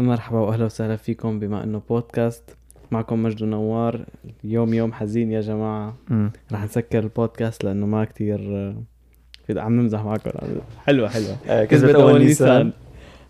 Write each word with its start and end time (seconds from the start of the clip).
مرحبا 0.00 0.38
وأهلا 0.38 0.64
وسهلا 0.64 0.96
فيكم 0.96 1.38
بما 1.38 1.64
إنه 1.64 1.82
بودكاست. 1.88 2.56
معكم 2.90 3.22
مجد 3.22 3.42
ونوار 3.42 4.04
اليوم 4.44 4.74
يوم 4.74 4.92
حزين 4.92 5.32
يا 5.32 5.40
جماعة. 5.40 5.94
مم. 6.10 6.30
رح 6.52 6.64
نسكر 6.64 6.98
البودكاست 6.98 7.64
لأنه 7.64 7.86
ما 7.86 8.04
كتير 8.04 8.38
في 9.46 9.60
عم 9.60 9.80
نمزح 9.80 10.04
معكم. 10.04 10.30
حلوة 10.86 11.08
حلوة. 11.08 11.36
آه، 11.48 11.64
كذبت 11.64 11.94
أول 11.94 12.18
نيسان. 12.24 12.72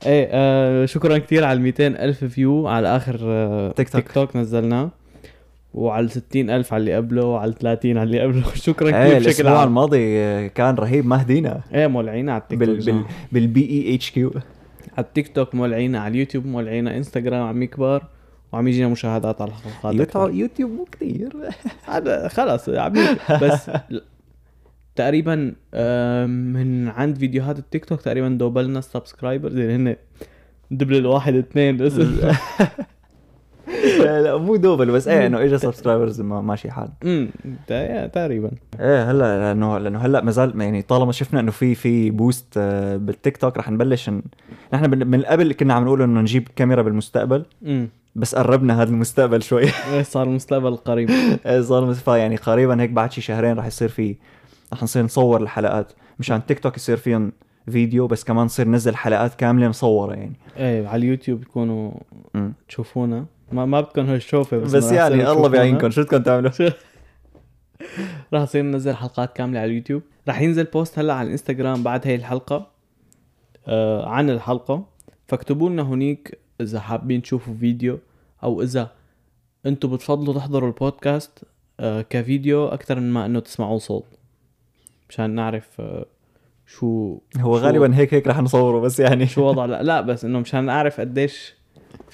إيه 0.06 0.28
آه 0.30 0.86
شكرا 0.86 1.18
كثير 1.18 1.44
على 1.44 1.56
ال 1.56 1.62
200 1.62 1.86
ألف 1.86 2.24
view 2.24 2.66
على 2.66 2.96
آخر 2.96 3.18
آه 3.22 3.72
تيك 3.72 3.88
توك. 3.88 4.02
تيك 4.02 4.12
توك 4.12 4.36
نزلناه 4.36 4.90
وعلى 5.74 6.04
ال 6.04 6.10
60 6.10 6.50
ألف 6.50 6.72
على 6.72 6.80
اللي 6.80 6.96
قبله 6.96 7.24
وعلى 7.26 7.48
ال 7.50 7.54
30 7.54 7.98
على 7.98 8.06
اللي 8.06 8.20
قبله. 8.20 8.54
شكرا 8.66 8.86
إيه 8.88 8.92
كثير 8.92 9.18
بشكل 9.18 9.30
الأسبوع 9.30 9.58
عام. 9.58 9.68
الماضي 9.68 10.18
آه، 10.18 10.46
كان 10.46 10.74
رهيب 10.74 11.06
ما 11.06 11.22
هدينا. 11.22 11.60
إيه 11.74 11.86
مولعين 11.86 12.28
على 12.28 12.42
التيك 12.42 12.58
توك 12.58 12.68
بال 12.68 12.84
بال. 12.84 13.04
بال 13.32 13.70
PHQ. 13.70 14.32
على 14.96 15.06
التيك 15.06 15.28
توك 15.28 15.54
مولعين 15.54 15.96
على 15.96 16.12
اليوتيوب 16.12 16.46
مولعين 16.46 16.88
على 16.88 16.96
انستغرام 16.96 17.42
عم 17.42 17.62
يكبر 17.62 18.04
وعم 18.52 18.68
يجينا 18.68 18.88
مشاهدات 18.88 19.42
على 19.42 19.50
الحلقات 19.50 20.00
أكثر. 20.00 20.30
يوتيوب 20.30 20.70
مو 20.70 20.84
كثير. 20.84 21.32
هذا 21.94 22.28
خلص 22.28 22.68
عم 22.68 22.92
بس 23.42 23.70
تقريبا 24.96 25.54
من 26.26 26.88
عند 26.88 27.18
فيديوهات 27.18 27.58
التيك 27.58 27.84
توك 27.84 28.00
تقريبا 28.00 28.28
دوبلنا 28.28 28.78
ال 28.78 28.85
subscribers 28.85 29.58
يعني 29.58 29.74
هن 29.76 29.96
double 30.70 30.96
الواحد 30.96 31.34
اثنين 31.34 31.76
لا 34.24 34.36
مو 34.36 34.56
double 34.56 34.90
بس 34.90 35.08
إيه 35.08 35.26
إنه 35.26 35.42
اجى 35.42 35.58
subscribers 35.58 36.20
ماشي 36.20 36.70
حال. 36.70 36.88
امم 37.04 37.28
تقريبا. 38.12 38.50
إيه 38.80 39.10
هلأ 39.10 39.38
لأنه 39.38 39.78
لأنه 39.78 39.98
هلأ 39.98 40.20
ما 40.24 40.30
زال 40.30 40.60
يعني 40.60 40.82
طالما 40.82 41.12
شفنا 41.12 41.40
إنه 41.40 41.50
في 41.50 41.74
في 41.74 42.10
boost 42.10 42.54
آه، 42.56 42.96
بالتيك 42.96 43.36
توك 43.36 43.58
رح 43.58 43.70
نبلش 43.70 44.10
ن... 44.10 44.22
نحن 44.74 45.08
من 45.08 45.22
قبل 45.22 45.52
كنا 45.52 45.74
عم 45.74 45.84
نقول 45.84 46.02
إنه 46.02 46.20
نجيب 46.20 46.48
كاميرا 46.56 46.82
بالمستقبل 46.82 47.44
امم 47.66 47.88
بس 48.16 48.34
قربنا 48.34 48.82
هذا 48.82 48.90
المستقبل 48.90 49.42
شوي. 49.42 49.64
إيه، 49.92 50.02
صار 50.02 50.26
المستقبل 50.26 50.68
القريب 50.68 51.10
إيه، 51.46 51.60
صار 51.60 52.16
يعني 52.16 52.36
قريبا 52.36 52.82
هيك 52.82 52.90
بعد 52.90 53.12
شي 53.12 53.20
شهرين 53.20 53.58
رح 53.58 53.66
يصير 53.66 53.88
في 53.88 54.16
رح 54.72 54.82
نصير 54.82 55.02
نصور 55.02 55.40
الحلقات. 55.42 55.92
مشان 56.18 56.46
تيك 56.46 56.58
توك 56.58 56.76
يصير 56.76 56.96
فيهم 56.96 57.32
فيديو 57.70 58.06
بس 58.06 58.24
كمان 58.24 58.44
نصير 58.44 58.68
ننزل 58.68 58.96
حلقات 58.96 59.34
كاملة 59.34 59.68
مصورة 59.68 60.14
يعني. 60.14 60.32
إيه 60.56 60.88
على 60.88 60.96
اليوتيوب 60.96 61.44
تكونوا. 61.44 61.90
تشوفونا. 62.68 63.24
ما 63.54 63.64
ما 63.66 63.80
بدكم 63.80 64.06
هالشوفه 64.06 64.58
بس, 64.58 64.74
بس 64.76 64.92
يعني 64.92 65.30
الله. 65.32 65.48
بيعينكم 65.48 65.90
شو 65.90 66.02
بدكم 66.02 66.22
تعملوا؟ 66.22 66.50
راح 68.32 68.42
نصير 68.42 68.62
ننزل 68.62 68.94
حلقات 68.94 69.36
كاملة 69.36 69.60
على 69.60 69.70
اليوتيوب. 69.70 70.02
راح 70.28 70.40
ينزل 70.40 70.64
post 70.64 70.98
هلا 70.98 71.14
على 71.14 71.26
الإنستغرام 71.26 71.82
بعد 71.82 72.06
هاي 72.06 72.14
الحلقة 72.14 72.66
آه 73.68 74.08
عن 74.08 74.30
الحلقة. 74.30 74.86
فاكتبوا 75.28 75.70
لنا 75.70 75.82
هنيك 75.82 76.38
إذا 76.60 76.80
حابين 76.80 77.22
تشوفوا 77.22 77.54
فيديو 77.60 77.98
أو 78.42 78.62
إذا 78.62 78.90
أنتم 79.66 79.90
بتفضلوا 79.90 80.34
تحضروا 80.34 80.68
البودكاست 80.68 81.44
آه 81.80 82.02
كفيديو 82.10 82.66
أكثر 82.68 83.00
من 83.00 83.12
ما 83.12 83.26
إنه 83.26 83.40
تسمعوه 83.40 83.78
صوت. 83.78 84.04
مشان 85.08 85.30
نعرف 85.30 85.80
آه 85.80 86.06
شو 86.66 87.18
هو 87.36 87.58
شو- 87.58 87.64
غالبا 87.64 87.96
هيك 87.96 88.14
هيك 88.14 88.26
رح 88.26 88.40
نصوره 88.40 88.80
بس 88.80 89.00
يعني. 89.00 89.26
شو 89.26 89.42
وضع 89.42 89.64
لا, 89.74 89.82
لا 89.82 90.00
بس 90.00 90.24
إنه 90.24 90.38
مشان 90.40 90.64
نعرف 90.64 91.00
قديش 91.00 91.54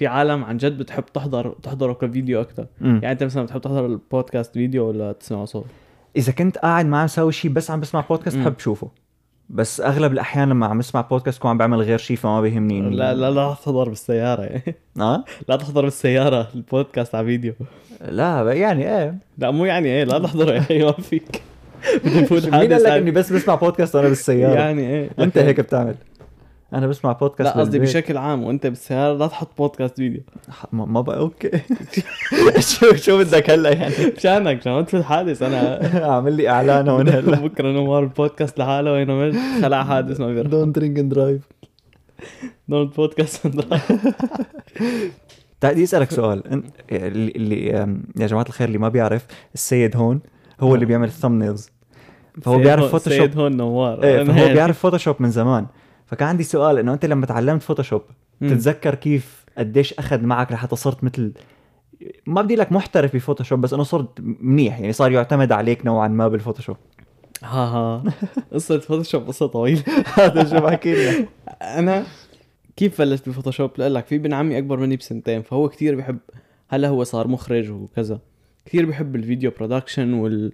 في 0.01 0.07
عالم 0.07 0.45
عن 0.45 0.57
جد 0.57 0.79
بتحب 0.79 1.05
تحضر 1.15 1.55
تحضره 1.63 1.93
كفيديو 1.93 2.41
أكثر. 2.41 2.67
يعني 2.81 3.13
أنت 3.13 3.25
مثلا 3.25 3.43
بتحب 3.43 3.61
تحضر 3.61 3.87
البودكاست 3.87 4.53
فيديو 4.53 4.89
ولا 4.89 5.13
تسمعه 5.13 5.45
صوت؟ 5.45 5.67
إذا 6.17 6.33
كنت 6.33 6.59
قاعد 6.59 6.87
ما 6.87 6.99
عم 6.99 7.07
سوي 7.07 7.33
شيء 7.33 7.51
بس 7.51 7.71
عم 7.71 7.81
بسمع 7.81 8.05
بودكاست. 8.09 8.37
بحب 8.37 8.59
شوفه. 8.59 8.91
بس 9.51 9.81
أغلب 9.81 10.13
الأحيان 10.13 10.49
لما 10.49 10.67
عم 10.67 10.79
بسمع 10.79 11.01
بودكاست 11.01 11.39
بكون 11.39 11.51
عم 11.51 11.59
بعمل 11.59 11.81
غير 11.81 11.99
شيء 11.99 12.17
فما 12.17 12.41
بيهمني 12.41 12.81
لا 12.81 13.15
لا 13.15 13.31
لا 13.31 13.55
تحضر 13.55 13.89
بالسيارة. 13.89 14.43
يعني 14.43 14.75
آه؟ 15.01 15.25
لا 15.49 15.57
تحضر 15.57 15.85
بالسيارة 15.85 16.49
البودكاست 16.55 17.15
على 17.15 17.27
فيديو. 17.27 17.53
لا 18.09 18.53
يعني 18.53 18.99
إيه. 18.99 19.15
لا 19.39 19.51
مو 19.51 19.65
يعني 19.65 19.89
إيه 19.89 20.05
لا 20.05 20.19
تحضر. 20.19 20.53
يا 20.55 20.59
أخي 20.59 20.85
ما 20.85 20.93
فيك. 20.93 21.43
مين 22.05 22.55
قال 22.55 22.83
لك 22.83 22.87
إني 22.87 23.11
بس 23.11 23.33
بسمع 23.33 23.55
بودكاست 23.55 23.95
وأنا 23.95 24.09
بالسيارة؟ 24.09 24.55
يعني 24.55 24.91
إيه. 24.91 25.11
أنت 25.19 25.39
هيك 25.39 25.61
بتعمل. 25.61 25.95
أنا 26.75 26.87
بسمع 26.87 27.13
بودكاست 27.13 27.57
لا 27.57 27.61
قصدي. 27.63 27.79
بشكل 27.79 28.17
عام 28.17 28.45
وأنت 28.45 28.67
بالسيارة 28.67 29.17
لا 29.17 29.27
تحط 29.27 29.49
بودكاست 29.59 29.97
فيديو 29.97 30.21
ما, 30.73 30.85
ما 30.85 31.01
بقى 31.01 31.19
okay. 31.19 31.51
شو 32.71 32.95
شو 32.95 33.19
بدك 33.19 33.51
هلأ 33.51 33.71
يعني؟ 33.71 33.95
مشانك 34.17 34.59
عشان 34.61 34.73
ما 34.73 34.83
تفوت 34.83 35.03
حادث 35.03 35.43
أنا 35.43 35.81
اعمل 36.11 36.33
لي 36.33 36.49
إعلان 36.49 36.89
هون 36.89 37.09
هلأ. 37.09 37.41
بكرة 37.41 37.69
نوار 37.73 38.03
البودكاست 38.03 38.59
لحاله 38.59 38.93
وينه 38.93 39.15
مش 39.15 39.35
خلع 39.63 39.85
حادث 39.85 40.21
ما 40.21 40.27
بيرحم. 40.27 40.51
don't 40.51 40.77
drink 40.77 40.99
and 40.99 41.15
drive 41.15 41.43
don't 42.69 42.97
podcast 42.97 43.47
بدي 45.63 45.85
أسألك 45.85 46.11
سؤال. 46.11 46.43
أنت- 46.45 46.93
اللي, 46.93 47.67
يا 48.17 48.27
جماعة 48.27 48.45
الخير 48.49 48.69
اللي 48.69 48.79
ما 48.79 48.89
بيعرف 48.89 49.27
السيد 49.55 49.97
هون 49.97 50.21
هو 50.61 50.75
اللي 50.75 50.87
بيعمل 50.87 51.07
ال 51.09 51.15
thumbnails 51.15 51.71
فهو 52.43 52.59
بيعرف 52.59 52.91
فوتوشوب 52.91 53.19
سيد 53.21 53.39
هون 53.39 53.57
نوار. 53.57 54.03
إيه 54.05 54.25
فهو. 54.25 54.53
بيعرف 54.53 54.79
فوتوشوب 54.79 55.17
من 55.21 55.31
زمان. 55.31 55.67
فكان 56.11 56.29
عندي 56.29 56.43
سؤال 56.43 56.79
إنه 56.79 56.93
أنت 56.93 57.07
لما 57.07 57.27
تعلمت 57.27 57.63
فوتوشوب. 57.63 58.03
تتذكر 58.41 58.95
كيف 58.95 59.45
قديش 59.59 59.95
أخذ 59.95 60.23
معك 60.23 60.53
لحتى 60.53 60.77
صرت 60.77 61.05
مثل 61.05 61.33
ما 62.27 62.43
بدي 62.43 62.57
لك 62.57 62.73
محترف 62.73 63.17
بفوتوشوب 63.17 63.61
بس 63.61 63.73
إنه 63.73 63.83
صرت 63.83 64.21
منيح 64.21 64.81
يعني 64.81 64.93
صار 64.93 65.13
يعتمد 65.13 65.53
عليك 65.53 65.87
نوعا 65.87 66.09
ما 66.09 66.29
بالفوتوشوب 66.29 66.77
ها 67.43 67.65
ها. 67.65 68.03
قصة 68.53 68.79
فوتوشوب 68.79 69.27
قصة 69.27 69.47
طويلة. 69.47 69.83
هذا 70.19 70.45
شو 70.45 70.67
بحكي 70.67 70.95
لك. 70.95 71.29
أنا 71.63 72.05
كيف 72.77 73.01
بلشت 73.01 73.29
بفوتوشوب 73.29 73.71
لأقول 73.79 73.95
لك 73.95 74.07
في 74.07 74.17
ابن 74.17 74.33
عمي 74.33 74.59
أكبر 74.59 74.77
مني 74.77 74.97
بسنتين 74.97 75.43
فهو 75.43 75.69
كتير 75.69 75.95
بحب 75.95 76.19
هلا 76.69 76.89
هو 76.89 77.05
صار 77.05 77.29
مخرج 77.29 77.71
وكذا. 77.71 78.21
كثير 78.65 78.87
بحب 78.87 79.17
ال 79.17 79.23
video 79.23 79.51
production 79.59 80.13
وال 80.13 80.53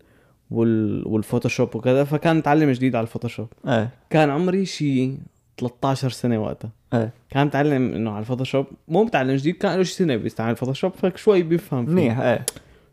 وال 0.51 1.09
والفوتوشوب 1.09 1.77
وكذا 1.77 2.05
فكان 2.05 2.37
متعلم 2.37 2.71
جديد 2.71 2.97
على 2.97 3.03
الفوتوشوب 3.03 3.49
إيه. 3.69 3.91
كان 4.11 4.31
عمري 4.31 4.67
شي 4.67 5.19
13 5.59 6.11
سنة 6.11 6.43
وقتها. 6.43 6.71
إيه. 6.95 7.13
كان 7.31 7.47
متعلم 7.47 7.95
إنه 7.95 8.11
على 8.11 8.21
الفوتوشوب 8.21 8.67
مو 8.89 9.05
متعلم 9.05 9.37
جديد 9.37 9.55
كان 9.55 9.77
له 9.77 9.83
شي 9.83 9.95
سنة 9.95 10.17
بيستعمل 10.17 10.51
الفوتوشوب 10.51 10.93
فشوي 10.93 11.43
بيفهم 11.43 11.87
فيه. 11.87 11.93
منيح 11.93 12.19
إيه. 12.19 12.47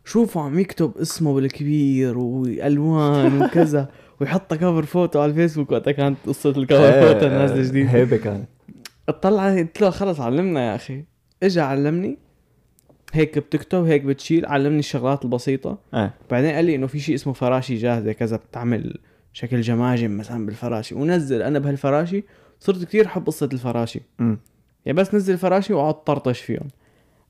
شوفوا 0.06 0.41
عم 0.41 0.59
يكتب 0.59 0.97
اسمه 0.97 1.34
بالكبير 1.34 2.18
والوان 2.18 3.41
وكذا 3.41 3.90
ويحط 4.22 4.53
cover 4.54 4.84
photo 4.84 5.22
على 5.22 5.29
الفيسبوك 5.29 5.72
وقتها 5.72 5.91
كانت 5.91 6.18
قصة 6.28 6.50
ال 6.50 6.60
cover 6.60 7.14
photo 7.14 7.28
نازلة 7.28 7.62
جديد 7.62 7.88
هيبة 7.88 8.18
كانت. 8.18 8.47
اطلع 9.09 9.56
قلت 9.57 9.81
له 9.81 9.90
خلص 9.90 10.19
علمنا 10.19 10.72
يا 10.72 10.75
أخي. 10.75 11.03
اجى 11.44 11.62
علمني 11.62 12.18
هيك 13.13 13.40
بتكتب 13.40 13.84
هيك 13.85 14.01
بتشيل 14.01 14.45
علمني 14.45 14.80
الشغلات 14.80 15.25
البسيطة. 15.25 15.78
إيه. 15.94 16.13
بعدين 16.31 16.51
قال 16.51 16.66
لي 16.66 16.75
إنه 16.75 16.88
في 16.88 17.00
شيء 17.00 17.16
اسمه 17.16 17.34
فراشي 17.34 17.75
جاهزة 17.75 18.12
كذا 18.12 18.38
بتعمل 18.38 18.97
شكل 19.34 19.62
جماجم 19.62 20.18
مثلا 20.18 20.45
بالفراشي 20.45 20.95
ونزل 20.95 21.41
أنا 21.41 21.59
بهالفراشي 21.59 22.24
صرت 22.63 22.84
كتير 22.84 23.06
أحب 23.06 23.28
قصة 23.28 23.50
الفراشي. 23.53 24.01
يعني 24.85 24.97
بس 24.97 25.16
نزل 25.16 25.38
فراشي 25.38 25.74
واقعد 25.74 26.03
طرطش 26.03 26.41
فيهم 26.41 26.68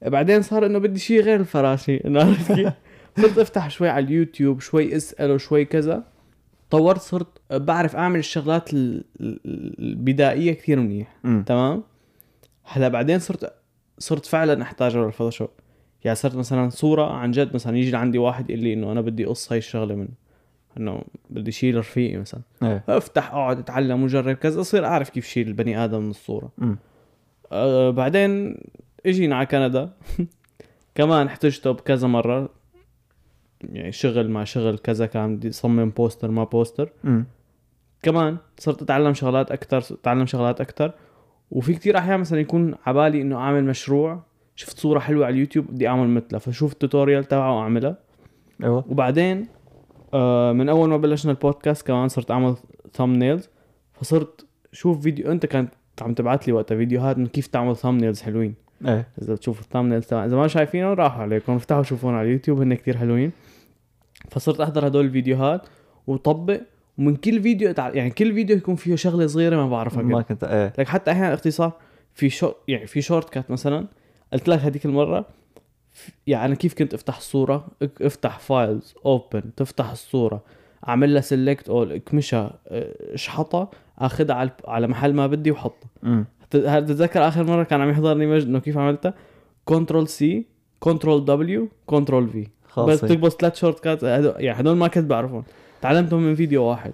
بعدين 0.02 0.42
صار 0.42 0.66
إنه 0.66 0.80
بدي 0.80 1.00
شيء 1.00 1.22
غير 1.22 1.40
الفراشي 1.40 1.98
إنه 2.06 2.20
عرفت 2.20 2.52
كيف؟ 2.52 2.74
صرت 3.22 3.38
أفتح 3.38 3.70
شوي 3.70 3.90
على 3.90 4.06
اليوتيوب 4.06 4.60
شوي 4.62 4.96
اساله 4.96 5.38
شوي 5.38 5.66
كذا 5.66 6.04
طورت 6.70 7.02
صرت 7.02 7.28
بعرف 7.52 7.96
أعمل 7.96 8.20
الشغلات 8.20 8.74
ال- 8.74 9.04
ال- 9.22 9.40
البدائية 9.80 10.54
كثير 10.54 10.80
منيح. 10.80 11.16
تمام 11.46 11.84
هلا 12.64 12.88
بعدين 12.88 13.20
صرت 13.20 13.54
صرت 14.00 14.26
فعلا 14.26 14.62
احتاجه 14.64 14.98
للفوتوشوب 14.98 15.50
يعني 16.04 16.16
صرت 16.16 16.36
مثلا 16.36 16.70
صورة 16.70 17.14
عن 17.14 17.32
جد 17.32 17.56
مثلا 17.56 17.78
يجي 17.78 17.92
لعندي 17.92 18.18
واحد 18.18 18.50
يقول 18.50 18.64
لي 18.64 18.74
إنه 18.74 18.92
أنا 18.92 19.02
بدي 19.02 19.26
قص 19.26 19.52
هاي 19.52 19.58
الشغلة 19.58 19.96
منه 19.96 20.23
إنه 20.78 21.02
بدي 21.30 21.52
شيل 21.52 21.78
رفيقي 21.78 22.18
مثلا. 22.18 22.42
إيه. 22.64 22.84
أفتح 22.90 23.34
أقعد 23.34 23.60
أتعلم 23.60 24.04
وجرب 24.04 24.36
كذا 24.36 24.62
أصير 24.62 24.86
أعرف 24.86 25.10
كيف 25.10 25.26
شيل 25.26 25.48
البني 25.48 25.84
آدم 25.84 26.02
من 26.02 26.10
الصورة. 26.10 26.52
آه 27.52 27.90
بعدين 27.90 28.58
إجينا 29.06 29.36
على 29.36 29.46
كندا. 29.46 29.90
كمان 30.96 31.28
احتجته 31.28 31.72
بكذا 31.72 32.08
مرة. 32.08 32.50
يعني 33.64 33.92
شغل 33.92 34.30
مع 34.30 34.44
شغل 34.44 34.78
كذا 34.78 35.06
كان 35.06 35.36
بدي 35.36 35.50
أصمم 35.50 35.90
poster 35.90 36.32
ما 36.32 36.44
poster. 36.44 36.90
أمم. 37.06 37.26
كمان 38.02 38.38
صرت 38.58 38.82
أتعلم 38.82 39.14
شغلات 39.14 39.52
أكثر 39.52 39.78
أتعلم 39.78 40.26
شغلات 40.26 40.62
أكثر 40.62 40.92
وفي 41.52 41.74
كتير 41.74 41.98
أحيان 41.98 42.20
مثلا 42.20 42.40
يكون 42.40 42.76
عبالي 42.86 43.22
إنه 43.22 43.38
أعمل 43.38 43.64
مشروع 43.64 44.24
شفت 44.56 44.78
صورة 44.78 45.00
حلوة 45.00 45.26
على 45.26 45.34
اليوتيوب 45.34 45.68
بدي 45.68 45.88
أعمل 45.88 46.08
مثلها. 46.08 46.40
فشوف 46.40 46.74
ال 46.74 46.79
tutorial 46.79 47.24
تبعه 47.24 47.58
وأعملها. 47.58 47.98
أيوه. 48.64 48.86
وبعدين 48.90 49.48
من 50.54 50.70
أول 50.70 50.90
ما 50.90 50.98
بلشنا 50.98 51.32
البودكاست 51.32 51.88
كمان 51.88 52.08
صرت 52.08 52.32
أعمل 52.32 52.56
thumbnails 52.94 53.50
فصرت 53.94 54.46
شوف 54.72 55.02
فيديو 55.02 55.32
أنت 55.32 55.46
كانت 55.46 55.74
عم 56.02 56.14
تبعت 56.14 56.48
لي 56.48 56.54
وقتها 56.54 56.78
فيديوهات 56.78 57.18
إنه 57.18 57.28
كيف 57.28 57.48
تعمل 57.48 57.76
thumbnails 57.76 58.22
حلوين. 58.22 58.54
إيه. 58.86 59.08
إذا 59.22 59.34
بتشوفوا 59.34 59.64
ال 59.64 59.68
thumbnails 59.68 60.06
تبع 60.06 60.26
إذا 60.26 60.36
ما 60.36 60.48
شايفينهم 60.48 60.94
راحوا 60.94 61.22
عليكم 61.22 61.54
افتحوا 61.54 61.84
شوفوهم 61.84 62.16
على 62.16 62.28
اليوتيوب 62.28 62.62
هن 62.62 62.74
كتير 62.74 62.98
حلوين. 62.98 63.32
فصرت 64.30 64.60
أحضر 64.62 64.88
هدول 64.88 65.06
الفيديوهات 65.06 65.68
وطبق 66.08 66.62
ومن 66.98 67.16
كل 67.16 67.42
فيديو 67.42 67.70
أتع... 67.70 67.90
يعني 67.90 68.10
كل 68.10 68.34
فيديو 68.34 68.58
يكون 68.58 68.76
فيه 68.76 68.96
شغلة 68.96 69.28
صغيرة 69.28 69.56
ما 69.56 69.70
بعرفها 69.70 70.04
ما 70.04 70.22
كنت 70.22 70.44
إيه. 70.44 70.74
لك 70.80 70.88
حتى 70.88 71.12
أحيانا 71.12 71.34
اختصار 71.34 71.72
في 72.14 72.30
شو 72.30 72.52
يعني 72.68 72.88
في 72.88 73.02
shortcut 73.02 73.52
مثلا 73.52 73.88
قلت 74.34 74.48
لك 74.48 74.60
هذيك 74.60 74.86
المرة 74.86 75.26
يعني 76.28 76.56
كيف 76.56 76.74
كنت 76.74 76.94
أفتح 76.94 77.18
الصورة 77.18 77.68
إك- 77.84 77.88
أفتح 78.06 78.40
files 78.40 78.94
open 79.06 79.44
تفتح 79.58 79.92
الصورة 79.92 80.44
أعمل 80.88 81.14
لها 81.14 81.22
select 81.22 81.70
all 81.70 81.92
اكمشها 81.92 82.60
اشحطها 83.14 83.70
أخذها 84.00 84.36
على 84.36 84.50
على 84.68 84.88
محل 84.88 85.14
ما 85.14 85.28
بدي 85.28 85.52
وحطها. 85.52 85.90
امم 86.04 86.26
ت- 86.50 86.56
هل 86.56 86.86
تتذكر 86.86 87.28
آخر 87.28 87.44
مرة 87.44 87.64
كان 87.64 87.82
عم 87.82 87.90
يحضرني 87.90 88.26
مجد 88.28 88.48
إنه 88.48 88.60
كيف 88.60 88.78
عملتها؟ 88.78 89.14
control 89.66 90.08
C 90.08 90.46
control 90.80 91.26
W 91.26 91.68
control 91.86 92.30
V 92.30 92.48
بس. 92.78 93.02
تكبس 93.02 93.32
ثلاث 93.32 93.56
shortcut 93.60 94.04
يعني 94.04 94.60
هدول 94.62 94.76
ما 94.78 94.88
كنت 94.88 95.06
بعرفهم. 95.06 95.44
تعلمتهم 95.82 96.24
من 96.24 96.36
فيديو 96.36 96.64
واحد. 96.64 96.94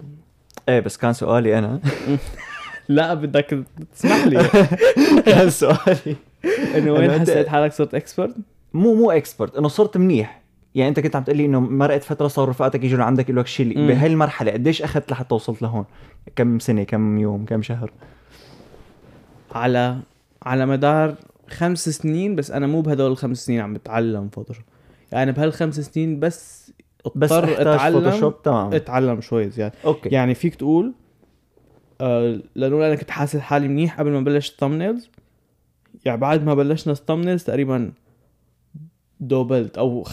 إيه 0.70 0.80
بس 0.80 0.98
كان 0.98 1.14
سؤالي 1.14 1.58
أنا. 1.60 1.80
لا 2.90 3.14
بدك 3.14 3.64
تسمح 3.94 4.28
لي. 4.28 4.44
كان 5.26 5.50
سؤالي. 5.50 6.16
إنه 6.76 6.92
وين 6.92 7.12
حسيت 7.20 7.48
حالك 7.48 7.72
صرت 7.74 7.96
expert؟ 7.96 8.36
مو 8.74 8.94
مو 8.96 9.12
expert 9.12 9.56
إنه 9.56 9.68
صرت 9.68 9.98
منيح. 9.98 10.42
يعني 10.76 10.90
أنت 10.90 11.00
كنت 11.00 11.16
عم 11.16 11.24
تقول 11.24 11.38
لي 11.38 11.46
إنه 11.46 11.60
مرقت 11.60 12.04
فترة 12.04 12.28
صار 12.28 12.50
رفقاتك 12.50 12.84
يجوا 12.84 13.00
لعندك 13.00 13.30
يقول 13.30 13.40
لك 13.40 13.48
شيل 13.48 13.80
مم. 13.80 13.88
بهي 13.88 14.08
المرحله 14.08 14.52
قديش 14.52 14.82
أخذت 14.82 15.12
لحتى 15.12 15.36
وصلت 15.36 15.62
لهون؟ 15.62 15.86
كم 16.36 16.60
سنة 16.60 16.84
كم 16.84 17.18
يوم 17.18 17.46
كم 17.46 17.62
شهر؟ 17.62 17.92
على 19.52 19.98
على 20.44 20.66
مدار 20.66 21.16
خمس 21.50 21.90
سنين 21.90 22.36
بس 22.36 22.52
أنا 22.52 22.68
مو 22.68 22.82
بهدول 22.82 23.12
الخمس 23.12 23.46
سنين 23.46 23.60
عم 23.60 23.74
بتعلم 23.74 24.30
فوتوشوب 24.30 24.64
يعني 25.12 25.32
بهالخمس 25.32 25.80
سنين 25.80 26.20
بس 26.20 26.72
بس 27.16 27.32
اضطر 27.32 27.52
أحتاج 27.52 27.68
اتعلم 27.68 28.02
فوتوشوب 28.02 28.42
تمام. 28.42 28.74
أتعلم 28.74 29.22
شوي 29.22 29.50
زياده 29.50 29.74
okay. 29.86 30.10
يعني 30.10 30.36
فيك 30.36 30.56
تقول 30.56 30.94
آه 32.02 32.40
لأنه 32.56 32.76
أنا 32.88 32.96
كنت 32.96 33.12
حاسس 33.12 33.38
حالي 33.40 33.68
منيح 33.68 34.00
قبل 34.00 34.12
ما 34.12 34.22
بلش 34.22 34.50
ال 34.50 34.55
thumbnails 34.55 35.10
يعني 36.06 36.18
بعد 36.22 36.44
ما 36.44 36.54
بلشنا 36.54 36.94
ال 36.94 36.98
thumbnails 36.98 37.44
تقريبا 37.44 37.92
دوبلت 39.20 39.78
أو 39.78 40.04
50% 40.04 40.10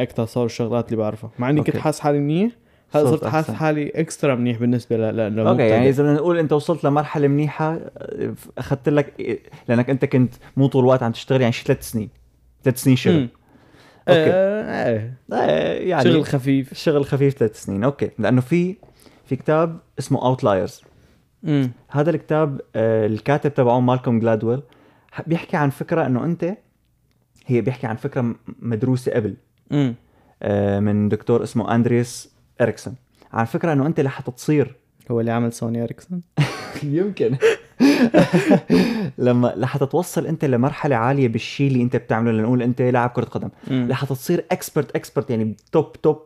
أكثر 0.00 0.26
صار 0.26 0.44
الشغلات 0.44 0.86
اللي 0.86 0.96
بعرفها. 0.96 1.30
مع 1.38 1.50
إني 1.50 1.62
كنت. 1.62 1.76
حاسس 1.76 2.00
حالي 2.00 2.18
منيح 2.18 2.52
هلا 2.94 3.10
صرت 3.10 3.24
حاسس. 3.26 3.50
حالي 3.50 3.88
extra 3.88 4.34
منيح 4.34 4.58
بالنسبة 4.58 4.96
ل- 4.96 5.16
لأنه 5.16 5.50
okay 5.50 5.62
يعني. 5.62 5.88
إذا 5.88 6.02
بدنا 6.02 6.14
نقول 6.14 6.38
أنت 6.38 6.52
وصلت 6.52 6.84
لمرحلة 6.84 7.28
منيحة 7.28 7.80
أخذت 8.58 8.88
لك 8.88 9.38
لأنك 9.68 9.90
أنت 9.90 10.04
كنت 10.04 10.34
مو 10.56 10.66
طول 10.66 10.84
الوقت 10.84 11.02
عم 11.02 11.12
تشتغل 11.12 11.40
يعني 11.40 11.52
شي 11.52 11.64
ثلاث 11.64 11.90
سنين. 11.90 12.08
ثلاث 12.64 12.82
سنين 12.82 12.96
شغل. 12.96 13.14
أوكي. 13.14 13.28
آه 14.08 15.10
آه، 15.32 15.72
يعني 15.74 16.04
شغل 16.04 16.24
خفيف. 16.24 16.74
شغل 16.74 17.04
خفيف 17.04 17.34
ثلاث 17.34 17.62
سنين. 17.62 17.84
okay. 17.84 18.10
لأنه 18.18 18.40
في 18.40 18.76
في 19.24 19.36
كتاب 19.36 19.78
اسمه 19.98 20.22
Outliers 20.26 20.82
هذا 21.90 22.10
الكتاب 22.10 22.60
آه، 22.76 23.06
الكاتب 23.06 23.54
تبعه 23.54 23.80
مالكوم 23.80 24.20
جلادويل 24.20 24.60
بيحكي 25.26 25.56
عن 25.56 25.70
فكرة 25.70 26.06
إنه 26.06 26.24
أنت 26.24 26.56
هي 27.46 27.60
بيحكي 27.60 27.86
عن 27.86 27.96
فكرة 27.96 28.20
م- 28.20 28.36
مدروسة 28.58 29.12
قبل. 29.12 29.34
امم 29.72 29.94
آه، 30.42 30.80
من 30.80 31.08
دكتور 31.08 31.42
اسمه 31.42 31.74
أندريس 31.74 32.30
إريكسون. 32.60 32.94
عن 33.32 33.44
فكرة 33.44 33.72
إنه 33.72 33.86
أنت 33.86 34.00
لحتى 34.00 34.30
تصير. 34.30 34.74
هو 35.10 35.20
اللي 35.20 35.30
عمل 35.30 35.52
Sony 35.52 35.82
Ericsson؟ 35.82 36.22
يمكن. 36.82 37.36
لما 39.18 39.52
لحتى 39.56 39.86
توصل 39.86 40.26
أنت 40.26 40.44
لمرحلة 40.44 40.96
عالية 40.96 41.28
بالشيء 41.28 41.68
اللي 41.68 41.82
أنت 41.82 41.96
بتعمله 41.96 42.32
لنقول 42.32 42.62
أنت 42.62 42.82
لاعب 42.82 43.10
كرة 43.10 43.24
قدم. 43.24 43.48
مم. 43.70 43.86
لحتى 43.88 44.14
تصير 44.14 44.44
expert 44.52 44.96
expert 44.96 45.30
يعني 45.30 45.56
top 45.72 45.92
top 45.92 46.22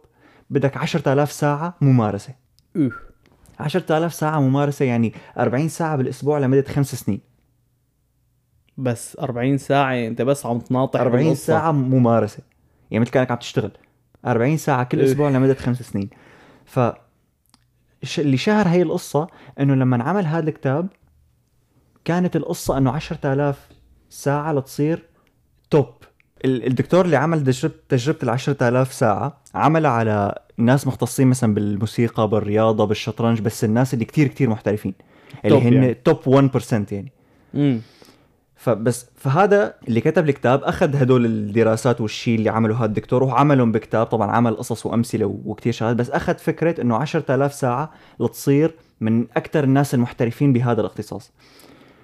بدك 0.51 0.77
10000 0.77 1.33
ساعة 1.33 1.75
ممارسة. 1.81 2.35
أوه. 2.77 2.93
10000 3.61 4.15
ساعة 4.15 4.41
ممارسة 4.41 4.85
يعني 4.85 5.13
40 5.39 5.69
ساعة 5.69 5.97
بالأسبوع 5.97 6.39
لمدة 6.39 6.65
خمس 6.69 6.95
سنين. 6.95 7.21
بس 8.79 9.17
40 9.21 9.59
ساعة 9.59 9.94
أنت 9.94 10.23
بس 10.23 10.47
عم 10.47 10.59
تناطح 10.59 11.00
40 11.00 11.25
بالقصة. 11.25 11.44
ساعة 11.47 11.73
ممارسة. 11.73 12.38
يعني 12.91 13.03
مثل 13.03 13.11
كأنك 13.11 13.31
عم 13.31 13.37
تشتغل. 13.38 13.71
40 14.26 14.56
ساعة 14.56 14.85
كل 14.85 14.99
إيه. 15.00 15.06
أسبوع 15.06 15.29
لمدة 15.31 15.55
خمس 15.55 15.82
سنين. 15.82 16.11
ف 16.65 16.81
اللي 18.19 18.37
شهر 18.37 18.69
هي 18.69 18.82
القصة 18.82 19.26
إنه 19.61 19.75
لما 19.75 19.97
انعمل 19.97 20.26
هذا 20.26 20.49
الكتاب 20.49 20.87
كانت 22.05 22.37
القصة 22.37 22.79
إنه 22.79 22.91
10000 22.91 23.69
ساعة 24.11 24.53
لتصير 24.53 25.05
توب. 25.70 25.87
ال- 26.44 26.67
الدكتور 26.67 27.05
اللي 27.05 27.17
عمل 27.17 27.44
تجربة 27.44 27.75
تجربة 27.88 28.19
ال 28.23 28.31
10000 28.31 28.93
ساعة 28.93 29.41
عملها 29.55 29.91
على 29.91 30.35
ناس 30.56 30.87
مختصين 30.87 31.27
مثلا 31.27 31.55
بالموسيقى 31.55 32.29
بالرياضة 32.29 32.85
بالشطرنج 32.85 33.41
بس 33.41 33.65
الناس 33.65 33.94
اللي 33.94 34.05
كتير 34.05 34.27
كتير 34.29 34.50
محترفين. 34.50 34.94
اللي 35.44 35.56
توب 35.61 35.62
هن 35.67 35.73
يعني. 35.73 35.94
توب 35.94 36.19
1% 36.29 36.93
يعني. 36.93 37.12
امم 37.55 37.81
فبس 38.65 39.07
فهذا 39.17 39.75
اللي 39.89 40.01
كتب 40.01 40.29
الكتاب 40.29 40.63
أخذ 40.65 40.97
هدول 40.97 41.27
الدراسات 41.27 42.01
والشيء 42.01 42.39
اللي 42.39 42.51
عمله 42.51 42.77
هذا 42.79 42.85
الدكتور 42.85 43.23
وعملهم 43.23 43.73
بكتاب 43.73 44.07
طبعا 44.07 44.31
عمل 44.31 44.57
قصص 44.57 44.87
وأمثلة 44.87 45.27
و- 45.27 45.41
وكتير 45.45 45.73
شغلات 45.73 45.97
بس 45.97 46.11
أخذ 46.11 46.35
فكرة 46.35 46.81
إنه 46.81 46.97
10000 46.97 47.55
ساعة 47.55 47.91
لتصير 48.21 48.75
من 49.01 49.27
أكثر 49.37 49.65
الناس 49.65 49.95
المحترفين 49.95 50.53
بهذا 50.53 50.81
الاختصاص. 50.81 51.33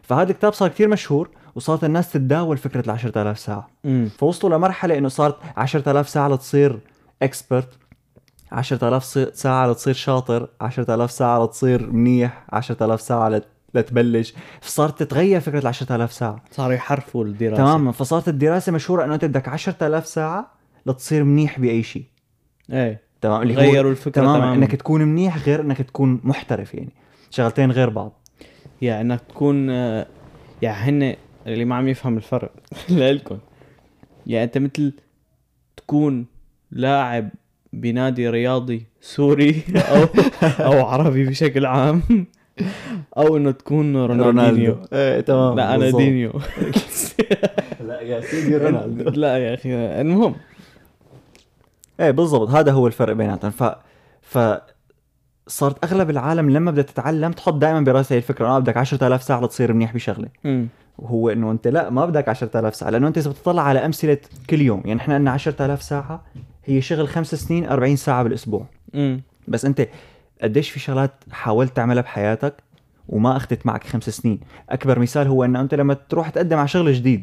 فهذا 0.03 0.31
الكتاب 0.31 0.53
صار 0.53 0.69
كتير 0.69 0.89
مشهور 0.89 1.29
وصارت 1.55 1.85
الناس 1.85 2.13
تتداول 2.13 2.57
فكرة 2.57 2.81
ال 2.87 2.91
10000 2.91 3.39
ساعة. 3.39 3.69
امم 3.85 4.09
فوصلوا 4.19 4.57
لمرحلة 4.57 4.99
إنه 4.99 5.09
صارت 5.09 5.37
10000 5.57 6.09
ساعة 6.09 6.29
لتصير 6.29 6.79
اكسبرت 7.23 7.69
10000 8.53 9.05
صي- 9.05 9.31
ساعة 9.35 9.71
لتصير 9.71 9.95
شاطر 9.95 10.49
10000 10.61 11.11
ساعة 11.11 11.45
لتصير 11.45 11.91
منيح 11.93 12.45
10000 12.53 13.01
ساعة 13.01 13.29
لت- 13.29 13.45
لتبلش 13.75 14.35
فصارت 14.61 15.03
تتغير 15.03 15.41
فكرة 15.41 15.59
ال 15.59 15.67
10000 15.67 16.13
ساعة. 16.13 16.43
صاروا 16.51 16.75
يحرفوا 16.75 17.25
الدراسة. 17.25 17.57
تماما. 17.57 17.93
فصارت 17.93 18.29
الدراسة 18.29 18.73
مشهورة 18.73 19.05
إنه 19.05 19.15
أنت 19.15 19.25
بدك 19.25 19.49
10000 19.49 20.07
ساعة 20.07 20.53
لتصير 20.87 21.25
منيح 21.25 21.59
بأي 21.59 21.83
شيء. 21.83 22.05
إيه. 22.73 23.01
تمام. 23.21 23.43
اللي 23.43 23.55
هو 23.57 23.59
غيروا 23.61 23.91
الفكرة 23.91 24.13
تماما. 24.23 24.39
تماما. 24.39 24.55
إنك 24.55 24.75
تكون 24.75 25.03
منيح 25.05 25.47
غير 25.47 25.61
إنك 25.61 25.83
تكون 25.83 26.21
محترف 26.25 26.75
يعني. 26.75 26.93
شغلتين 27.31 27.71
غير 27.73 27.91
بعض. 27.91 28.27
يعني 28.83 29.01
إنك 29.01 29.21
تكون 29.29 29.69
يعني 29.69 30.05
هن 30.63 31.17
اللي 31.47 31.65
ما 31.65 31.75
عم 31.77 31.89
يفهم 31.89 32.17
الفرق 32.17 32.53
لإلكم 32.89 33.39
يعني 34.27 34.45
أنت 34.45 34.59
مثل 34.59 34.93
تكون 35.77 36.27
لاعب 36.71 37.31
بنادي 37.73 38.29
رياضي 38.29 38.87
سوري 39.01 39.63
أو 39.93 40.07
أو 40.65 40.87
عربي 40.87 41.27
بشكل 41.27 41.67
عام. 41.67 42.03
أو 43.17 43.37
إنه 43.37 43.51
تكون 43.51 43.97
رونالدينيو. 43.97 44.77
إيه 44.93 45.21
تمام 45.21 45.57
لا 45.57 45.75
أنا. 45.75 45.91
دينيو. 45.91 46.33
لا 47.89 48.01
يا 48.01 48.21
سيدي 48.21 48.57
رونالدو. 48.57 49.11
لا 49.11 49.39
يا 49.39 49.55
أخي 49.55 49.75
المهم. 50.01 50.35
إيه 52.01 52.11
بالضبط 52.11 52.49
هذا 52.49 52.73
هو 52.73 52.87
الفرق 52.87 53.13
بيناتهم. 53.13 53.51
ف 53.51 53.65
ف 54.23 54.39
صارت 55.47 55.85
أغلب 55.85 56.11
العالم 56.11 56.51
لما 56.51 56.71
بدها 56.71 56.83
تتعلم 56.83 57.33
تحط 57.33 57.55
دائما 57.55 57.81
براسها 57.81 58.17
الفكرة 58.17 58.47
آه 58.49 58.59
بدك 58.59 58.77
10000 58.77 59.23
ساعة 59.23 59.41
لتصير 59.41 59.73
منيح 59.73 59.95
بشغله. 59.95 60.29
وهو 60.99 61.31
إنه 61.31 61.51
أنت 61.51 61.69
لا 61.69 61.91
ما 61.91 62.07
بدك 62.07 62.29
10000 62.29 62.75
ساعة 62.75 62.91
لأنه 62.91 63.09
أنت 63.09 63.19
إذا 63.19 63.31
بتطلع 63.31 63.63
على 63.63 63.79
أمثلة 63.87 64.19
كل 64.51 64.61
يوم 64.61 64.83
يعني 64.85 65.01
إحنا 65.01 65.15
عندنا 65.15 65.31
10000 65.31 65.83
ساعة 65.83 66.25
هي 66.65 66.81
شغل 66.81 67.09
خمس 67.09 67.35
سنين 67.35 67.67
40 67.67 67.97
ساعة 67.97 68.23
بالأسبوع. 68.23 68.67
مم. 68.95 69.23
بس 69.49 69.65
أنت 69.65 69.89
قديش 70.43 70.71
في 70.71 70.81
شغلات 70.81 71.13
حاولت 71.31 71.77
تعملها 71.77 72.03
بحياتك 72.03 72.55
وما 73.09 73.37
أخذت 73.37 73.67
معك 73.67 73.85
خمس 73.85 74.11
سنين؟ 74.11 74.41
أكبر 74.71 74.99
مثال 74.99 75.27
هو 75.27 75.45
إنه 75.45 75.61
أنت 75.61 75.75
لما 75.75 75.95
تروح 75.95 76.29
تقدم 76.29 76.59
على 76.59 76.69
شغل 76.69 76.93
جديد 76.93 77.23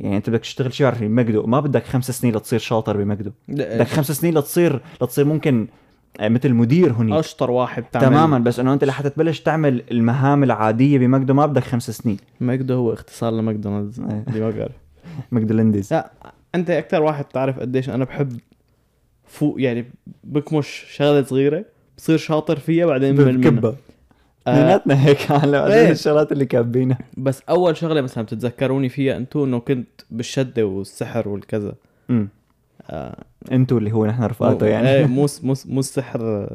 يعني 0.00 0.16
أنت 0.16 0.30
بدك 0.30 0.40
تشتغل 0.40 0.72
شيء 0.72 0.86
بعرف 0.86 1.02
مجدو 1.02 1.46
ما 1.46 1.60
بدك 1.60 1.84
خمس 1.84 2.10
سنين 2.10 2.36
لتصير 2.36 2.58
شاطر 2.58 2.96
بمجدو 2.96 3.30
بدك 3.48 3.86
خمس 3.86 4.10
سنين 4.12 4.38
لتصير 4.38 4.80
لتصير 5.02 5.24
ممكن 5.24 5.66
آه، 6.20 6.28
مثل 6.28 6.52
مدير 6.52 6.92
هنيك 6.92 7.14
أشطر 7.14 7.50
واحد 7.50 7.82
تعمل. 7.82 8.06
تماما 8.06 8.38
بس 8.38 8.60
إنه 8.60 8.72
أنت 8.72 8.84
لحتى 8.84 9.10
تبلش 9.10 9.40
تعمل 9.40 9.82
المهام 9.90 10.44
العادية 10.44 10.98
بمجدو 10.98 11.34
ما 11.34 11.46
بدك 11.46 11.62
خمس 11.64 11.90
سنين. 11.90 12.16
ماكدو 12.40 12.74
هو 12.74 12.92
اختصار 12.92 13.32
لماكدونالدز 13.32 14.00
إيه. 14.00 14.24
اللي 14.28 14.40
ما 14.40 14.50
بعرف 14.50 14.72
مجدو 15.32 15.54
لندز 15.54 15.92
لا 15.94 16.10
أنت 16.54 16.70
أكثر 16.70 17.02
واحد 17.02 17.24
بتعرف 17.24 17.60
قديش 17.60 17.90
أنا 17.90 18.04
بحب 18.04 18.40
فوق 19.24 19.60
يعني 19.60 19.84
بكمش 20.24 20.84
شغلة 20.88 21.22
صغيرة. 21.22 21.64
بصير 22.02 22.18
شاطر 22.18 22.58
فيها 22.58 22.86
بعدين 22.86 23.16
بمل 23.16 23.38
منها 23.38 23.50
بكبة 23.50 23.76
آه. 24.46 24.50
اثنيناتنا 24.50 25.04
هيك 25.06 25.18
هلا 25.32 25.66
إيه. 25.66 25.82
هذول 25.82 25.90
الشغلات 25.90 26.32
اللي 26.32 26.46
كابينها 26.46 26.98
بس 27.16 27.42
أول 27.48 27.76
شغلة 27.76 28.00
مثلا 28.00 28.24
بتتذكروني 28.24 28.88
فيها 28.88 29.16
أنتو 29.16 29.44
إنه 29.44 29.60
كنت 29.60 30.00
بالشدة 30.10 30.66
والسحر 30.66 31.28
والكذا. 31.28 31.74
امم 32.10 32.28
آه. 32.90 33.24
أنتوا 33.52 33.78
اللي 33.78 33.92
هو 33.92 34.06
نحن 34.06 34.22
رفقاته 34.22 34.66
إيه 34.66 34.72
يعني 34.72 35.04
مو 35.06 35.26
مو 35.42 35.54
مو 35.66 35.80
السحر 35.80 36.48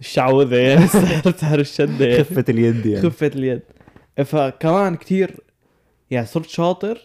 الشعوذة 0.00 0.56
يعني. 0.56 0.84
السحر 0.84 1.32
سحر 1.32 1.60
الشدة 1.60 2.06
يعني. 2.06 2.24
خفة 2.24 2.44
اليد 2.48 2.86
يعني. 2.86 3.02
خفة 3.10 3.30
اليد. 3.34 3.62
فكمان 4.24 4.94
كتير 4.94 5.36
يعني 6.10 6.26
صرت 6.26 6.48
شاطر 6.48 6.98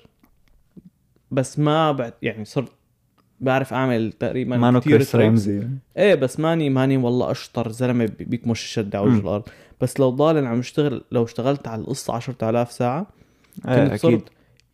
بس 1.32 1.60
ما 1.60 1.92
بعد 1.92 2.14
يعني 2.22 2.46
صرت 2.46 2.72
بعرف 3.42 3.74
أعمل 3.74 4.12
تقريبا 4.12 4.58
مانو 4.58 4.82
كريس 4.82 5.16
رامزي 5.16 5.68
إيه 5.98 6.16
بس 6.16 6.40
ماني 6.40 6.70
ماني 6.70 6.98
والله 6.98 7.32
أشطر. 7.32 7.70
زلمة 7.72 8.06
بي- 8.06 8.26
بيكمش 8.26 8.64
الشد 8.64 8.96
على 8.96 9.06
وجه. 9.08 9.20
الأرض. 9.20 9.44
بس 9.82 10.00
لو 10.00 10.10
ضالن 10.10 10.46
عم 10.46 10.60
اشتغل 10.60 11.04
لو 11.12 11.24
اشتغلت 11.24 11.68
على 11.68 11.82
القصة 11.82 12.14
10000 12.14 12.72
ساعة 12.72 13.08
إيه 13.68 13.76
كنت 13.84 13.92
أكيد. 13.92 14.00
صرت 14.20 14.24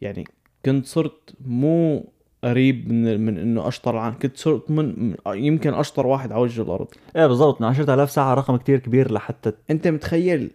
يعني 0.02 0.24
كنت 0.66 0.86
صرت 0.86 1.34
مو 1.46 2.06
قريب 2.44 2.92
من 2.92 3.26
من 3.26 3.38
إنه 3.38 3.68
أشطر 3.68 3.98
عن 3.98 4.14
كنت 4.14 4.38
صرت 4.38 4.72
من 4.72 5.16
يمكن 5.28 5.74
أشطر 5.74 6.08
واحد 6.08 6.32
على 6.32 6.42
وجه 6.42 6.62
الأرض. 6.62 6.88
إيه 7.16 7.26
بالضبط. 7.28 7.62
10000 7.64 8.12
ساعة 8.12 8.34
رقم 8.34 8.56
كتير 8.56 8.80
كبير 8.80 9.12
لحتى 9.12 9.52
أنت 9.72 9.88
متخيل 9.88 10.52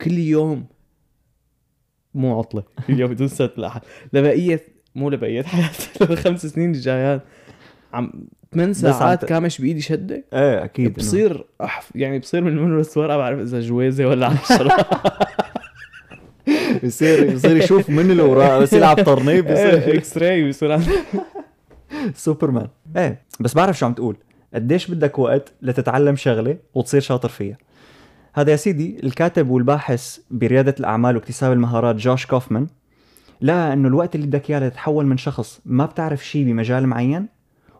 كل 0.00 0.18
يوم 0.18 0.64
مو 2.14 2.38
عطلة. 2.38 2.62
كل 2.86 3.00
يوم 3.00 3.10
بدون 3.10 3.28
سبت 3.28 3.58
الاحد 3.58 3.80
لبقيه 4.12 4.60
مو 4.94 5.10
لبقية 5.10 5.42
حياتي 5.42 5.88
للخمس 6.10 6.46
سنين 6.46 6.70
الجايات 6.70 7.22
عم 7.92 8.12
ثمان 8.54 8.74
ساعات 8.74 9.24
كامش 9.24 9.58
بإيدي 9.60 9.80
شدة؟ 9.80 10.24
إيه 10.32 10.64
أكيد 10.64 10.92
إنه- 10.94 10.98
بصير 10.98 11.44
أحف 11.64 11.92
يعني 11.94 12.18
بصير 12.18 12.40
من 12.44 12.78
بس 12.78 12.96
ورقه 12.96 13.16
بعرف 13.16 13.38
إذا 13.40 13.60
جوازة 13.60 14.06
ولا 14.08 14.26
عشرة 14.26 14.76
بصير 16.84 17.34
بصير 17.34 17.56
يشوف 17.56 17.90
من 17.90 18.10
اللي 18.10 18.22
وراه 18.22 18.58
بس 18.58 18.72
يلعب 18.72 19.02
طرنيب 19.04 19.44
بصير 19.52 19.94
x-ray 19.96 20.48
بصير 20.48 20.78
سوبرمان. 22.14 22.68
إيه 22.96 23.22
بس 23.40 23.54
بعرف 23.54 23.78
شو 23.78 23.86
عم 23.86 23.92
تقول. 23.92 24.16
قديش 24.54 24.90
بدك 24.90 25.18
وقت 25.18 25.52
لتتعلم 25.62 26.16
شغلة 26.16 26.56
وتصير 26.74 27.00
شاطر 27.00 27.28
فيها. 27.28 27.56
هذا 28.34 28.50
يا 28.50 28.56
سيدي 28.56 29.00
الكاتب 29.04 29.50
والباحث 29.50 30.18
بريادة 30.30 30.74
الأعمال 30.80 31.16
واكتساب 31.16 31.52
المهارات 31.52 31.96
جوش 31.96 32.26
كوفمان. 32.26 32.66
لقى 33.40 33.72
إنه 33.72 33.88
الوقت 33.88 34.14
اللي 34.14 34.26
بدك 34.26 34.50
إياه 34.50 34.58
لتتحول 34.60 35.06
من 35.06 35.16
شخص 35.16 35.60
ما 35.64 35.86
بتعرف 35.86 36.26
شيء 36.26 36.44
بمجال 36.44 36.86
معين 36.86 37.26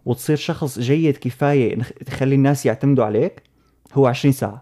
وتصير 0.06 0.36
شخص 0.36 0.78
جيد 0.78 1.16
كفاية 1.16 1.78
تخلي 2.06 2.34
الناس 2.34 2.66
يعتمدوا 2.66 3.04
عليك 3.04 3.42
هو 3.94 4.06
20 4.06 4.32
ساعة. 4.32 4.60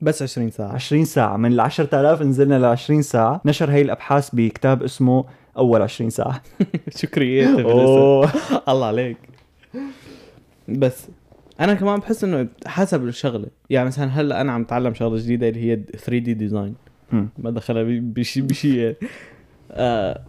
بس 0.00 0.22
20 0.22 0.50
ساعة. 0.50 0.72
20 0.72 1.04
ساعة. 1.04 1.36
من 1.36 1.52
ال 1.52 1.60
10000 1.60 2.22
نزلنا 2.22 2.58
ل 2.58 2.64
20 2.64 3.02
ساعة 3.02 3.40
نشر 3.44 3.70
هي 3.70 3.82
الأبحاث 3.82 4.30
بكتاب 4.32 4.82
اسمه 4.82 5.24
أول 5.58 5.82
20 5.82 6.10
ساعة. 6.10 6.42
شو 6.96 7.06
creative 7.06 7.66
أوه. 7.66 8.32
الله 8.68 8.86
عليك. 8.86 9.16
بس 10.68 11.06
أنا 11.60 11.74
كمان 11.74 11.98
بحس 11.98 12.24
إنه 12.24 12.48
حسب 12.66 13.04
الشغلة. 13.04 13.46
يعني 13.70 13.86
مثلا 13.86 14.06
هلأ 14.06 14.40
أنا 14.40 14.52
عم 14.52 14.62
اتعلم 14.62 14.94
شغلة 14.94 15.18
جديدة 15.18 15.48
اللي 15.48 15.60
هي 15.70 15.76
3D 15.76 16.34
design. 16.34 16.74
ما 17.12 17.50
دخلها 17.50 17.82
بشيء 17.86 18.42
بشيء 18.42 18.74
يعني. 18.74 18.96
آه 19.70 20.24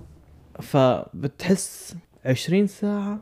فبتحس 0.60 1.96
20 2.26 2.68
ساعة 2.68 3.20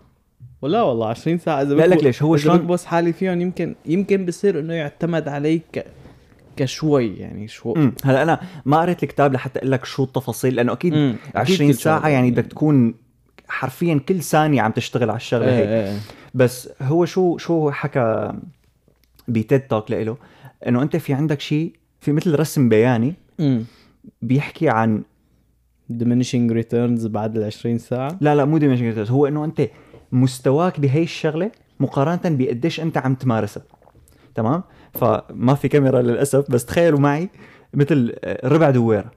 ولا 0.65 0.81
والله 0.81 1.07
20 1.07 1.37
ساعة 1.37 1.61
إذا 1.61 1.73
لا 1.73 1.85
لك 1.85 2.03
ليش 2.03 2.23
هو 2.23 2.37
شلون 2.37 2.57
بكبس 2.57 2.85
حالي 2.85 3.13
فيهم 3.13 3.41
يمكن 3.41 3.75
يمكن 3.85 4.25
بصير 4.25 4.59
إنه 4.59 4.73
يعتمد 4.73 5.27
علي 5.27 5.61
ك... 5.73 5.85
كشوي 6.57 7.15
يعني 7.15 7.47
شو 7.47 7.73
مم. 7.73 7.93
هلا 8.03 8.23
أنا 8.23 8.39
ما 8.65 8.81
قريت 8.81 9.03
الكتاب 9.03 9.33
لحتى 9.33 9.59
أقول 9.59 9.71
لك 9.71 9.85
شو 9.85 10.03
التفاصيل 10.03 10.55
لأنه 10.55 10.73
أكيد 10.73 10.93
مم. 10.93 11.15
أكيد 11.35 11.55
20 11.55 11.71
كل 11.71 11.77
ساعة 11.77 11.99
شغلة. 11.99 12.09
يعني 12.09 12.31
بدك 12.31 12.45
تكون 12.45 12.95
حرفيا 13.47 13.99
كل 14.09 14.21
ثانية 14.21 14.61
عم 14.61 14.71
تشتغل 14.71 15.09
على 15.09 15.17
الشغلة 15.17 15.45
إيه 15.45 15.65
هي 15.65 15.85
إيه 15.89 15.99
بس 16.33 16.69
هو 16.81 17.05
شو 17.05 17.37
شو 17.37 17.71
حكى 17.71 18.33
بتيد 19.27 19.67
توك 19.67 19.91
له 19.91 20.17
إنه 20.67 20.81
أنت 20.81 20.95
في 20.95 21.13
عندك 21.13 21.41
شيء 21.41 21.73
في 22.01 22.11
مثل 22.11 22.39
رسم 22.39 22.69
بياني 22.69 23.13
امم 23.39 23.63
بيحكي 24.21 24.69
عن 24.69 25.03
diminishing 25.93 26.51
returns 26.51 27.07
بعد 27.07 27.37
ال 27.37 27.43
20 27.43 27.77
ساعة 27.77 28.17
لا 28.21 28.35
لا 28.35 28.45
مو 28.45 28.57
ديمنشن 28.57 29.05
هو 29.13 29.27
إنه 29.27 29.45
أنت 29.45 29.69
مستواك 30.11 30.79
بهي 30.79 31.03
الشغلة 31.03 31.51
مقارنة 31.79 32.37
بقديش 32.37 32.79
أنت 32.79 32.97
عم 32.97 33.15
تمارسها. 33.15 33.63
تمام؟ 34.35 34.63
فما 34.93 35.55
في 35.55 35.67
كاميرا 35.67 36.01
للأسف 36.01 36.51
بس 36.51 36.65
تخيلوا 36.65 36.99
معي 36.99 37.29
مثل 37.73 38.15
آه، 38.23 38.47
ربع 38.47 38.69
دويرة. 38.69 39.11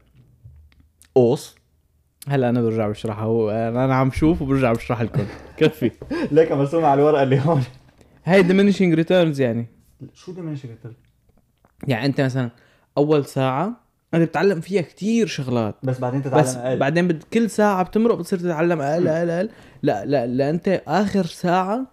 قوس. 1.15 1.59
هلا 2.29 2.49
أنا 2.49 2.63
برجع 2.63 2.89
بشرحها 2.89 3.25
هو 3.25 3.51
أنا 3.51 3.95
عم 3.95 4.11
شوف 4.11 4.43
وبرجع 4.43 4.73
بشرح 4.73 5.03
لكم. 5.03 5.27
كفي. 5.59 5.91
ليك 6.33 6.53
مرسوم 6.53 6.85
على 6.85 7.01
الورقة 7.01 7.23
اللي 7.23 7.41
هون. 7.41 7.63
هاي 8.25 8.43
diminishing 8.43 8.99
returns 9.05 9.41
يعني. 9.41 9.67
شو 10.15 10.33
diminishing 10.33 10.69
يعني 11.87 12.07
أنت 12.07 12.21
مثلا 12.21 12.51
أول 12.99 13.25
ساعة 13.25 13.88
انت 14.15 14.23
بتتعلم 14.23 14.61
فيها 14.61 14.83
كتير 14.83 15.27
شغلات. 15.27 15.75
بس 15.83 15.99
بعدين 15.99 16.23
تتعلم 16.23 16.43
بس 16.43 16.57
أقل. 16.57 16.79
بعدين 16.79 17.09
بد 17.09 17.23
كل 17.33 17.51
ساعة 17.51 17.83
بتمرق 17.83 18.15
بتصير 18.19 18.39
تتعلم 18.39 18.81
أقل 18.81 19.09
أقل 19.09 19.31
أقل. 19.31 19.49
لا 19.83 20.05
لا 20.05 20.27
لا 20.27 20.51
أنت 20.51 20.83
آخر 20.89 21.25
ساعة 21.25 21.87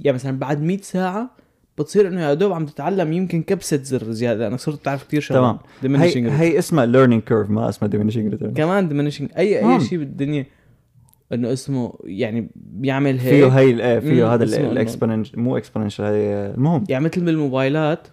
يعني 0.00 0.14
مثلا 0.14 0.38
بعد 0.38 0.62
100 0.62 0.78
ساعة 0.78 1.30
بتصير 1.78 2.08
إنه 2.08 2.20
يا 2.20 2.34
دوب 2.34 2.52
عم 2.52 2.66
تتعلم 2.66 3.12
يمكن 3.12 3.42
كبسة 3.42 3.82
زر 3.82 4.10
زيادة. 4.12 4.48
لانك 4.48 4.60
صرت 4.60 4.84
تعرف 4.84 5.04
كثير 5.04 5.20
شغلات. 5.20 5.60
تمام. 5.82 5.98
Diminishing 5.98 6.16
هي. 6.16 6.52
هي 6.52 6.58
اسمها 6.58 6.86
learning 6.86 7.22
curve 7.22 7.50
ما 7.50 7.68
اسمها 7.68 7.90
diminishing 7.90 8.28
return 8.28 8.54
كمان 8.54 8.88
diminishing 8.88 9.36
أي 9.38 9.64
مم. 9.64 9.70
اي 9.70 9.80
شيء 9.80 9.98
بالدنيا 9.98 10.46
إنه 11.32 11.52
اسمه 11.52 11.92
يعني 12.04 12.50
بيعمل 12.56 13.18
هيك. 13.18 13.34
فيه 13.34 13.58
هي 13.58 13.94
مم، 13.94 14.00
فيه 14.00 14.34
هذا 14.34 14.44
ال 14.44 14.52
exponential 14.52 15.40
مو 15.40 15.56
exponential 15.56 16.04
هي 16.04 16.54
المهم. 16.56 16.84
يعني 16.88 17.04
مثل 17.04 17.20
بالموبايلات 17.20 18.08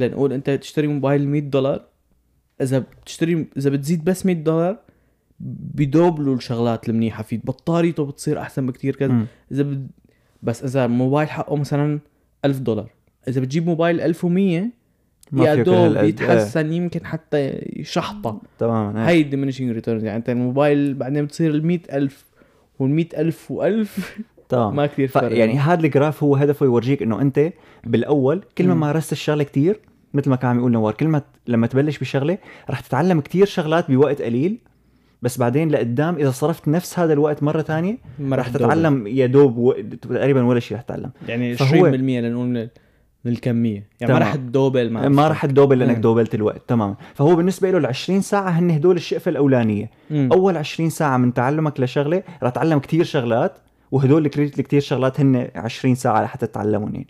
لنقول 0.00 0.32
أنت 0.32 0.50
تشتري 0.50 0.86
موبايل 0.86 1.28
100 1.28 1.40
دولار 1.40 1.89
إذا 2.62 2.78
بتشتري 2.78 3.46
إذا 3.56 3.70
بتزيد 3.70 4.04
بس 4.04 4.26
100 4.26 4.36
دولار 4.36 4.78
بدوبلوا 5.40 6.34
الشغلات 6.34 6.88
المنيحة 6.88 7.22
فيه 7.22 7.40
بطاريته 7.44 8.04
بتصير 8.04 8.40
أحسن 8.40 8.66
بكتير 8.66 8.96
كذا. 8.96 9.26
إذا 9.52 9.62
بد... 9.62 9.90
بس 10.42 10.64
إذا 10.64 10.86
موبايل 10.86 11.28
حقه 11.28 11.56
مثلا 11.56 12.00
1000 12.44 12.58
دولار. 12.58 12.90
إذا 13.28 13.40
بتجيب 13.40 13.66
موبايل 13.66 14.00
1100 14.00 14.66
ما 15.32 15.44
يا 15.44 15.54
دوب. 15.54 15.96
يتحسن 15.96 16.72
يمكن 16.72 17.06
حتى 17.06 17.70
شحطه 17.82 18.40
تماما 18.58 19.08
هاي 19.08 19.30
diminishing 19.30 19.82
returns. 19.82 19.88
يعني 19.88 20.16
أنت 20.16 20.30
الموبايل 20.30 20.94
بعدين 20.94 21.24
بتصير 21.24 21.50
ال 21.50 21.66
100000 21.66 22.24
وال 22.78 22.90
100000 22.90 23.52
و1000 23.52 23.88
تمام. 24.48 24.76
ما 24.76 24.86
كثير 24.86 25.08
فرق. 25.08 25.38
يعني 25.38 25.58
هذا 25.58 25.86
ال 25.86 25.92
graph 25.92 26.22
هو 26.22 26.36
هدفه 26.36 26.66
يورجيك 26.66 27.02
إنه 27.02 27.20
أنت 27.20 27.52
بالأول 27.84 28.42
كل 28.58 28.68
ما. 28.68 28.74
مارست 28.74 29.12
الشغلة 29.12 29.44
كتير 29.44 29.80
مثل 30.14 30.30
ما 30.30 30.36
كان 30.36 30.50
عم 30.50 30.58
يقول 30.58 30.72
نوار 30.72 30.94
كل 30.94 31.08
ما 31.08 31.22
لما 31.46 31.66
تبلش 31.66 31.98
بشغلة 31.98 32.38
رح 32.70 32.80
تتعلم 32.80 33.20
كتير 33.20 33.46
شغلات 33.46 33.90
بوقت 33.90 34.22
قليل 34.22 34.58
بس 35.22 35.38
بعدين 35.38 35.70
لقدام 35.70 36.14
إذا 36.14 36.30
صرفت 36.30 36.68
نفس 36.68 36.98
هذا 36.98 37.12
الوقت 37.12 37.42
مرة 37.42 37.62
ثانية 37.62 37.98
ما 38.18 38.36
رح. 38.36 38.48
تتعلم 38.48 39.06
يا 39.06 39.26
دوب 39.26 39.56
و... 39.58 39.72
تقريبا 40.02 40.42
ولا 40.42 40.60
شيء 40.60 40.76
رح 40.76 40.82
تتعلم 40.82 41.10
يعني 41.28 41.56
20% 41.56 41.58
فهو- 41.58 41.86
لنقول 41.86 42.48
من 42.48 42.68
من 43.24 43.32
الكمية 43.32 43.88
يعني 44.00 44.12
ما. 44.12 44.18
رح 44.18 44.34
تدوبل 44.34 44.90
مع 44.90 45.08
ما. 45.08 45.28
رح 45.28 45.46
تدوبل 45.46 45.78
لأنك 45.78 45.94
مم. 45.96 46.00
دوبلت 46.00 46.34
الوقت 46.34 46.62
تمام 46.68 46.96
فهو 47.14 47.36
بالنسبة 47.36 47.70
له 47.70 47.78
ال 47.78 47.86
20 47.86 48.20
ساعة 48.20 48.50
هن 48.50 48.70
هدول 48.70 48.96
الشقفة 48.96 49.28
الأولانية 49.28 49.90
مم. 50.10 50.28
أول 50.32 50.56
20 50.56 50.90
ساعة 50.90 51.16
من 51.16 51.34
تعلمك 51.34 51.80
لشغلة 51.80 52.22
رح 52.42 52.50
تتعلم 52.50 52.78
كتير 52.78 53.04
شغلات 53.04 53.58
وهدول 53.90 54.26
الكريت 54.26 54.60
كتير 54.60 54.80
شغلات 54.80 55.20
هن 55.20 55.48
20 55.54 55.94
ساعة 55.94 56.22
لحتى 56.22 56.46
تتعلمهم 56.46 56.94
يعني 56.94 57.06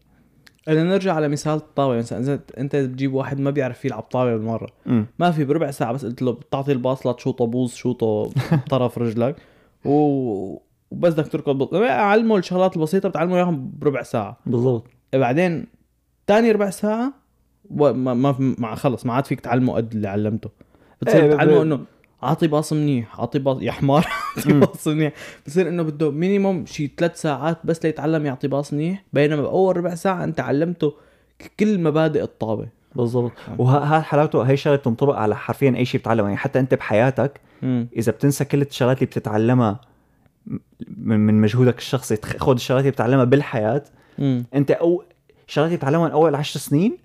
بدنا 0.66 0.84
نرجع 0.84 1.14
على 1.14 1.28
مثال 1.28 1.54
الطاوله. 1.54 1.98
مثلا 1.98 2.18
إذا 2.18 2.40
انت 2.58 2.76
بتجيب 2.76 3.14
واحد 3.14 3.40
ما 3.40 3.50
بيعرف 3.50 3.84
يلعب 3.84 4.02
طاوله 4.02 4.36
بالمرة 4.36 4.68
ما 5.18 5.30
في 5.30 5.44
بربع 5.44 5.70
ساعة 5.70 5.92
بس 5.92 6.04
قلت 6.04 6.22
له 6.22 6.32
بتعطي 6.32 6.72
الباصله 6.72 7.12
تشوطه 7.12 7.46
بوز 7.46 7.74
شوطه 7.74 8.30
طرف 8.70 8.98
رجلك. 8.98 9.36
و... 9.84 9.90
وبس 10.90 11.12
بدك 11.12 11.28
تركض 11.28 11.58
بط... 11.58 11.74
علمه 11.74 12.36
الشغلات 12.36 12.76
البسيطة 12.76 13.08
بتعلمه 13.08 13.36
إياهم 13.36 13.72
بربع 13.78 14.02
ساعة. 14.02 14.36
بالضبط. 14.46 14.86
بعدين 15.12 15.66
تاني 16.26 16.52
ربع 16.52 16.70
ساعة. 16.70 17.12
ما 17.70 17.92
ما 17.92 18.34
ما 18.58 18.74
خلص 18.74 19.06
ما 19.06 19.12
عاد 19.12 19.24
فيك 19.26 19.40
تعلمه 19.40 19.72
قد 19.74 19.92
اللي 19.94 20.08
علمته. 20.08 20.50
بتصير 21.02 21.34
ب- 21.34 21.36
تعلمه 21.36 21.62
إنه 21.62 21.80
اعطي 22.24 22.46
باص 22.46 22.72
منيح 22.72 23.18
اعطي 23.20 23.38
باص 23.38 23.62
يا 23.62 23.72
حمار 23.72 24.06
اعطي. 24.38 24.52
باص 24.52 24.88
منيح. 24.88 25.12
بصير 25.46 25.68
إنه 25.68 25.82
بده 25.82 26.10
مينيموم 26.10 26.66
شي 26.66 26.90
ثلاث 26.98 27.20
ساعات 27.20 27.58
بس 27.64 27.84
ليتعلم 27.84 28.26
يعطي 28.26 28.48
باص 28.48 28.72
منيح 28.72 29.04
بينما 29.12 29.42
بأول 29.42 29.76
ربع 29.76 29.94
ساعة 29.94 30.24
أنت 30.24 30.40
علمته 30.40 30.94
كل 31.60 31.78
مبادئ 31.80 32.22
الطابة. 32.22 32.68
بالضبط. 32.94 33.32
وهذا 33.58 34.00
حلاوته 34.00 34.42
هي 34.42 34.56
شغله 34.56 34.76
تنطبق 34.76 35.14
على 35.16 35.36
حرفيا 35.36 35.76
أي 35.76 35.84
شيء 35.84 36.00
بتتعلمه 36.00 36.24
يعني 36.28 36.36
حتى 36.36 36.58
أنت 36.60 36.74
بحياتك 36.74 37.40
إذا 37.96 38.12
بتنسى 38.12 38.44
كل 38.44 38.62
الشغلات 38.62 38.96
اللي 38.96 39.06
بتتعلمها 39.06 39.80
من 40.96 41.20
من 41.20 41.40
مجهودك 41.40 41.78
الشخصي 41.78 42.16
خذ 42.16 42.52
الشغلات 42.52 42.80
اللي 42.82 42.90
بتتعلمها 42.90 43.24
بالحياة. 43.24 43.84
أنت 44.54 44.70
أو 44.70 45.02
شغلات 45.46 45.68
اللي 45.68 45.76
بتتعلمها 45.76 46.06
من 46.06 46.12
أول 46.12 46.34
10 46.34 46.60
سنين 46.60 46.96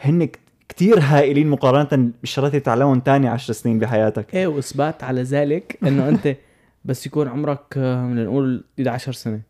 هن 0.00 0.28
كتير 0.70 0.98
هائلين 1.00 1.48
مقارنة 1.48 2.12
بالشغلات 2.20 2.50
اللي 2.50 2.60
بتتعلمهم 2.60 3.02
ثاني 3.04 3.28
10 3.28 3.54
سنين 3.54 3.78
بحياتك. 3.78 4.34
إيه 4.34 4.46
وإثبات 4.46 5.04
على 5.04 5.22
ذلك 5.22 5.78
إنه 5.82 6.08
أنت 6.08 6.36
بس 6.84 7.06
يكون 7.06 7.28
عمرك 7.28 7.60
آه، 7.76 8.06
بدنا 8.06 8.24
نقول 8.24 8.64
11 8.78 9.12
سنة. 9.12 9.40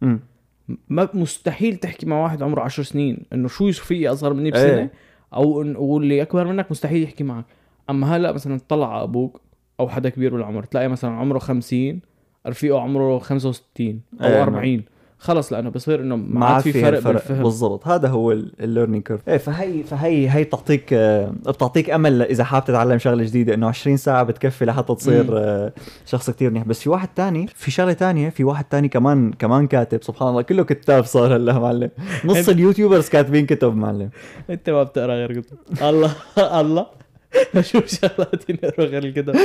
ما 0.89 1.09
مستحيل 1.15 1.77
تحكي 1.77 2.07
مع 2.07 2.23
واحد 2.23 2.43
عمره 2.43 2.61
10 2.61 2.83
سنين 2.83 3.27
إنه 3.33 3.49
شو 3.49 3.73
في 3.73 4.09
أصغر 4.09 4.33
مني 4.33 4.51
بسنة 4.51 4.79
إيه. 4.79 4.91
أو 5.35 5.75
واللي 5.79 6.23
أكبر 6.23 6.47
منك 6.47 6.71
مستحيل 6.71 7.03
يحكي 7.03 7.25
معك. 7.25 7.45
أما 7.91 8.17
هلأ 8.17 8.33
مثلا 8.33 8.59
تطلع 8.59 8.95
على 8.95 9.03
أبوك 9.03 9.41
أو 9.81 9.89
حدا 9.89 10.09
كبير 10.09 10.33
بالعمر 10.33 10.63
تلاقي 10.63 10.89
مثلا 10.89 11.11
عمره 11.11 11.39
50 11.39 12.01
رفيقه 12.47 12.81
عمره 12.81 13.19
65 13.19 14.01
أو 14.21 14.27
إيه، 14.27 14.43
40 14.43 14.83
خلص 15.23 15.53
لأنه 15.53 15.71
بصير 15.71 16.01
إنه 16.01 16.17
ما 16.17 16.47
عاد 16.47 16.63
في 16.63 16.73
فرق, 16.73 16.99
بالفهم. 17.05 17.43
بالضبط. 17.43 17.89
هذا 17.89 18.09
هو 18.09 18.33
ال 18.33 18.40
learning 18.40 19.03
curve 19.03 19.29
إيه 19.29 19.37
فهي 19.37 19.83
فهي 19.83 20.31
هي 20.31 20.45
بتعطيك 20.45 20.93
آه، 20.93 21.33
بتعطيك 21.49 21.91
أمل 21.91 22.23
إذا 22.23 22.45
حابب 22.45 22.65
تتعلم 22.65 22.99
شغلة 22.99 23.25
جديدة 23.25 23.55
إنه 23.55 23.69
20 23.69 23.97
ساعة 23.97 24.23
بتكفي 24.23 24.65
لحتى 24.65 24.95
تصير 24.95 25.23
مم. 25.25 25.37
آه، 25.37 25.73
شخص 26.07 26.31
كتير 26.31 26.51
منيح 26.51 26.65
بس 26.65 26.81
في 26.81 26.91
واحد 26.91 27.09
تاني 27.17 27.47
في 27.47 27.71
شغلة 27.71 27.93
تانية 27.93 28.29
في 28.31 28.45
واحد 28.45 28.65
تاني 28.65 28.89
كمان 28.89 29.33
كمان 29.33 29.67
كاتب. 29.67 30.03
سبحان 30.03 30.29
الله 30.29 30.43
كله 30.43 30.65
كتاب 30.65 31.05
صار 31.05 31.37
هلا 31.37 31.59
معلم. 31.59 31.91
نص 32.25 32.49
ال 32.55 32.60
YouTubers 32.60 33.09
كاتبين 33.09 33.47
كتب 33.47 33.77
معلم. 33.77 34.11
أنت 34.51 34.71
ما 34.71 34.83
بتقرأ 34.83 35.15
غير 35.15 35.41
كتب. 35.41 35.57
الله 35.83 36.13
الله. 36.61 36.87
بشوف 37.55 37.87
شغلات 37.87 38.51
غير 38.81 39.05
الكتب. 39.05 39.37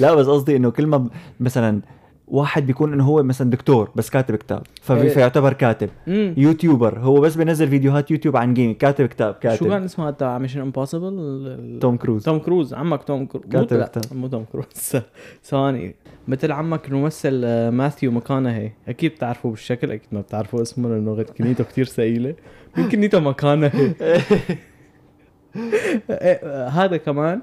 لا 0.00 0.14
بس 0.14 0.26
قصدي 0.26 0.56
إنه 0.56 0.70
كل 0.70 0.86
ما 0.86 1.08
مثلا 1.40 1.80
واحد 2.30 2.66
بيكون 2.66 2.92
إنه 2.92 3.04
هو 3.04 3.22
مثلا 3.22 3.50
دكتور 3.50 3.90
بس 3.96 4.10
كاتب 4.10 4.36
كتاب 4.36 4.62
إيه. 4.90 5.08
فيعتبر 5.08 5.52
كاتب. 5.52 5.88
امم 6.08 6.34
YouTuber 6.36 6.98
هو 6.98 7.20
بس 7.20 7.36
بينزل 7.36 7.68
فيديوهات 7.68 8.10
يوتيوب 8.10 8.36
عن 8.36 8.54
gaming 8.54 8.76
كاتب 8.76 9.06
كتاب 9.06 9.34
شو 9.34 9.40
كان 9.40 9.70
كاتب 9.70 9.84
اسمه 9.84 10.10
تاع 10.10 10.38
Mission 10.38 10.60
Impossible 10.60 11.78
توم 11.80 11.96
كروز. 11.96 12.24
توم 12.24 12.38
كروز 12.38 12.74
عمك 12.74 13.02
توم 13.02 13.26
كروز 13.26 13.44
كاتب 13.44 13.84
كتاب. 13.84 14.04
مو 14.12 14.26
توم 14.26 14.44
كروز. 14.52 14.92
ثواني 15.44 15.94
مثل 16.28 16.52
عمك 16.52 16.88
الممثل 16.88 17.42
آه، 17.44 17.70
ماثيو 17.70 18.10
ماكونهي. 18.10 18.72
أكيد 18.88 19.10
بتعرفوه 19.10 19.50
بالشكل 19.50 19.90
أكيد 19.90 20.08
ما 20.12 20.20
بتعرفوا 20.20 20.62
اسمه 20.62 20.88
لأنه 20.88 21.22
كنيته 21.22 21.64
كتير 21.64 21.84
ثقيلة. 21.84 22.34
كنيته 22.92 23.20
ماكونهي. 23.20 23.92
إيه، 26.10 26.40
آه، 26.44 26.68
هذا 26.68 26.96
كمان 26.96 27.40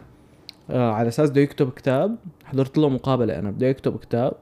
آه، 0.70 0.92
على 0.92 1.08
أساس 1.08 1.30
بده 1.30 1.42
يكتب 1.42 1.70
كتاب 1.70 2.16
حضرت 2.46 2.78
له 2.78 2.90
مقابلة 2.90 3.40
أنا 3.40 3.52
بده 3.52 3.68
يكتب 3.68 3.98
كتاب. 4.00 4.34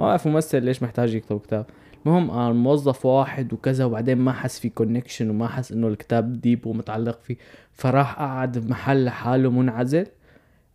ما 0.00 0.06
بعرف 0.06 0.26
ممثل 0.26 0.62
ليش 0.62 0.82
محتاج 0.82 1.14
يكتب 1.14 1.40
كتاب. 1.40 1.66
المهم 2.06 2.30
آه 2.30 2.52
موظف 2.52 3.06
واحد 3.06 3.52
وكذا 3.52 3.84
وبعدين 3.84 4.18
ما 4.18 4.32
حس 4.32 4.58
في 4.58 4.68
connection 4.68 5.30
وما 5.30 5.48
حس 5.48 5.72
إنه 5.72 5.88
الكتاب 5.88 6.40
deep 6.40 6.66
ومتعلق 6.66 7.20
فيه. 7.22 7.36
فراح 7.72 8.18
قعد 8.18 8.58
بمحل 8.58 9.04
لحاله 9.04 9.50
منعزل. 9.50 10.06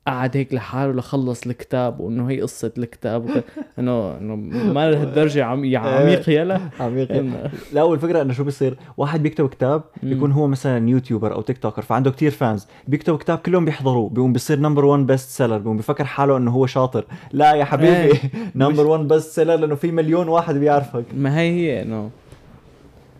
قعد 0.07 0.37
هيك 0.37 0.53
لحاله 0.53 0.93
لخلص 0.93 1.45
الكتاب 1.45 1.99
وإنه 1.99 2.29
هي 2.29 2.41
قصة 2.41 2.71
الكتاب 2.77 3.29
إنه 3.79 4.17
إنه 4.17 4.35
ما 4.73 4.91
لهالدرجه 4.91 5.43
عم 5.49 5.65
يا 5.65 5.79
عميق 5.79 6.29
يلا. 6.29 6.59
عميق 6.79 7.25
لا 7.73 7.83
والفكرة 7.83 8.21
إنه 8.21 8.33
شو 8.33 8.43
بيصير؟ 8.43 8.77
واحد 8.97 9.23
بيكتب 9.23 9.49
كتاب. 9.49 9.83
بيكون 10.03 10.31
هو 10.31 10.47
مثلا 10.47 10.89
YouTuber 10.89 11.33
أو 11.33 11.41
TikToker 11.41 11.81
فعنده 11.81 12.11
كتير 12.11 12.31
fans 12.31 12.67
بيكتب 12.87 13.17
كتاب 13.17 13.37
كلهم 13.37 13.65
بيحضروه 13.65 14.09
بيقوم 14.09 14.33
بيصير 14.33 14.59
number 14.59 14.85
1 14.85 15.07
best 15.07 15.29
seller 15.29 15.57
بيقوم 15.57 15.77
بيفكر 15.77 16.03
حاله 16.03 16.37
إنه 16.37 16.51
هو 16.51 16.65
شاطر. 16.65 17.05
لا 17.31 17.53
يا 17.53 17.65
حبيبي 17.65 17.95
إيه. 17.95 18.31
number 18.55 18.87
1 18.87 19.07
best 19.07 19.31
seller 19.31 19.55
لأنه 19.55 19.75
في 19.75 19.91
مليون 19.91 20.27
واحد 20.27 20.55
بيعرفك. 20.55 21.05
ما 21.17 21.39
هي 21.39 21.49
هي 21.49 21.81
إنه 21.81 22.09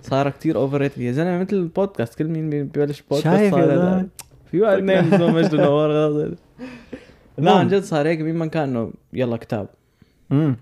صار 0.01 0.29
كتير 0.29 0.55
over 0.57 0.77
rated 0.77 1.01
يا 1.01 1.11
زلمة 1.11 1.37
مثل 1.37 1.55
البودكاست 1.55 2.15
كل 2.19 2.27
مين 2.27 2.49
ببلش 2.49 3.03
بودكاست 3.09 3.37
شايف 3.37 3.55
صار؟ 3.55 4.05
في 4.51 4.61
واحد 4.61 4.89
اسمه 4.89 5.31
مجد 5.31 5.55
نوار 5.55 6.35
لا. 7.37 7.51
عن 7.51 7.67
جد 7.67 7.83
صار 7.83 8.07
هيك 8.07 8.21
مين 8.21 8.35
ما 8.35 8.45
كان 8.45 8.69
إنه 8.69 8.93
يلا 9.13 9.37
كتاب. 9.37 9.69
امم 10.31 10.57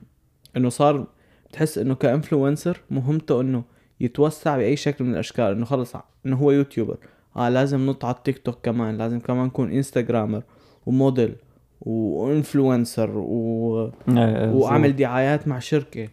إنه 0.58 0.70
صار 0.70 1.08
بتحس 1.50 1.78
إنه 1.78 1.96
ك 1.96 2.03
influencer 2.03 2.82
مهمته 2.92 3.42
إنه 3.42 3.64
يتوسع 4.00 4.58
بأي 4.58 4.76
شكل 4.76 5.04
من 5.04 5.14
الأشكال 5.14 5.46
إنه 5.46 5.66
خلص 5.66 5.96
إنه 6.26 6.36
هو 6.36 6.52
YouTuber. 6.52 6.98
آه 7.36 7.50
لازم 7.50 7.90
نط 7.90 8.06
على 8.06 8.16
التيك 8.16 8.38
توك 8.38 8.58
كمان 8.64 8.98
لازم 8.98 9.20
كمان 9.20 9.46
نكون 9.46 9.72
Instagrammer 9.72 10.44
وموديل 10.86 11.36
و 11.82 11.94
influencer 11.94 13.18
و... 13.18 13.92
وأعمل 14.08 14.96
دعايات 14.96 15.48
مع 15.48 15.60
شركة. 15.60 16.10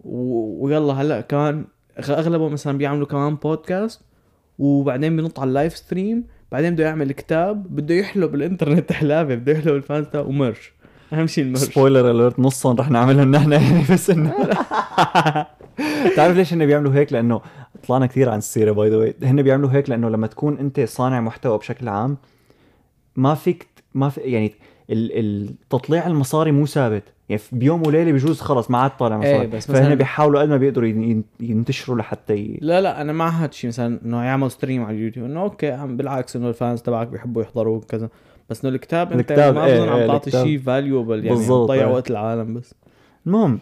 و... 0.00 0.64
ويلا 0.64 0.92
هلأ 0.92 1.20
كمان 1.20 1.64
أغلبهم 1.98 2.52
مثلا 2.52 2.78
بيعملوا 2.78 3.06
كمان 3.06 3.34
بودكاست 3.34 4.00
وبعدين 4.58 5.16
بينط 5.16 5.40
على 5.40 5.48
ال 5.48 5.54
live 5.54 5.76
stream 5.76 6.24
بعدين 6.52 6.74
بده 6.74 6.84
يعمل 6.84 7.12
كتاب 7.12 7.76
بده 7.76 7.94
يحلب 7.94 8.34
الإنترنت 8.34 8.92
حلابة 8.92 9.34
بده 9.34 9.52
يحلب 9.52 9.74
ال 9.74 9.80
fans 9.80 10.06
تاعه 10.06 10.22
و 10.22 10.30
merch 10.30 10.72
أهم 11.12 11.26
شيء 11.26 11.44
ال 11.44 11.47
merch 11.47 11.60
spoiler 11.60 12.10
alert 12.10 12.40
نصهم 12.40 12.76
رح 12.76 12.90
نعملهم 12.90 13.30
نحن. 13.30 13.52
يعني 13.52 13.84
بس 13.92 14.10
انه 14.10 14.32
تعرف 16.16 16.36
ليش 16.36 16.52
هن 16.52 16.66
بيعملوا 16.66 16.94
هيك؟ 16.94 17.12
لأنه 17.12 17.40
طلعنا 17.88 18.06
كثير 18.06 18.28
عن 18.28 18.38
السيرة 18.38 18.72
by 18.72 19.14
the 19.20 19.30
هن 19.30 19.42
بيعملوا 19.42 19.72
هيك 19.72 19.90
لأنه 19.90 20.08
لما 20.08 20.26
تكون 20.26 20.58
أنت 20.58 20.80
صانع 20.80 21.20
محتوى 21.20 21.58
بشكل 21.58 21.88
عام 21.88 22.16
ما 23.16 23.34
فيك 23.34 23.66
ما 23.96 24.08
في 24.08 24.20
يعني 24.20 24.52
ال- 24.90 25.50
التطليع 25.50 26.06
المصاري 26.06 26.52
مو 26.52 26.66
ثابت 26.66 27.02
يعني 27.28 27.38
في- 27.38 27.56
بيوم 27.56 27.86
وليلة 27.86 28.12
بجوز 28.12 28.40
خلص 28.40 28.70
ما 28.70 28.78
عاد 28.78 28.96
طالع 28.96 29.18
مصاري 29.18 29.40
إيه، 29.40 29.46
بس 29.46 29.66
فهن 29.66 29.90
مثلاً- 29.90 29.94
بيحاولوا 29.94 30.40
قد 30.40 30.48
ما 30.48 30.56
بيقدروا 30.56 30.88
ين- 30.88 31.02
ين- 31.02 31.24
ينتشروا 31.40 31.98
لحتى 31.98 32.34
ي... 32.34 32.58
لا 32.62 32.80
لا 32.80 33.00
أنا 33.00 33.12
مع 33.12 33.28
هاد 33.28 33.48
الشيء 33.48 33.68
مثلا 33.68 34.00
إنه 34.04 34.22
يعمل 34.24 34.50
stream 34.50 34.84
على 34.84 34.96
اليوتيوب 34.96 35.26
إنه 35.26 35.40
okay 35.42 35.70
عم 35.72 35.96
بالعكس 35.96 36.36
إنه 36.36 36.48
ال 36.48 36.55
fans 36.55 36.82
تبعك 36.82 37.06
بيحبوا 37.08 37.42
يحضروا 37.42 37.80
كذا 37.88 38.08
بس 38.50 38.64
إنه 38.64 38.74
الكتاب 38.74 39.12
أنت 39.12 39.20
الكتاب، 39.30 39.54
ما 39.54 39.64
إيه، 39.66 39.80
بظن 39.80 39.88
عم 39.88 39.96
إيه، 39.98 40.06
تعطي. 40.06 40.30
شيء 40.30 40.58
valuable 40.58 41.16
يعني 41.24 41.28
بالضبط، 41.36 41.68
تضيع 41.68 41.86
إيه. 41.88 41.92
وقت 41.94 42.10
العالم 42.10 42.54
بس 42.54 42.74
المهم 43.26 43.58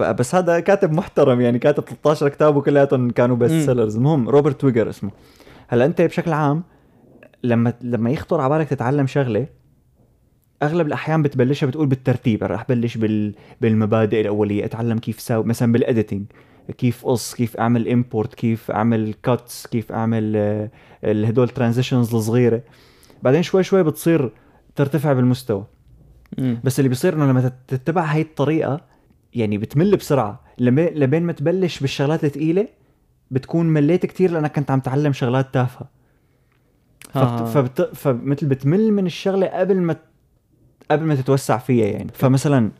بس 0.00 0.34
هذا 0.34 0.60
كاتب 0.60 0.92
محترم 0.92 1.40
يعني 1.40 1.58
كاتب 1.58 1.84
13 1.84 2.28
كتاب 2.28 2.56
وكلياتهم 2.56 3.10
كانوا 3.10 3.36
best. 3.36 3.66
sellers 3.66 3.96
المهم 3.96 4.28
روبرت 4.28 4.64
تويجر 4.64 4.88
اسمه 4.88 5.10
هلأ 5.68 5.84
أنت 5.84 6.02
بشكل 6.02 6.32
عام 6.32 6.62
لما 7.44 7.72
لما 7.82 8.10
يخطر 8.10 8.40
على 8.40 8.58
بالك 8.58 8.68
تتعلم 8.68 9.06
شغلة 9.06 9.46
أغلب 10.62 10.86
الأحيان 10.86 11.22
بتبلشها 11.22 11.66
بتقول 11.66 11.86
بالترتيب 11.86 12.44
رح 12.44 12.64
بلش 12.68 12.96
بال... 12.96 13.34
بالمبادئ 13.60 14.20
الأولية 14.20 14.64
أتعلم 14.64 14.98
كيف 14.98 15.20
ساوي 15.20 15.44
مثلا 15.44 15.72
بال 15.72 15.84
editing 15.84 16.24
كيف 16.78 17.04
قص 17.06 17.34
كيف 17.34 17.56
أعمل 17.56 17.88
import 17.88 18.34
كيف 18.34 18.70
أعمل 18.70 19.14
cuts 19.22 19.66
كيف 19.66 19.92
أعمل 19.92 20.32
آه، 20.36 20.70
هدول 21.04 21.48
transitions 21.48 22.14
الصغيرة. 22.14 22.62
بعدين 23.22 23.42
شوي 23.42 23.62
شوي 23.62 23.82
بتصير 23.82 24.32
ترتفع 24.76 25.12
بالمستوى. 25.12 25.64
مم. 26.38 26.60
بس 26.64 26.78
اللي 26.80 26.88
بيصير 26.88 27.14
إنه 27.14 27.26
لما 27.26 27.40
تت- 27.48 27.54
تتبع 27.74 28.02
هاي 28.04 28.20
الطريقة 28.20 28.80
يعني 29.34 29.58
بتمل 29.58 29.96
بسرعة. 29.96 30.40
لما 30.58 30.80
لبين 30.94 31.22
ما 31.22 31.32
تبلش 31.32 31.80
بالشغلات 31.80 32.24
الثقيلة 32.24 32.68
بتكون 33.30 33.66
مليت 33.66 34.06
كتير 34.06 34.30
لأنك 34.30 34.52
كنت 34.52 34.70
عم 34.70 34.80
تعلم 34.80 35.12
شغلات 35.12 35.54
تافهة. 35.54 35.88
ها. 37.14 37.44
فبت... 37.44 37.90
فمثل 37.94 38.46
بتمل 38.46 38.92
من 38.92 39.06
الشغلة 39.06 39.46
قبل 39.46 39.76
ما 39.80 39.96
قبل 40.90 41.04
ما 41.04 41.14
تتوسع 41.14 41.58
فيها 41.58 41.86
يعني 41.86 42.10
فمثلا 42.14 42.70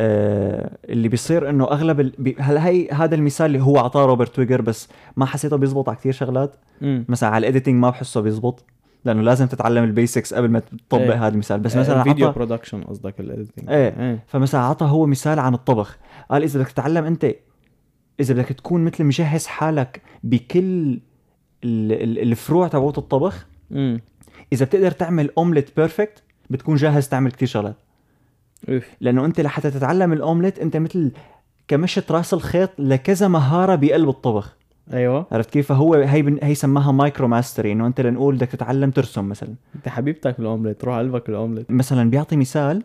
آه 0.00 0.76
اللي 0.88 1.08
بيصير 1.08 1.50
إنه 1.50 1.64
أغلب 1.64 2.00
ال... 2.00 2.12
بي... 2.18 2.36
هلا 2.38 2.66
هي 2.66 2.90
هذا 2.90 3.14
المثال 3.14 3.46
اللي 3.46 3.62
هو 3.62 3.78
اعطاه 3.78 4.06
روبرت 4.06 4.38
تويجر 4.38 4.62
بس 4.62 4.88
ما 5.16 5.26
حسيته 5.26 5.56
بيزبط 5.56 5.88
على 5.88 5.98
كثير 5.98 6.12
شغلات 6.12 6.56
مم. 6.80 7.04
مثلا 7.08 7.28
على 7.28 7.38
ال 7.38 7.43
editing 7.43 7.74
ما 7.74 7.90
بحسه 7.90 8.20
بيزبط 8.20 8.64
لأنه 9.04 9.22
لازم 9.22 9.46
تتعلم 9.46 9.84
ال 9.84 9.91
basics 9.91 10.34
قبل 10.34 10.48
ما 10.48 10.58
تطبق 10.58 11.00
إيه. 11.02 11.26
هذا 11.26 11.34
المثال 11.34 11.60
بس 11.60 11.76
آه، 11.76 11.80
مثلا 11.80 12.02
فيديو 12.02 12.28
عطى 12.28 12.34
production 12.38 12.82
قصدك 12.82 13.20
ال 13.20 13.26
editing 13.26 13.70
إيه. 13.70 14.24
فمثلا 14.26 14.60
عطى 14.60 14.84
هو 14.84 15.06
مثال 15.06 15.38
عن 15.38 15.54
الطبخ 15.54 15.98
قال 16.30 16.42
إذا 16.42 16.60
بدك 16.60 16.70
تتعلم 16.70 17.04
أنت 17.04 17.34
إذا 18.20 18.34
بدك 18.34 18.46
تكون 18.48 18.84
مثل 18.84 19.04
مجهز 19.04 19.46
حالك 19.46 20.02
بكل 20.22 21.00
ال- 21.64 21.92
ال- 21.92 22.18
الفروع 22.18 22.68
تبعوت 22.68 22.98
الطبخ 22.98 23.46
إذا 24.52 24.64
بتقدر 24.64 24.90
تعمل 24.90 25.30
omelette 25.38 25.76
perfect 25.76 26.22
بتكون 26.50 26.76
جاهز 26.76 27.08
تعمل 27.08 27.32
كتير 27.32 27.48
شغلات. 27.48 27.76
اوف 28.68 28.84
لأنه 29.00 29.24
أنت 29.24 29.40
لحتى 29.40 29.70
تتعلم 29.70 30.12
الاومليت 30.12 30.58
أنت 30.58 30.76
مثل 30.76 31.10
كمشت 31.68 32.12
رأس 32.12 32.34
الخيط 32.34 32.70
لكذا 32.78 33.28
مهارة 33.28 33.74
بقلب 33.74 34.08
الطبخ. 34.08 34.56
أيوه. 34.92 35.26
عرفت 35.32 35.50
كيف؟ 35.50 35.68
فهو 35.68 35.94
هي 35.94 36.22
بن- 36.22 36.38
هي 36.42 36.54
سماها 36.54 36.92
micro 36.92 37.28
mastery 37.28 37.72
إنه 37.72 37.86
أنت 37.86 38.00
لنقول 38.00 38.34
بدك 38.36 38.48
تتعلم 38.48 38.90
ترسم 38.90 39.28
مثلا. 39.28 39.54
أنت 39.76 39.88
حبيبتك 39.88 40.38
بالاومليت 40.38 40.84
روح 40.84 40.98
قلبك 40.98 41.28
الاومليت 41.28 41.70
مثلا 41.70 42.10
بيعطي 42.10 42.36
مثال 42.36 42.82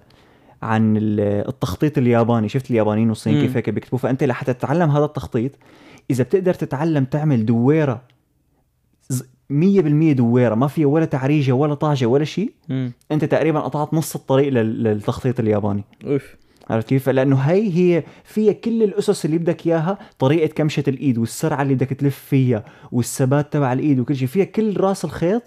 عن 0.62 0.98
ال- 0.98 1.48
التخطيط 1.48 1.98
الياباني. 1.98 2.50
شفت 2.50 2.72
اليابانيين 2.72 3.10
والصينيين 3.10 3.42
مم. 3.42 3.48
كيف 3.48 3.58
هيك 3.58 3.70
بيكتبوا 3.70 3.98
فأنت 4.00 4.24
لحتى 4.24 4.54
تتعلم 4.54 4.90
هذا 4.90 5.06
التخطيط 5.06 5.52
إذا 6.12 6.24
بتقدر 6.24 6.54
تتعلم 6.54 7.06
تعمل 7.06 7.46
دويرة 7.46 8.02
ز- 9.50 9.54
100% 9.54 10.14
دويرة. 10.14 10.56
ما 10.56 10.68
فيها 10.68 10.88
ولا 10.88 11.06
تعريجة 11.06 11.52
ولا 11.52 11.74
طاجة 11.74 12.06
ولا 12.06 12.26
شيء 12.26 12.52
أنت 13.12 13.26
تقريبا 13.26 13.60
قطعت 13.60 13.94
نص 13.94 14.16
الطريق 14.16 14.50
لل- 14.50 14.84
للتخطيط 14.84 15.40
الياباني. 15.40 15.84
أوف. 16.06 16.36
عرفت 16.70 16.88
كيف؟ 16.90 17.10
لأنه 17.10 17.36
هي 17.36 17.74
هي 17.78 18.04
فيها 18.24 18.54
كل 18.54 18.84
الأسس 18.84 19.26
اللي 19.26 19.38
بدك 19.38 19.68
إياها، 19.68 19.98
طريقة 20.20 20.48
كمشة 20.54 20.84
الإيد 20.88 21.18
والسرعة 21.18 21.62
اللي 21.62 21.74
بدك 21.76 21.90
تلف 21.90 22.16
فيها 22.20 22.66
والثبات 22.92 23.54
تبع 23.54 23.74
الإيد 23.74 24.00
وكل 24.00 24.16
شيء، 24.16 24.28
فيها 24.28 24.46
كل 24.46 24.78
رأس 24.80 25.06
الخيط 25.06 25.44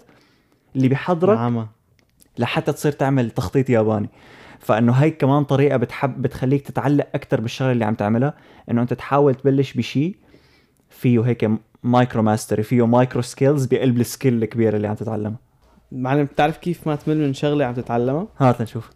اللي 0.75 0.87
بيحضرك 0.87 1.37
نعم 1.37 1.67
لحتى 2.37 2.71
تصير 2.73 2.91
تعمل 2.91 3.31
تخطيط 3.31 3.69
ياباني. 3.69 4.09
فأنه 4.59 4.91
هي 4.93 5.11
كمان 5.11 5.43
طريقة 5.43 5.77
بتحب 5.77 6.21
بتخليك 6.21 6.61
تتعلق 6.67 7.07
أكثر 7.15 7.41
بالشغله 7.41 7.71
اللي 7.71 7.85
عم 7.85 7.95
تعملها. 7.95 8.33
إنه 8.71 8.81
أنت 8.81 8.93
تحاول 8.93 9.35
تبلش 9.35 9.73
بشيء 9.73 10.15
فيه 10.89 11.21
هيك 11.21 11.49
micro 11.83 12.21
mastery 12.21 12.63
فيه 12.63 12.85
micro 12.85 13.21
skills 13.21 13.65
بقلب 13.65 13.99
ال 13.99 14.06
skill 14.06 14.43
الكبيره 14.43 14.75
اللي 14.75 14.87
عم 14.87 14.95
تتعلمها 14.95 15.39
معلم 15.91 16.23
بتعرف 16.23 16.57
كيف 16.57 16.87
ما 16.87 16.95
تمل 16.95 17.17
من 17.17 17.33
شغلة 17.33 17.65
عم 17.65 17.73
تتعلمها؟ 17.73 18.27
هات 18.37 18.61
نشوف. 18.61 18.89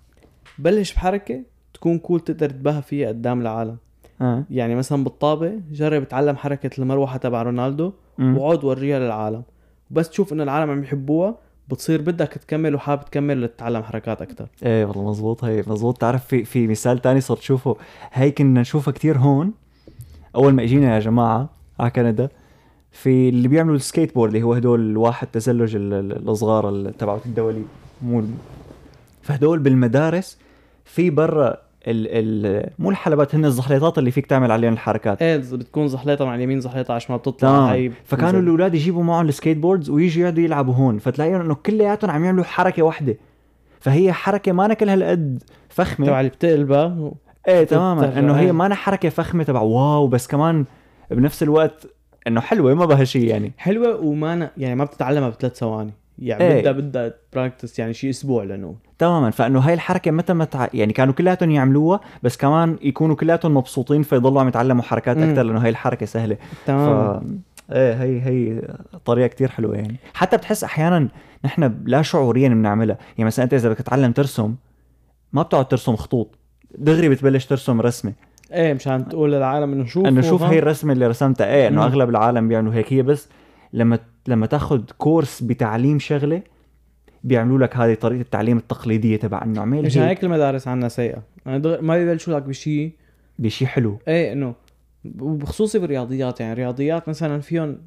بلش 0.60 0.93
بحركة 0.93 1.43
تكون 1.74 2.00
cool 2.00 2.19
تقدر 2.19 2.50
تباهى 2.50 2.82
فيها 2.82 3.08
قدام 3.08 3.41
العالم. 3.41 3.78
آه 4.21 4.43
يعني 4.50 4.76
مثلا 4.76 5.04
بالطابة 5.04 5.62
جرب 5.71 6.08
تعلم 6.08 6.36
حركة 6.36 6.69
المروحة 6.80 7.17
تبع 7.17 7.41
رونالدو. 7.41 7.93
وعود 8.19 8.63
وريها 8.63 9.00
للعالم. 9.00 9.43
بس 9.91 10.10
تشوف 10.10 10.34
إنه 10.34 10.43
العالم 10.43 10.71
عم 10.71 10.84
يحبوها 10.84 11.38
بتصير 11.69 12.02
بدك 12.02 12.28
تكمل 12.28 12.76
وحابب 12.76 13.06
تكمل 13.06 13.41
لتتعلم 13.41 13.84
حركات 13.84 14.21
أكثر 14.21 14.48
إيه 14.63 14.86
والله 14.86 15.10
مزبوط 15.10 15.43
هي 15.43 15.63
مزبوط. 15.67 15.98
تعرف 15.98 16.26
في 16.26 16.45
في 16.45 16.67
مثال 16.67 17.00
تاني 17.00 17.21
صرت 17.21 17.41
شوفه. 17.41 17.76
هي 18.13 18.32
كنا 18.32 18.62
نشوفها 18.62 18.91
كتير 18.91 19.17
هون 19.17 19.54
أول 20.36 20.54
ما 20.54 20.63
إجينا 20.63 20.95
يا 20.95 21.00
جماعة 21.00 21.50
على 21.80 21.89
كندا. 21.89 22.30
في 22.95 23.29
اللي 23.29 23.47
بيعملوا 23.47 23.75
السكيت 23.75 24.15
بورد 24.15 24.34
اللي 24.34 24.43
هو 24.45 24.53
هدول 24.53 24.79
الواحد 24.91 25.27
تزلج 25.27 25.75
ال- 25.75 25.93
ال- 25.93 26.29
الصغار 26.29 26.69
ال- 26.69 26.97
تبعت 26.97 27.25
الدولي. 27.25 27.62
مو 28.01 28.23
فهدول 29.21 29.60
بالمدارس 29.60 30.38
في 30.86 31.10
برا 31.10 31.47
ال 31.47 31.58
ال 31.88 32.69
مو 32.79 32.89
الحلبات 32.89 33.36
هن 33.36 33.45
الزحليطات 33.45 33.97
اللي 33.97 34.12
فيك 34.12 34.25
تعمل 34.25 34.51
عليهم 34.51 34.73
الحركات. 34.73 35.21
إيه 35.21 35.38
بتكون 35.38 35.88
زحليطة 35.88 36.25
مع 36.25 36.36
اليمين 36.36 36.60
زحليطة 36.62 36.91
على 36.91 36.97
الشمال 36.97 37.17
بتطلع 37.19 37.49
تمام. 37.49 37.69
هي 37.69 37.91
فكانوا. 38.05 38.39
الأولاد 38.39 38.75
يجيبوا 38.75 39.03
معهم 39.03 39.27
ال 39.28 39.58
skateboards 39.58 39.89
ويجوا 39.89 40.21
يقعدوا 40.21 40.43
يلعبوا 40.43 40.73
هون. 40.73 40.97
فتلاقيهم 40.97 41.41
إنه 41.41 41.55
كلياتهم 41.55 42.12
عم 42.12 42.25
يعملوا 42.25 42.43
حركة 42.43 42.84
واحدة 42.84 43.17
فهي 43.79 44.13
حركة 44.13 44.51
ما 44.51 44.73
كل 44.73 44.89
هالقد 44.89 45.43
فخمة. 45.69 46.08
تبع 46.08 46.19
اللي 46.19 46.29
بتقلبها. 46.31 47.12
إيه 47.47 47.63
تماما. 47.63 48.19
إنه 48.19 48.34
هي 48.34 48.45
إيه. 48.45 48.51
ما 48.51 48.75
حركة 48.75 49.10
فخمة 49.10 49.43
تبع 49.43 49.62
wow 49.62 50.08
بس 50.08 50.27
كمان 50.27 50.65
بنفس 51.12 51.43
الوقت 51.43 51.88
إنه 52.28 52.42
حلوة 52.42 52.74
ما 52.74 52.86
بها 52.86 53.04
شيء 53.04 53.28
يعني 53.28 53.52
حلوة 53.58 54.02
وما. 54.02 54.50
يعني 54.58 54.76
ما 54.76 54.84
بتتعلمها 54.84 55.30
بثلاث 55.30 55.58
ثواني 55.58 55.92
يعني 56.20 56.44
إيه. 56.44 56.62
بدها 56.62 56.72
بدها 56.72 57.14
practice 57.34 57.80
يعني 57.80 57.94
شيء 57.94 58.10
أسبوع 58.10 58.44
لأنه 58.44 58.76
تماما 58.98 59.30
فإنه 59.30 59.60
هاي 59.60 59.74
الحركة 59.74 60.12
متى 60.12 60.34
ما. 60.34 60.48
يعني 60.74 60.94
كانوا 60.94 61.14
كلياتهم 61.14 61.52
يعملوها 61.52 62.00
بس 62.24 62.38
كمان 62.38 62.78
يكونوا 62.82 63.16
كلياتهم 63.16 63.58
مبسوطين 63.58 64.04
فيضلوا 64.04 64.42
عم 64.42 64.48
يتعلموا 64.48 64.84
حركات. 64.84 65.18
أكثر 65.18 65.44
لأنه 65.44 65.64
هاي 65.64 65.70
الحركة 65.70 66.06
سهلة 66.06 66.36
ف 66.36 66.68
تمام 66.68 67.42
إيه 67.72 67.94
هي 67.94 68.22
هي 68.22 68.62
طريقة 69.06 69.28
كتير 69.28 69.50
حلوة 69.50 69.76
يعني 69.76 69.96
حتى 70.14 70.38
بتحس 70.38 70.64
أحيانا 70.64 71.08
نحن 71.46 71.76
لا 71.86 72.02
شعوريا 72.02 72.50
بنعملها 72.50 72.98
يعني 73.18 73.28
مثلا 73.28 73.46
أنت 73.46 73.54
إذا 73.54 73.70
بدك 73.70 73.78
تتعلم 73.78 74.12
ترسم 74.12 74.56
ما 75.34 75.42
بتقعد 75.42 75.68
ترسم 75.68 75.96
خطوط 75.96 76.36
دغري 76.78 77.10
بتبلش 77.10 77.46
ترسم 77.46 77.82
رسمة 77.82 78.14
إيه 78.56 78.74
مشان 78.74 79.08
تقول 79.10 79.32
للعالم 79.32 79.74
إنه 79.74 79.86
شوف 79.86 80.06
إنه 80.06 80.22
شوف 80.22 80.44
هي 80.44 80.60
الرسمة 80.60 80.94
اللي 80.94 81.08
رسمتها 81.08 81.48
إيه 81.48 81.68
إنه. 81.68 81.86
أغلب 81.86 82.10
العالم 82.10 82.48
بيعملوا 82.48 82.74
هيك 82.74 82.94
هي 82.94 83.02
بس 83.02 83.30
لما 83.74 84.00
لما 84.28 84.46
تاخذ 84.46 84.82
كورس 84.98 85.44
بتعليم 85.44 86.00
شغلة 86.00 86.41
بيعملوا 87.24 87.60
لك 87.60 87.78
هذه 87.78 87.94
طريقة 87.94 88.22
التعليم 88.22 88.58
التقليدية 88.58 89.18
تبع 89.18 89.44
إنه 89.44 89.60
اعمل 89.60 89.82
مشان 89.82 90.04
هيك 90.04 90.24
المدارس 90.24 90.68
عنا 90.68 90.89
سيئة 90.89 91.24
يعني. 91.46 91.82
ما 91.82 91.98
بيبلشوا 91.98 92.34
لك 92.34 92.44
بشيء 92.44 92.91
بشيء 93.39 93.68
حلو 93.68 94.00
إيه 94.08 94.34
إنه 94.34 94.54
وبخصوصي 95.20 95.80
بالرياضيات 95.80 96.39
يعني 96.39 96.54
الرياضيات 96.54 97.10
مثلا 97.10 97.41
فيهم 97.41 97.78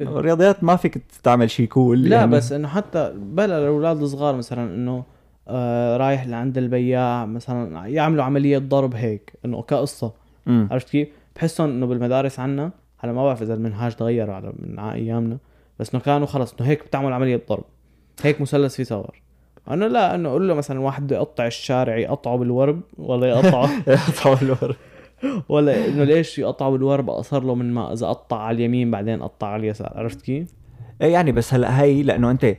الرياضيات 0.00 0.64
ما 0.64 0.76
فيك 0.76 1.02
تعمل 1.22 1.50
شيء 1.50 1.68
كول 1.68 2.02
لا 2.02 2.16
يعني. 2.16 2.30
بس 2.30 2.52
إنه 2.52 2.68
حتى 2.68 3.12
بلا 3.16 3.58
الأولاد 3.58 4.02
الصغار 4.02 4.36
مثلا 4.36 4.74
إنه 4.74 5.04
آه 5.48 5.96
رايح 5.96 6.26
لعند 6.26 6.58
البياع 6.58 7.26
مثلا 7.26 7.86
يعملوا 7.86 8.24
عملية 8.24 8.58
ضرب 8.58 8.94
هيك 8.94 9.32
إنه 9.44 9.62
كقصة. 9.62 10.12
عرفت 10.46 10.90
كيف؟ 10.90 11.08
بحسهم 11.36 11.70
إنه 11.70 11.86
بالمدارس 11.86 12.40
عنا 12.40 12.70
هلا 12.98 13.12
ما 13.12 13.24
بعرف 13.24 13.42
إذا 13.42 13.54
المنهاج 13.54 13.94
تغير 13.94 14.30
على 14.30 14.52
من 14.58 14.78
أيامنا 14.78 15.38
بس 15.78 15.94
إنه 15.94 16.02
كانوا 16.02 16.26
خلص 16.26 16.54
إنه 16.60 16.68
هيك 16.68 16.86
بتعمل 16.86 17.12
عملية 17.12 17.42
ضرب 17.48 17.64
هيك 18.22 18.40
مثلث 18.40 18.74
فيه 18.76 18.84
صور 18.84 19.22
انه 19.70 19.86
لا 19.86 20.14
إنه 20.14 20.28
قول 20.28 20.48
له 20.48 20.54
مثلا 20.54 20.80
واحد 20.80 21.02
بده 21.04 21.16
يقطع 21.16 21.46
الشارع 21.46 21.96
يقطعه 21.96 22.36
بالورب 22.36 22.80
ولا 22.98 23.26
يقطعه 23.26 23.70
طول 24.22 24.36
الورق. 24.42 24.76
ولا 25.48 25.88
إنه 25.88 26.04
ليش 26.04 26.38
يقطعه 26.38 26.70
بالورب 26.70 27.10
أقصر 27.10 27.44
له 27.44 27.54
من 27.54 27.74
ما 27.74 27.92
إذا 27.92 28.06
قطع 28.06 28.38
على 28.38 28.54
اليمين 28.54 28.90
بعدين 28.90 29.22
قطع 29.22 29.46
على 29.46 29.60
اليسار 29.60 29.92
عرفت 29.94 30.20
كيف؟ 30.22 30.48
إيه 31.02 31.12
يعني 31.12 31.32
بس 31.32 31.54
هلأ 31.54 31.82
هي 31.82 32.02
لأنه 32.02 32.30
أنت 32.30 32.56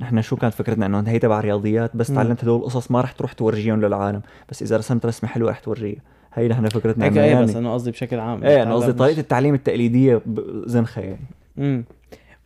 نحن 0.00 0.22
شو 0.22 0.36
كانت 0.36 0.54
فكرتنا؟ 0.54 0.86
إنه 0.86 1.04
هي 1.06 1.18
تبع 1.18 1.40
رياضيات 1.40 1.96
بس. 1.96 2.08
تعلمت 2.08 2.44
هدول 2.44 2.58
القصص 2.58 2.90
ما 2.90 3.00
رح 3.00 3.12
تروح 3.12 3.32
تورجيهم 3.32 3.80
للعالم. 3.80 4.22
بس 4.48 4.62
إذا 4.62 4.76
رسمت 4.76 5.06
رسمة 5.06 5.30
حلوة 5.30 5.50
رح 5.50 5.58
تورجيها. 5.58 6.00
هي 6.34 6.48
نحن 6.48 6.68
فكرتنا 6.68 7.04
هيك 7.04 7.16
إيه 7.16 7.22
يعني. 7.24 7.46
بس 7.46 7.56
انه 7.56 7.74
قصدي 7.74 7.90
بشكل 7.90 8.18
عام 8.18 8.44
إيه 8.44 8.62
أنا 8.62 8.74
قصدي 8.74 8.92
طريقة 8.92 9.20
التعليم 9.20 9.54
التقليدية 9.54 10.22
زنخة 10.66 11.02
يعني. 11.02 11.26
امم 11.58 11.84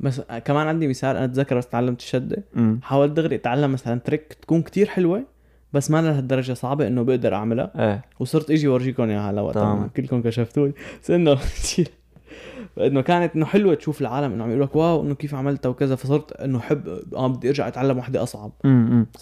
بس 0.00 0.20
كمان 0.44 0.66
عندي 0.66 0.88
مثال 0.88 1.16
أنا 1.16 1.24
أتذكر 1.24 1.58
بس 1.58 1.66
تعلمت 1.66 2.00
الشده 2.00 2.42
حاولت 2.82 3.12
دغري 3.12 3.36
أتعلم 3.36 3.72
مثلا 3.72 4.00
تريك 4.00 4.36
تكون 4.42 4.62
كتير 4.62 4.86
حلوة 4.86 5.22
بس 5.72 5.90
ما 5.90 6.02
لهالدرجه 6.02 6.52
صعبة 6.52 6.86
إنه 6.86 7.02
بقدر 7.02 7.34
أعملها. 7.34 7.72
إيه. 7.78 8.04
وصرت 8.20 8.50
إجي 8.50 8.68
ورجيكم 8.68 9.02
اياها 9.02 9.30
هلا 9.30 9.40
وقت 9.40 9.54
تمام. 9.54 9.80
ما 9.80 9.88
كلكم 9.96 10.22
كشفتوني. 10.22 10.72
بس 11.02 11.10
إنه 11.10 11.34
إنه 12.78 13.00
كانت 13.00 13.34
إنه 13.36 13.44
حلوة 13.46 13.74
تشوف 13.74 14.00
العالم 14.00 14.32
إنه 14.32 14.44
عم 14.44 14.50
يقول 14.50 14.62
لك 14.62 14.76
واو 14.76 15.02
إنه 15.02 15.14
كيف 15.14 15.34
عملتها 15.34 15.68
وكذا 15.68 15.96
فصرت 15.96 16.32
إنه 16.32 16.60
حب 16.60 16.98
آه 17.16 17.26
بدي 17.26 17.48
أرجع 17.48 17.68
أتعلم 17.68 17.98
وحدة 17.98 18.22
أصعب. 18.22 18.52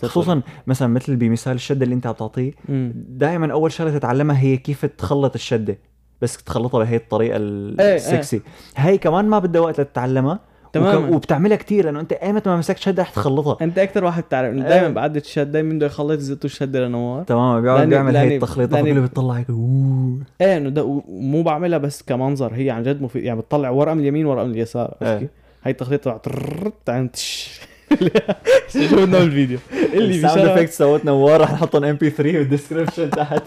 خصوصا 0.02 0.42
مثلا 0.66 0.88
مثل 0.88 1.16
بمثال 1.16 1.52
الشدة 1.54 1.84
اللي 1.84 1.94
أنت 1.94 2.06
عم 2.06 2.12
تعطيه 2.14 2.52
دائما 3.08 3.52
أول 3.52 3.72
شغلة 3.72 3.98
تتعلمها 3.98 4.38
هي 4.40 4.56
كيف 4.56 4.86
تخلط 4.86 5.34
الشدة 5.34 5.78
بس 6.22 6.36
تخلطها 6.44 6.78
بهي 6.78 6.96
الطريقة 6.96 7.36
ال- 7.36 7.80
إيه، 7.80 7.94
السكسي 7.96 8.40
هي 8.76 8.98
كمان 8.98 9.24
ما 9.24 9.38
بدها 9.38 9.60
وقت 9.60 9.80
لتتعلمها 9.80 10.40
تماماً. 10.72 11.06
وك- 11.08 11.14
وبتعملها 11.14 11.56
كتير 11.56 11.84
لأنه 11.84 12.00
أنت 12.00 12.12
ايمتى 12.12 12.50
ما 12.50 12.56
مسكت 12.56 12.78
شده 12.78 13.02
رح 13.02 13.10
تخلطها 13.10 13.56
أنت 13.62 13.78
أكثر 13.78 14.04
واحد 14.04 14.22
بتعرف 14.22 14.52
انه. 14.52 14.68
دائما 14.68 14.88
بعد 14.88 15.16
الشد 15.16 15.52
دائما 15.52 15.74
بده 15.74 15.86
يخلط 15.86 16.18
يزتوا 16.18 16.50
الشده 16.50 16.86
لنوار 16.86 17.22
تمام 17.24 17.62
بيقعد 17.62 17.88
بيعمل 17.88 18.16
هي 18.16 18.36
التخليطة 18.36 18.76
فكله 18.82 19.00
بتطلع 19.00 19.34
هيك. 19.34 19.46
إيه 20.40 20.56
إنه 20.56 20.68
ده 20.68 20.84
ومو 21.08 21.42
بعملها 21.42 21.78
بس 21.78 22.02
كمنظر 22.02 22.52
هي 22.54 22.70
عن 22.70 22.82
جد 22.82 23.02
مفيد 23.02 23.24
يعني 23.24 23.40
بتطلع 23.40 23.70
ورقة 23.70 23.94
من 23.94 24.00
اليمين 24.00 24.26
ورقة 24.26 24.44
من 24.44 24.50
اليسار 24.50 24.94
عرفت. 25.02 25.20
كيف؟ 25.20 25.30
هاي 25.64 25.72
التخليط 25.72 26.00
تبع 26.04 26.16
تررررت 26.16 26.90
عن 26.90 27.10
تش 27.12 27.60
شو 28.72 28.96
بدنا 28.96 29.18
بالفيديو 29.18 29.58
اللي 29.94 30.14
ال 30.14 30.18
sound 30.18 30.38
effect 30.48 30.72
صوتنا 30.72 31.12
ورا 31.12 31.36
رح 31.44 31.52
نحطهم 31.52 31.84
MP 31.84 32.10
3 32.10 32.38
بال 32.38 32.49
description 32.49 33.10
تحت 33.10 33.42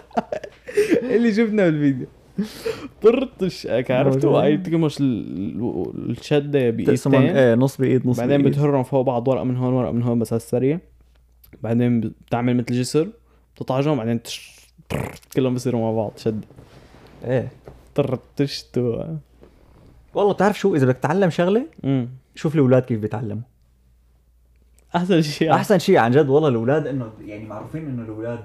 اللي 1.15 1.33
شفنا 1.33 1.63
بالفيديو 1.65 2.07
طرطش. 3.03 3.67
عرفتوا. 3.89 4.41
هاي 4.41 4.57
بتقمش 4.57 4.99
ال- 4.99 6.09
الشدة 6.09 6.69
بايدتين 6.69 7.13
إيه 7.15 7.55
نص 7.55 7.77
بإيد 7.77 8.07
نص 8.07 8.19
بعدين 8.19 8.41
بتهرهم 8.43 8.83
فوق 8.83 9.01
بعض 9.01 9.27
ورقه 9.27 9.43
من 9.43 9.57
هون 9.57 9.73
ورقه 9.73 9.91
من 9.91 10.03
هون 10.03 10.19
بس 10.19 10.33
على 10.33 10.37
السريع. 10.37 10.79
بعدين 11.63 11.99
بتعمل 12.01 12.57
مثل 12.57 12.73
جسر 12.73 13.07
بتطعجهم 13.55 13.97
بعدين 13.97 14.23
تش 14.23 14.55
كلهم 15.35 15.53
بصيروا 15.53 15.81
مع 15.81 15.91
بعض 15.91 16.11
شد. 16.17 16.45
إيه. 17.25 17.47
طرطشت 17.95 18.77
و... 18.77 19.03
والله 20.13 20.33
بتعرف 20.33 20.59
شو؟ 20.59 20.75
إذا 20.75 20.85
بدك 20.85 20.97
تتعلم 20.97 21.29
شغلة 21.29 21.65
مم. 21.83 22.07
شوف 22.35 22.55
الأولاد 22.55 22.83
كيف 22.83 22.99
بيتعلموا. 22.99 23.41
أحسن 24.95 25.21
شيء. 25.21 25.53
أحسن 25.53 25.79
شيء 25.79 25.97
عن 25.97 26.11
جد 26.11 26.29
والله 26.29 26.49
الأولاد 26.49 26.87
انه 26.87 27.09
يعني 27.25 27.45
معروفين 27.45 27.87
إنه 27.87 28.01
الأولاد 28.03 28.39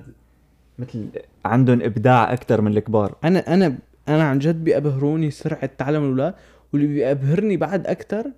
مثل 0.80 1.08
عندهم 1.44 1.82
إبداع 1.82 2.32
أكثر 2.32 2.60
من 2.60 2.76
الكبار. 2.76 3.14
أنا 3.24 3.54
أنا 3.54 3.78
أنا 4.08 4.22
عن 4.22 4.38
جد 4.38 4.64
بيبهروني 4.64 5.30
سرعة 5.30 5.70
تعلم 5.78 6.02
الاولاد 6.02 6.34
واللي 6.72 6.86
بيبهرني 6.86 7.56
بعد 7.56 7.86
أكثر 7.86 8.32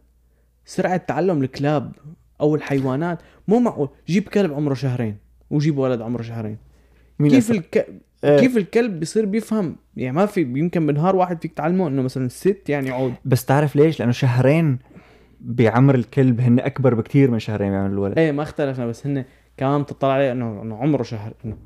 سرعة 0.64 0.96
تعلم 0.96 1.42
الكلاب 1.42 1.92
أو 2.40 2.54
الحيوانات. 2.54 3.18
مو 3.48 3.58
معقول. 3.58 3.88
جيب 4.08 4.28
كلب 4.28 4.52
عمره 4.52 4.74
شهرين 4.74 5.16
وجيب 5.50 5.78
ولد 5.78 6.00
عمره 6.00 6.22
شهرين. 6.22 6.56
مين 7.18 7.30
كيف 7.30 7.44
أسرع؟ 7.44 7.58
الك... 7.58 7.88
إيه. 8.24 8.38
كيف 8.40 8.56
الكلب 8.56 9.00
بيصير 9.00 9.26
بيفهم؟ 9.26 9.76
يعني 9.96 10.16
ما 10.16 10.26
في 10.26 10.40
يمكن 10.40 10.86
بنهار 10.86 11.16
واحد 11.16 11.42
فيك 11.42 11.52
تعلمه 11.52 11.88
إنه 11.88 12.02
مثلا 12.02 12.28
ست 12.28 12.68
يعني 12.68 12.90
عود. 12.90 13.14
بس 13.24 13.44
تعرف 13.44 13.76
ليش؟ 13.76 14.00
لأنه 14.00 14.12
شهرين 14.12 14.78
بعمر 15.40 15.94
الكلب 15.94 16.40
هن 16.40 16.58
أكبر 16.58 16.94
بكتير 16.94 17.30
من 17.30 17.38
شهرين 17.38 17.70
بعمر 17.70 17.86
الولد. 17.86 18.18
إيه 18.18 18.32
ما 18.32 18.42
اختلفنا 18.42 18.86
بس 18.86 19.06
هن 19.06 19.24
كمان 19.56 19.82
بتطلع 19.82 20.12
عليه 20.12 20.32
إنه 20.32 20.62
إنه 20.62 20.76
عمره 20.76 21.02
شهر 21.02 21.32
إنه 21.44 21.56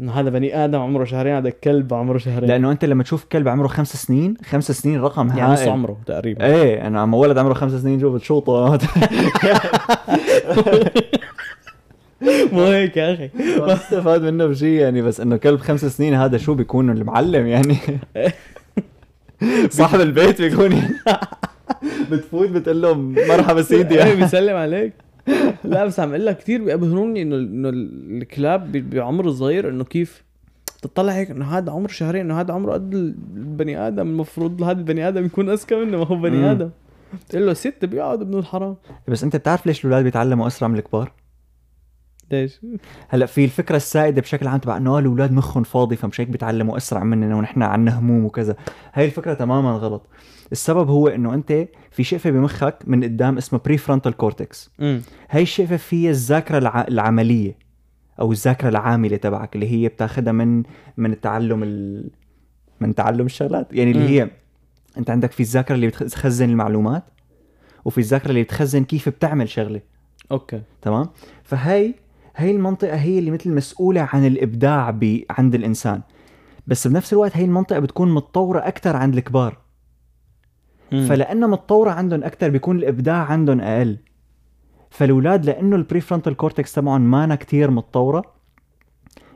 إنه 0.00 0.12
هذا 0.12 0.30
بني 0.30 0.64
آدم 0.64 0.78
عمره 0.78 1.04
شهرين 1.04 1.34
هذا 1.34 1.50
كلب 1.50 1.94
عمره 1.94 2.18
شهرين. 2.18 2.48
لأنه 2.48 2.70
أنت 2.70 2.84
لما 2.84 3.02
تشوف 3.02 3.24
كلب 3.24 3.48
عمره 3.48 3.66
خمس 3.68 3.96
سنين 3.96 4.34
خمس 4.44 4.72
سنين 4.72 5.00
رقم 5.00 5.28
يعني 5.38 5.52
نص 5.52 5.62
عمره 5.62 5.96
تقريبا. 6.06 6.44
إيه 6.46 6.86
أنا 6.86 7.00
عم 7.00 7.14
ولد 7.14 7.38
عمره 7.38 7.54
خمس 7.54 7.72
سنين 7.72 7.98
جو 7.98 8.12
بتشوطه 8.12 8.78
مو 12.52 12.64
هيك 12.64 12.96
يا 12.96 13.14
أخي. 13.14 13.30
ما 13.58 13.72
استفاد 13.72 14.22
منه 14.22 14.46
بشيء 14.46 14.80
يعني 14.80 15.02
بس 15.02 15.20
إنه 15.20 15.36
كلب 15.36 15.60
خمس 15.60 15.84
سنين 15.84 16.14
هذا 16.14 16.38
شو 16.38 16.54
بيكون 16.54 16.90
المعلم 16.90 17.46
يعني؟ 17.46 17.76
صاحب 19.70 20.00
البيت 20.00 20.42
بيكون 20.42 20.72
يعني. 20.72 20.94
بتفوت 22.10 22.48
بتقول 22.48 22.82
له 22.82 22.94
مرحبا 23.28 23.62
سيدي. 23.62 24.04
إيه 24.04 24.14
بيسلم 24.14 24.56
عليك. 24.56 24.92
لا 25.64 25.84
بس 25.84 26.00
عم 26.00 26.08
أقول 26.08 26.26
لك 26.26 26.38
كثير 26.38 26.64
بيبهروني 26.64 27.22
إنه 27.22 27.36
إنه 27.36 27.68
الكلاب 28.22 28.72
بعمر 28.72 29.30
صغير 29.30 29.68
إنه 29.68 29.84
كيف 29.84 30.24
تطلع 30.82 31.12
هيك 31.12 31.30
إنه 31.30 31.44
هذا 31.44 31.72
عمره 31.72 31.90
شهرين 31.90 32.20
إنه 32.20 32.40
هذا 32.40 32.54
عمره 32.54 32.72
قد 32.72 32.94
البني 32.94 33.88
آدم 33.88 34.08
المفروض 34.08 34.62
هذا 34.62 34.78
البني 34.78 35.08
آدم 35.08 35.26
يكون 35.26 35.50
أذكى 35.50 35.84
منه 35.84 35.98
ما 35.98 36.06
هو. 36.06 36.16
بني 36.16 36.50
آدم 36.50 36.70
تقول 37.28 37.46
له 37.46 37.52
ست 37.52 37.84
بيقعد 37.84 38.20
ابن 38.20 38.38
الحرام 38.38 38.76
بس 39.08 39.24
أنت 39.24 39.36
بتعرف 39.36 39.66
ليش 39.66 39.80
الأولاد 39.84 40.04
بيتعلموا 40.04 40.46
اسرع 40.46 40.68
من 40.68 40.78
الكبار؟ 40.78 41.12
ليش؟ 42.30 42.60
هلأ 43.08 43.26
في 43.26 43.44
الفكرة 43.44 43.76
السائدة 43.76 44.20
بشكل 44.20 44.46
عام 44.46 44.58
تبع 44.58 44.76
إنه 44.76 44.96
آه 44.96 44.98
الأولاد 44.98 45.32
مخهم 45.32 45.62
فاضي 45.62 45.96
فمش 45.96 46.20
هيك 46.20 46.28
بيتعلموا 46.28 46.76
اسرع 46.76 47.04
مننا 47.04 47.36
ونحن 47.36 47.62
عنا 47.62 47.98
هموم 47.98 48.24
وكذا 48.24 48.56
هاي 48.94 49.04
الفكرة 49.04 49.34
تماما 49.34 49.70
غلط 49.70 50.02
السبب 50.52 50.88
هو 50.88 51.08
إنه 51.08 51.34
أنت 51.34 51.68
في 51.90 52.04
شقفة 52.04 52.30
بمخك 52.30 52.78
من 52.86 53.04
قدام 53.04 53.36
اسمها 53.38 53.62
prefrontal 53.64 54.16
cortex 54.16 54.70
هاي 55.30 55.42
الشقفة 55.42 55.76
فيها 55.76 56.10
الذاكرة 56.10 56.58
الع... 56.58 56.86
العملية 56.88 57.58
أو 58.20 58.32
الذاكرة 58.32 58.68
العاملة 58.68 59.16
تبعك 59.16 59.54
اللي 59.54 59.68
هي 59.72 59.88
بتاخذها 59.88 60.32
من 60.32 60.62
من 60.96 61.12
التعلم 61.12 61.62
ال... 61.62 62.10
من 62.80 62.94
تعلم 62.94 63.26
الشغلات. 63.26 63.72
يعني 63.72 63.90
اللي 63.90 64.02
مم. 64.02 64.08
هي 64.08 64.30
أنت 64.98 65.10
عندك 65.10 65.32
في 65.32 65.40
الذاكرة 65.40 65.74
اللي 65.74 65.86
بتخزن 65.86 66.50
المعلومات 66.50 67.04
وفي 67.84 67.98
الذاكرة 67.98 68.30
اللي 68.30 68.42
بتخزن 68.42 68.84
كيف 68.84 69.08
بتعمل 69.08 69.48
شغلة. 69.48 69.80
okay. 70.32 70.62
تمام؟ 70.82 71.08
فهي 71.42 71.94
هي 72.36 72.50
المنطقة 72.50 72.96
هي 72.96 73.18
اللي 73.18 73.30
مثل 73.30 73.50
مسؤولة 73.54 74.08
عن 74.12 74.26
الإبداع 74.26 74.90
ب... 74.90 75.22
عند 75.30 75.54
الإنسان. 75.54 76.00
بس 76.66 76.86
بنفس 76.86 77.12
الوقت 77.12 77.36
هي 77.36 77.44
المنطقة 77.44 77.78
بتكون 77.78 78.14
متطورة 78.14 78.58
أكثر 78.58 78.96
عند 78.96 79.16
الكبار. 79.16 79.58
مم. 80.92 81.06
فلانها 81.06 81.48
متطوره 81.48 81.90
عندهم 81.90 82.24
أكثر 82.24 82.48
بيكون 82.48 82.76
الإبداع 82.76 83.24
عندهم 83.24 83.60
أقل. 83.60 83.98
فالأولاد 84.90 85.44
لأنه 85.44 85.76
ال 85.76 86.00
prefrontal 86.00 86.36
cortex 86.36 86.72
تبعهم 86.72 87.10
مانا 87.10 87.34
كتير 87.34 87.70
متطورة 87.70 88.24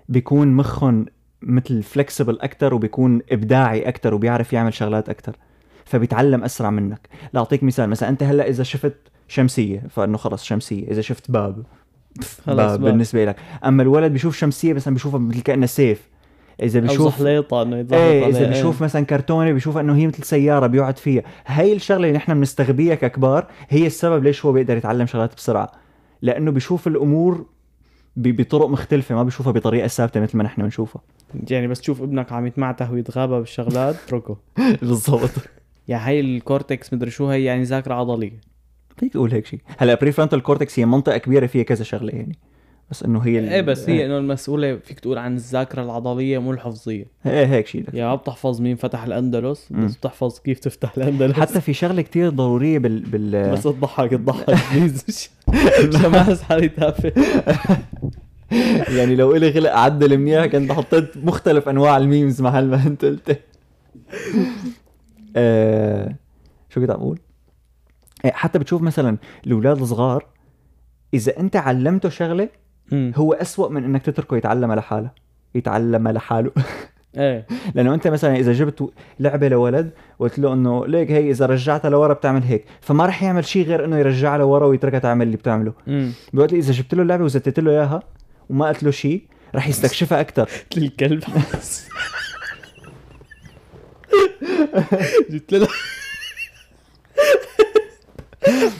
بيكون 0.08 0.48
مخهم 0.48 1.06
مثل 1.42 1.82
فلكسبل 1.82 2.40
أكثر 2.40 2.74
وبيكون 2.74 3.20
إبداعي 3.32 3.88
أكثر 3.88 4.14
وبيعرف 4.14 4.52
يعمل 4.52 4.74
شغلات 4.74 5.08
أكثر 5.08 5.36
فبيتعلم 5.84 6.44
أسرع 6.44 6.70
منك. 6.70 7.08
لأعطيك 7.32 7.62
مثال 7.62 7.90
مثلا 7.90 8.08
أنت 8.08 8.22
هلأ 8.22 8.48
إذا 8.48 8.62
شفت 8.62 8.96
شمسية 9.28 9.82
فإنه 9.90 10.18
خلص 10.18 10.44
شمسية. 10.44 10.90
إذا 10.90 11.00
شفت 11.00 11.30
باب 11.30 11.64
خلص 12.20 12.46
باب 12.46 12.56
باب. 12.56 12.80
بالنسبة 12.80 13.24
لك. 13.24 13.36
أما 13.64 13.82
الولد 13.82 14.12
بيشوف 14.12 14.36
شمسية 14.36 14.72
مثلا 14.72 14.94
بيشوفها 14.94 15.20
مثل 15.20 15.40
كانها 15.40 15.66
سيف. 15.66 16.11
إذا 16.62 16.80
بيشوف 16.80 17.14
زحليطة 17.14 17.62
إنه 17.62 17.78
يتزحلط 17.78 18.02
إيه 18.02 18.28
إذا 18.28 18.36
عليه، 18.36 18.48
بيشوف 18.48 18.82
مثلا 18.82 19.04
كرتونة 19.04 19.52
بيشوف 19.52 19.76
إنه 19.76 19.96
هي 19.96 20.06
مثل 20.06 20.24
سيارة 20.24 20.66
بيقعد 20.66 20.98
فيها. 20.98 21.22
هي 21.46 21.72
الشغلة 21.72 22.06
اللي 22.06 22.18
نحن 22.18 22.34
بنستغبيها 22.34 22.94
ككبار 22.94 23.46
هي 23.68 23.86
السبب 23.86 24.24
ليش 24.24 24.44
هو 24.44 24.52
بيقدر 24.52 24.76
يتعلم 24.76 25.06
شغلات 25.06 25.34
بسرعة. 25.34 25.72
لأنه 26.22 26.50
بيشوف 26.50 26.86
الأمور 26.86 27.46
بطرق 28.16 28.68
مختلفة 28.68 29.14
ما 29.14 29.22
بيشوفها 29.22 29.52
بطريقة 29.52 29.86
ثابتة 29.86 30.20
مثل 30.20 30.38
ما 30.38 30.44
نحن 30.44 30.62
بنشوفها. 30.62 31.02
يعني 31.50 31.68
بس 31.68 31.80
تشوف 31.80 32.02
ابنك 32.02 32.32
عم 32.32 32.46
يتمعته 32.46 32.92
ويتغابى 32.92 33.38
بالشغلات 33.38 33.96
اتركه. 34.06 34.36
بالضبط. 34.82 35.30
يعني 35.88 36.06
هي 36.06 36.20
ال 36.20 36.30
cortex 36.30 36.92
مدري 36.92 37.10
شو 37.10 37.28
هي 37.28 37.44
يعني 37.44 37.62
ذاكرة 37.62 37.94
عضلية. 37.94 38.40
فيك 38.96 39.12
تقول 39.12 39.32
هيك 39.32 39.46
شيء 39.46 39.60
هلأ 39.78 39.94
prefrontal 39.94 40.42
cortex 40.42 40.78
هي 40.78 40.86
منطقة 40.86 41.18
كبيرة 41.18 41.46
فيها 41.46 41.62
كذا 41.62 41.84
شغلة 41.84 42.12
يعني. 42.12 42.38
بس 42.92 43.02
إنه 43.02 43.20
هي 43.20 43.54
إيه 43.54 43.60
بس 43.60 43.88
هي 43.88 44.06
إنه 44.06 44.18
المسؤولة 44.18 44.76
فيك 44.76 45.00
تقول 45.00 45.18
عن 45.18 45.34
الذاكرة 45.34 45.82
العضلية 45.82 46.38
مو 46.38 46.52
الحفظية. 46.52 47.06
إيه 47.26 47.46
هيك 47.46 47.66
شيء 47.66 47.84
ما 47.94 48.14
بتحفظ 48.14 48.60
مين 48.60 48.76
فتح 48.76 49.04
الأندلس. 49.04 49.68
بس 49.70 49.96
بتحفظ 49.96 50.38
كيف 50.38 50.58
تفتح 50.58 50.96
الأندلس. 50.96 51.40
حتى 51.40 51.60
في 51.60 51.72
شغلة 51.72 52.02
كتير 52.02 52.30
ضرورية 52.30 52.78
بال 52.78 53.00
بال 53.00 53.52
بس 53.52 53.62
تضحك 53.62 54.10
تضحك 54.10 54.56
please 54.72 55.04
مش 55.08 55.94
ما 56.04 56.20
احس 56.20 56.42
حالي 56.42 56.68
تافه. 56.68 57.12
يعني 58.96 59.16
لو 59.16 59.36
إلي 59.36 59.50
خلق 59.50 59.72
عدل 59.72 60.18
منيح 60.18 60.46
كنت 60.46 60.72
حطيت 60.72 61.16
مختلف 61.16 61.68
أنواع 61.68 61.96
ال 61.96 62.04
memes 62.04 62.42
محل 62.42 62.64
ما 62.64 62.86
انت 62.86 63.04
قلت. 63.04 63.40
آه 65.36 66.16
شو 66.68 66.80
كنت 66.80 66.90
عم 66.90 67.00
أقول؟ 67.00 67.18
إيه، 68.24 68.32
حتى 68.32 68.58
بتشوف 68.58 68.82
مثلا 68.82 69.18
الأولاد 69.46 69.80
الصغار 69.80 70.26
إذا 71.14 71.40
أنت 71.40 71.56
علمته 71.56 72.08
شغلة 72.08 72.48
هو 72.92 73.32
أسوأ 73.32 73.68
من 73.68 73.84
إنك 73.84 74.02
تتركه 74.02 74.36
يتعلمها 74.36 74.76
لحاله. 74.76 75.10
يتعلم 75.54 76.08
لحاله. 76.08 76.50
إيه. 77.16 77.46
لأنه 77.74 77.94
أنت 77.94 78.08
مثلا 78.08 78.36
إذا 78.36 78.52
جبت 78.52 78.90
لعبة 79.20 79.48
لولد 79.48 79.90
وقلت 80.18 80.38
له 80.38 80.52
إنه 80.52 80.86
ليك 80.86 81.10
هي 81.10 81.30
إذا 81.30 81.46
رجعتها 81.46 81.90
لورا 81.90 82.14
بتعمل 82.14 82.42
هيك. 82.42 82.64
فما 82.80 83.06
رح 83.06 83.22
يعمل 83.22 83.44
شيء 83.44 83.66
غير 83.66 83.84
إنه 83.84 83.98
يرجعها 83.98 84.38
لورا 84.38 84.66
ويتركها 84.66 84.98
تعمل 84.98 85.26
اللي 85.26 85.36
بتعمله. 85.36 85.72
لي 86.52 86.58
إذا 86.58 86.72
جبت 86.72 86.94
له 86.94 87.02
اللعبة 87.02 87.24
وزتت 87.24 87.60
له 87.60 87.70
إياها 87.70 88.02
وما 88.50 88.68
قلت 88.68 88.82
له 88.82 88.90
شيء 88.90 89.22
رح 89.54 89.68
يستكشفها 89.68 90.20
أكثر 90.20 90.48
الكلب 90.76 91.24
جبت 95.30 95.52
له 95.52 95.68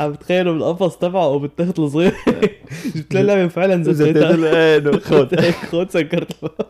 عم 0.01 0.13
بتخيله 0.13 0.53
بالقفص 0.53 0.97
تبعه 0.97 1.29
وبالتخت 1.29 1.79
الصغير. 1.79 2.15
جبت 2.97 3.15
له 3.15 3.23
لعبة 3.23 3.49
فعلا 3.49 3.75
إيه 3.75 4.77
إنه 4.79 4.99
خذ 5.09 5.41
هيك 5.41 5.55
خد 5.55 5.91
سكرت 5.91 6.33
الباب 6.43 6.67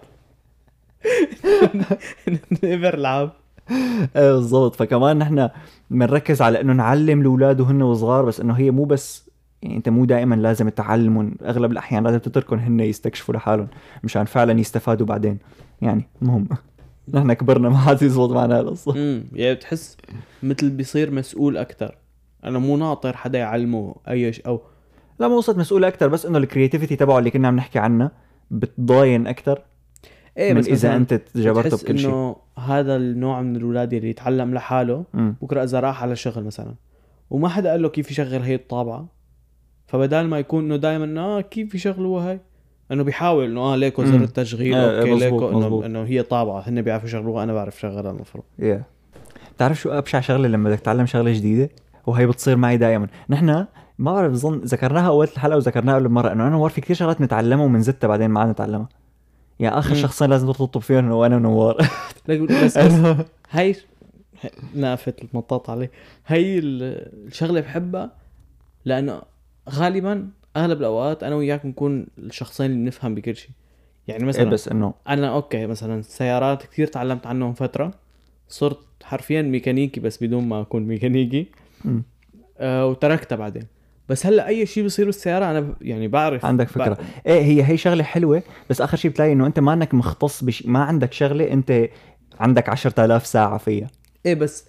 نقبر 2.52 2.94
العاب. 2.94 3.30
إيه 4.16 4.32
بالضبط. 4.32 4.76
فكمان 4.76 5.18
نحن 5.18 5.48
بنركز 5.90 6.42
على 6.42 6.60
إنه 6.60 6.72
نعلم 6.72 7.20
الأولاد 7.20 7.60
وهن 7.60 7.82
وصغار 7.82 8.24
بس 8.24 8.40
إنه 8.40 8.54
هي 8.54 8.70
مو 8.70 8.84
بس 8.84 9.30
يعني 9.62 9.76
أنت 9.76 9.88
مو 9.88 10.04
دائما 10.04 10.34
لازم 10.34 10.68
تعلمهم. 10.68 11.34
أغلب 11.44 11.72
الأحيان 11.72 12.04
لازم 12.04 12.18
تتركهم 12.18 12.58
هن 12.58 12.80
يستكشفوا 12.80 13.34
لحالهم 13.34 13.68
مشان 14.04 14.24
فعلا 14.24 14.60
يستفادوا 14.60 15.06
بعدين. 15.06 15.38
يعني 15.82 16.08
المهم 16.22 16.48
نحن 17.14 17.32
كبرنا 17.32 17.68
ما 17.68 17.78
عاد 17.78 18.02
يزبط 18.02 18.30
معنا 18.30 18.60
القصة 18.60 18.92
امم 18.96 19.24
يعني 19.32 19.54
بتحس 19.54 19.96
مثل 20.42 20.70
بيصير 20.70 21.10
مسؤول 21.10 21.56
أكثر 21.56 21.94
أنا 22.44 22.58
مو 22.58 22.76
ناطر 22.76 23.16
حدا 23.16 23.38
يعلمه 23.38 23.94
أي 24.08 24.32
شيء 24.32 24.46
أو 24.46 24.60
لا 25.18 25.28
ما 25.28 25.34
وصلت 25.34 25.58
مسؤول 25.58 25.84
أكثر 25.84 26.08
بس 26.08 26.26
إنه 26.26 26.38
الكرياتيفيتي 26.38 26.96
تبعه 26.96 27.18
اللي 27.18 27.30
كنا 27.30 27.48
عم 27.48 27.56
نحكي 27.56 27.78
عنها 27.78 28.10
بتضاين 28.50 29.26
أكثر 29.26 29.62
إيه 30.38 30.52
من 30.52 30.60
بس 30.60 30.68
إذا 30.68 30.96
أنت 30.96 31.14
تجبرته 31.14 31.68
بتحس 31.68 31.84
بكل 31.84 31.98
شيء 31.98 32.08
إنه 32.10 32.36
هذا 32.58 32.96
النوع 32.96 33.42
من 33.42 33.56
الأولاد 33.56 33.92
اللي 33.94 34.10
يتعلم 34.10 34.54
لحاله 34.54 35.04
مم. 35.14 35.34
بكرة 35.42 35.62
إذا 35.64 35.80
راح 35.80 36.02
على 36.02 36.16
شغل 36.16 36.44
مثلا 36.44 36.74
وما 37.30 37.48
حدا 37.48 37.70
قال 37.70 37.82
له 37.82 37.88
كيف 37.88 38.10
يشغل 38.10 38.42
هي 38.42 38.54
الطابعة 38.54 39.08
فبدال 39.86 40.28
ما 40.28 40.38
يكون 40.38 40.64
إنه 40.64 40.76
دائما 40.76 41.20
آه 41.20 41.40
كيف 41.40 41.74
يشغلوا 41.74 42.20
هاي 42.20 42.40
إنه 42.92 43.02
بيحاول 43.02 43.44
إنه 43.44 43.60
آه 43.60 43.76
ليكو 43.76 44.04
زر. 44.04 44.16
التشغيل 44.16 44.74
آه، 44.74 45.00
okay 45.00 45.14
ليكو. 45.14 45.48
انه 45.48 45.86
إنه 45.86 46.02
هي 46.02 46.22
طابعة 46.22 46.68
هن 46.68 46.82
بيعرفوا 46.82 47.08
يشغلوها 47.08 47.44
أنا 47.44 47.52
بعرف 47.52 47.80
شغلها 47.80 48.10
المفروض 48.10 48.44
yeah. 48.60 48.82
بتعرف 49.56 49.80
شو 49.80 49.90
أبشع 49.90 50.20
شغلة 50.20 50.48
لما 50.48 50.70
بدك 50.70 50.80
تتعلم 50.80 51.06
شغلة 51.06 51.32
جديدة 51.32 51.70
وهي 52.06 52.26
بتصير 52.26 52.56
معي 52.56 52.76
دائما 52.76 53.06
نحن 53.30 53.46
ما 53.98 54.12
بعرف 54.12 54.32
بظن 54.32 54.58
ذكرناها 54.58 55.06
أول 55.08 55.26
الحلقة 55.26 55.56
وذكرناها 55.56 55.94
قبل 55.94 56.08
مرة 56.08 56.32
إنه 56.32 56.46
أنا 56.46 56.56
ونوار 56.56 56.70
في 56.70 56.80
كثير 56.80 56.96
شغلات 56.96 57.20
نتعلمها 57.20 57.64
ومنزتها 57.64 58.08
بعدين 58.08 58.30
ما 58.30 58.40
عاد 58.40 58.48
نتعلمها. 58.48 58.88
يعني 59.60 59.78
آخر. 59.78 59.94
شخصين 59.94 60.30
لازم 60.30 60.52
تطلب 60.52 60.82
فيهم 60.82 61.10
هو 61.10 61.26
أنا 61.26 61.36
ونوار 61.36 61.76
بس 62.28 62.38
بس 62.64 62.76
هاي 62.78 63.26
هاي- 63.50 63.76
نافت 64.74 65.22
المطاط 65.24 65.70
عليه 65.70 65.90
هي 66.26 66.58
ال- 66.58 67.26
الشغلة 67.26 67.60
بحبها 67.60 68.10
لأنه 68.84 69.22
غالبا 69.70 70.28
أغلب 70.56 70.78
الأوقات 70.78 71.22
أنا 71.22 71.34
وياك 71.36 71.66
بنكون 71.66 72.06
الشخصين 72.18 72.66
اللي 72.66 72.78
بنفهم 72.84 73.14
بكل 73.14 73.36
شيء. 73.36 73.50
يعني 74.08 74.22
إيه 74.22 74.28
مثلا 74.28 74.44
بس 74.50 74.68
إنه 74.68 74.94
أنا 75.08 75.28
okay 75.34 75.66
مثلا 75.66 75.98
السيارات 75.98 76.62
كثير 76.62 76.86
تعلمت 76.86 77.26
عنهم 77.26 77.52
فترة 77.52 77.90
صرت 78.48 78.78
حرفيا 79.04 79.42
ميكانيكي 79.42 80.00
بس 80.00 80.22
بدون 80.24 80.48
ما 80.48 80.60
أكون 80.60 80.82
ميكانيكي. 80.82 81.46
آه 82.58 82.86
وتركتها 82.86 83.36
بعدين. 83.36 83.62
بس 84.08 84.26
هلأ 84.26 84.46
أي 84.46 84.66
شيء 84.66 84.82
بيصير 84.82 85.06
بالسيارة 85.06 85.44
أنا 85.50 85.74
يعني 85.80 86.08
بعرف. 86.08 86.46
عندك 86.46 86.68
فكرة. 86.68 86.98
إيه 87.26 87.40
هي 87.42 87.64
هي 87.68 87.76
شغلة 87.76 88.04
حلوة 88.04 88.42
بس 88.70 88.80
آخر 88.80 88.96
شيء 88.96 89.10
بتلاقي 89.10 89.32
إنه 89.32 89.46
أنت 89.46 89.58
ما 89.60 89.72
إنك 89.72 89.94
مختص 89.94 90.44
بش... 90.44 90.66
ما 90.66 90.78
عندك 90.84 91.12
شغلة 91.12 91.52
أنت 91.52 91.88
عندك 92.40 92.68
10000 92.68 93.26
ساعة 93.26 93.58
فيها. 93.58 93.90
إيه 94.26 94.34
بس 94.34 94.64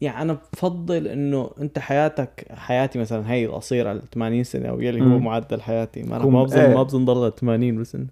يعني 0.00 0.22
أنا 0.22 0.38
بفضل 0.52 1.06
إنه 1.08 1.50
أنت 1.60 1.78
حياتك 1.78 2.46
حياتي 2.50 2.98
مثلا 2.98 3.32
هي 3.32 3.44
القصيرة 3.44 3.92
ال 3.92 4.10
80 4.10 4.44
سنة 4.44 4.68
أو 4.68 4.80
يلي 4.80 5.00
هو. 5.02 5.18
معدل 5.18 5.62
حياتي. 5.62 6.02
ما 6.02 6.18
ما 6.26 6.42
بظن 6.44 6.58
إيه. 6.60 6.74
ما 6.74 6.82
بظن 6.82 7.04
ضل 7.04 7.32
80 7.32 7.80
بس 7.80 7.94
إنه 7.94 8.06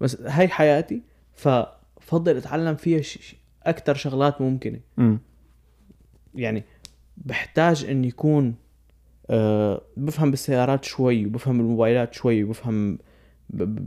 بس 0.00 0.20
هي 0.26 0.48
حياتي. 0.48 1.02
فبفضل 1.34 2.36
أتعلم 2.36 2.74
فيها 2.74 3.02
ش... 3.02 3.36
أكثر 3.62 3.94
شغلات 3.94 4.40
ممكنة. 4.40 4.80
امم 4.98 5.18
يعني 6.34 6.64
بحتاج 7.16 7.84
إن 7.84 8.04
يكون 8.04 8.54
أه 9.30 9.80
بفهم 9.96 10.30
بالسيارات 10.30 10.84
شوي 10.84 11.26
وبفهم 11.26 11.58
بالموبايلات 11.58 12.14
شوي 12.14 12.44
وبفهم 12.44 12.98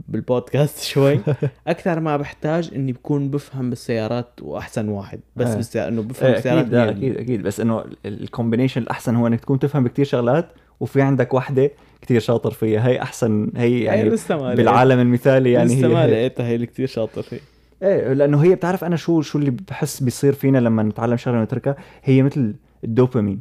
بالبودكاست 0.08 0.82
شوي. 0.92 1.20
أكثر 1.66 2.00
ما 2.00 2.16
بحتاج 2.16 2.70
اني 2.74 2.92
بكون 2.92 3.30
بفهم 3.30 3.70
بالسيارات 3.70 4.26
وأحسن 4.42 4.88
واحد. 4.88 5.20
بس 5.36 5.46
إيه. 5.48 5.56
بالسيارات 5.56 5.92
إنه 5.92 6.02
بفهم 6.02 6.26
إيه 6.26 6.34
بالسيارات 6.34 6.64
أكيد 6.64 6.74
لا 6.74 6.86
100%. 6.86 6.96
أكيد 6.96 7.16
أكيد. 7.16 7.42
بس 7.42 7.60
إنه 7.60 7.84
ال 8.06 8.12
combination 8.12 8.82
الأحسن 8.82 9.14
هو 9.16 9.26
إنك 9.26 9.40
تكون 9.40 9.58
تفهم 9.58 9.84
بكتير 9.84 10.04
شغلات 10.04 10.48
وفي 10.80 11.02
عندك 11.02 11.34
وحدة 11.34 11.70
كتير 12.02 12.20
شاطر 12.20 12.50
فيها. 12.50 12.88
هي 12.88 13.02
أحسن 13.02 13.50
هي 13.56 13.80
يعني 13.80 14.08
لسه 14.08 14.36
ما 14.36 14.54
بالعالم 14.54 15.00
المثالي 15.00 15.52
يعني 15.52 15.74
لسه 15.78 15.88
ما 15.88 16.04
هي. 16.04 16.06
هي. 16.06 16.10
لقيتها 16.10 16.46
هي 16.46 16.54
اللي 16.54 16.66
كثير 16.66 16.86
شاطر 16.86 17.22
فيه 17.22 17.40
إيه 17.82 18.12
لأنه 18.12 18.42
هي 18.44 18.54
بتعرف 18.54 18.84
أنا 18.84 18.96
شو 18.96 19.20
شو 19.20 19.38
اللي 19.38 19.50
بحس 19.50 20.02
بيصير 20.02 20.32
فينا 20.32 20.58
لما 20.58 20.82
نتعلم 20.82 21.16
شغلة 21.16 21.38
ونتركها. 21.38 21.76
هي 22.04 22.22
مثل 22.22 22.54
الدوبامين. 22.84 23.40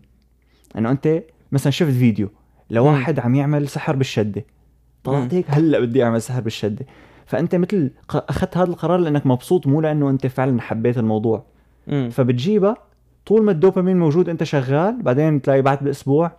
انه 0.78 0.92
أنت 0.92 1.24
مثلا 1.52 1.72
شفت 1.72 1.92
فيديو 1.92 2.30
لواحد 2.70 3.20
عم 3.20 3.36
يعمل 3.36 3.68
سحر 3.68 3.96
بالشدة 3.96 4.46
طلعت. 5.04 5.34
هيك 5.34 5.46
هلأ 5.50 5.80
بدي 5.80 6.04
أعمل 6.04 6.22
سحر 6.22 6.42
بالشدة. 6.42 6.86
فأنت 7.26 7.56
مثل 7.56 7.92
أخذت 8.10 8.58
هذا 8.58 8.70
القرار 8.70 9.00
لأنك 9.00 9.26
مبسوط 9.26 9.68
مو 9.68 9.82
لأنه 9.82 10.10
أنت 10.10 10.28
فعلا 10.28 10.62
حبيت 10.62 10.98
الموضوع. 10.98 11.46
فبتجيبها 12.10 12.76
طول 13.26 13.44
ما 13.44 13.52
الدوبامين 13.52 14.00
موجود 14.00 14.30
أنت 14.30 14.44
شغال 14.44 15.02
بعدين 15.02 15.42
تلاقي 15.42 15.62
بعد 15.62 15.84
بأسبوع 15.84 16.32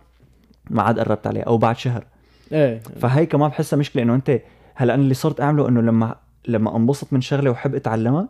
ما 0.69 0.81
عاد 0.81 0.99
قربت 0.99 1.27
عليه 1.27 1.41
أو 1.41 1.57
بعد 1.57 1.77
شهر. 1.77 2.05
إيه. 2.51 2.79
فهي 2.99 3.25
كمان 3.25 3.49
بحسها 3.49 3.77
مشكلة 3.77 4.03
إنه 4.03 4.15
أنت 4.15 4.41
هلأ 4.75 4.93
أنا 4.93 5.03
اللي 5.03 5.13
صرت 5.13 5.41
أعمله 5.41 5.67
إنه 5.69 5.81
لما 5.81 6.15
لما 6.47 6.75
أنبسط 6.75 7.13
من 7.13 7.21
شغلة 7.21 7.51
وحب 7.51 7.75
أتعلمها 7.75 8.29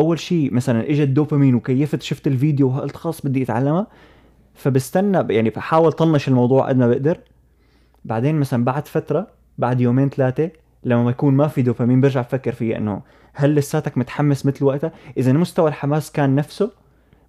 أول 0.00 0.18
شيء 0.18 0.54
مثلا 0.54 0.90
اجى 0.90 1.02
الدوبامين 1.02 1.54
وكيفت 1.54 2.02
شفت 2.02 2.26
الفيديو 2.26 2.68
وقلت 2.68 2.96
خلاص 2.96 3.20
بدي 3.26 3.42
أتعلمها. 3.42 3.86
فبستنى 4.54 5.34
يعني 5.34 5.50
بحاول 5.50 5.92
طنش 5.92 6.28
الموضوع 6.28 6.68
قد 6.68 6.76
ما 6.76 6.88
بقدر. 6.88 7.18
بعدين 8.04 8.40
مثلا 8.40 8.64
بعد 8.64 8.88
فترة 8.88 9.26
بعد 9.58 9.80
يومين 9.80 10.08
ثلاثة 10.08 10.50
لما 10.84 11.10
يكون 11.10 11.34
ما 11.34 11.48
في 11.48 11.62
دوبامين 11.62 12.00
برجع 12.00 12.20
بفكر 12.20 12.52
فيها 12.52 12.76
إنه 12.76 13.02
هل 13.32 13.54
لساتك 13.54 13.98
متحمس 13.98 14.46
مثل 14.46 14.64
وقتها؟ 14.64 14.92
إذا 15.16 15.32
مستوى 15.32 15.68
الحماس 15.68 16.12
كان 16.12 16.34
نفسه 16.34 16.70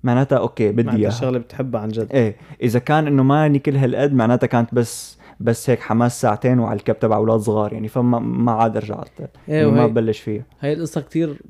معناتها 0.04 0.38
okay 0.38 0.72
بدي 0.72 0.98
إياها. 0.98 1.10
الشغله 1.10 1.40
بتحبها 1.40 1.82
عن 1.82 1.90
جد. 1.90 2.08
إيه 2.14 2.36
إذا 2.62 2.80
كان 2.80 3.08
إنه 3.08 3.24
ماني 3.24 3.60
كل 3.60 3.76
هالقد 3.76 4.14
معناتها 4.14 4.48
كانت 4.48 4.76
بس 4.76 5.18
بس 5.40 5.70
هيك 5.70 5.80
حماس 5.80 6.22
ساعتين 6.22 6.60
وعلى 6.60 6.78
الكب 6.78 7.00
تبع 7.00 7.16
أولاد 7.16 7.40
صغار 7.40 7.74
يعني 7.74 7.88
فما 7.88 8.20
ما 8.20 8.52
عاد 8.52 8.78
رجعت. 8.78 9.10
يعني 9.48 9.72
ما 9.72 9.88
ببلش 9.88 10.20
فيها. 10.20 10.44
هاي 10.60 10.74
القصة 10.74 11.02
كتير 11.02 11.42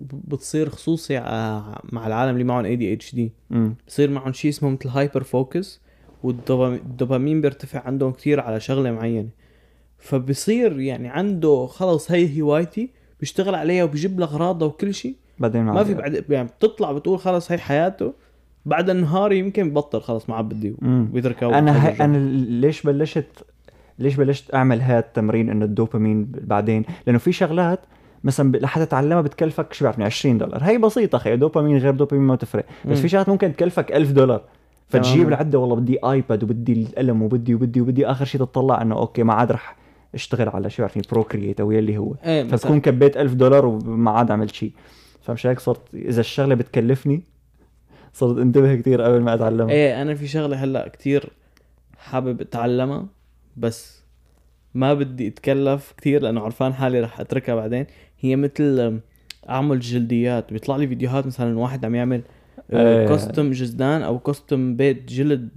بتصير 0.00 0.68
خصوصي 0.68 1.16
ع- 1.16 1.80
مع 1.92 2.06
العالم 2.06 2.32
اللي 2.32 2.44
معهم 2.44 2.64
ADHD 2.64 3.32
بصير 3.88 4.10
معهم 4.10 4.32
شيء 4.32 4.50
اسمه 4.50 4.70
مثل 4.70 4.88
hyperfocus 4.88 5.80
والدوبامين 6.22 7.40
بيرتفع 7.40 7.80
عندهم 7.86 8.12
كتير 8.12 8.40
على 8.40 8.60
شغلة 8.60 8.92
معينة. 8.92 9.28
فبصير 9.98 10.80
يعني 10.80 11.08
عنده 11.08 11.66
خلص 11.66 12.10
هي 12.10 12.40
هوايتي 12.42 12.90
بيشتغل 13.20 13.54
عليها 13.54 13.84
وبيجيب 13.84 14.20
له 14.20 14.26
أغراضها 14.26 14.68
وكل 14.68 14.94
شيء 14.94 15.16
بعدين 15.38 15.62
ما 15.64 15.84
في 15.84 15.94
بعد 15.94 16.24
يعني 16.30 16.48
بتطلع 16.48 16.92
بتقول 16.92 17.18
خلص 17.18 17.52
هي 17.52 17.58
حياته. 17.58 18.12
بعد 18.66 18.90
النهار 18.90 19.32
يمكن 19.32 19.70
ببطل 19.70 20.00
خلص 20.00 20.28
ما 20.28 20.36
عاد 20.36 20.44
بدي 20.48 20.74
مم. 20.82 21.08
بيتركها 21.12 21.58
أنا. 21.58 21.88
هي 21.88 22.04
أنا 22.04 22.16
ليش 22.60 22.82
بلشت 22.82 23.44
ليش 23.98 24.14
بلشت 24.16 24.54
أعمل 24.54 24.82
هذا 24.82 24.98
التمرين 24.98 25.50
إنه 25.50 25.64
الدوبامين 25.64 26.24
بعدين؟ 26.24 26.84
لأنه 27.06 27.18
في 27.18 27.32
شغلات 27.32 27.80
مثلا 28.24 28.56
لحتى 28.56 28.86
تتعلمها 28.86 29.20
بتكلفك 29.20 29.72
شو 29.72 29.84
بعرفني؟ 29.84 30.04
20 30.04 30.38
دولار. 30.38 30.64
هي 30.64 30.78
بسيطة 30.78 31.18
خي 31.18 31.36
دوبامين 31.36 31.78
غير 31.78 31.94
دوبامين 31.94 32.26
ما 32.26 32.36
تفرق 32.36 32.64
بس. 32.84 33.00
في 33.00 33.08
شغلات 33.08 33.28
ممكن 33.28 33.52
تكلفك 33.52 33.92
1000 33.92 34.12
دولار. 34.12 34.42
فتجيب. 34.88 35.28
العدة 35.28 35.58
والله 35.58 35.76
بدي 35.76 35.98
iPad 36.04 36.42
وبدي 36.42 36.72
القلم 36.72 37.22
وبدي 37.22 37.54
وبدي 37.54 37.80
وبدي 37.80 38.06
آخر 38.06 38.24
شيء 38.24 38.40
تطلع 38.40 38.82
إنه 38.82 38.94
okay 38.98 39.22
ما 39.22 39.34
عاد 39.34 39.52
رح 39.52 39.76
أشتغل 40.14 40.48
على 40.48 40.70
شو 40.70 40.82
بعرفني 40.82 41.02
Procreate 41.12 41.60
أو 41.60 41.70
يلي 41.70 41.98
هو. 41.98 42.14
إيه 42.24 42.44
فتكون 42.44 42.80
كبيت 42.80 43.16
1000 43.16 43.34
دولار 43.34 43.66
وما 43.66 44.10
عاد 44.10 44.30
عملت 44.30 44.54
شيء 44.54 44.72
فمش 45.22 45.46
هيك 45.46 45.60
صرت 45.60 45.94
إذا 45.94 46.20
الشغلة 46.20 46.54
بتكلفني 46.54 47.22
صرت 48.12 48.38
انتبه 48.38 48.74
كثير 48.74 49.02
قبل 49.02 49.20
ما 49.20 49.34
أتعلمها. 49.34 49.70
إيه 49.70 50.02
أنا 50.02 50.14
في 50.14 50.26
شغلة 50.26 50.56
هلأ 50.56 50.88
كتير 50.88 51.30
حابب 51.98 52.40
أتعلمها 52.40 53.06
بس 53.56 54.02
ما 54.74 54.94
بدي 54.94 55.28
أتكلف 55.28 55.94
كتير 55.96 56.22
لأنه 56.22 56.40
عرفان 56.40 56.74
حالي 56.74 57.00
رح 57.00 57.20
أتركها 57.20 57.54
بعدين. 57.54 57.86
هي 58.20 58.36
مثل 58.36 58.98
أعمل 59.48 59.80
جلديات. 59.80 60.52
بيطلع 60.52 60.76
لي 60.76 60.88
فيديوهات 60.88 61.26
مثلا 61.26 61.58
واحد 61.58 61.84
عم 61.84 61.94
يعمل 61.94 62.22
إيه. 62.72 63.08
كوستم 63.08 63.50
جزدان 63.50 64.02
أو 64.02 64.18
كوستم 64.18 64.76
بيت 64.76 65.08
جلد 65.08 65.48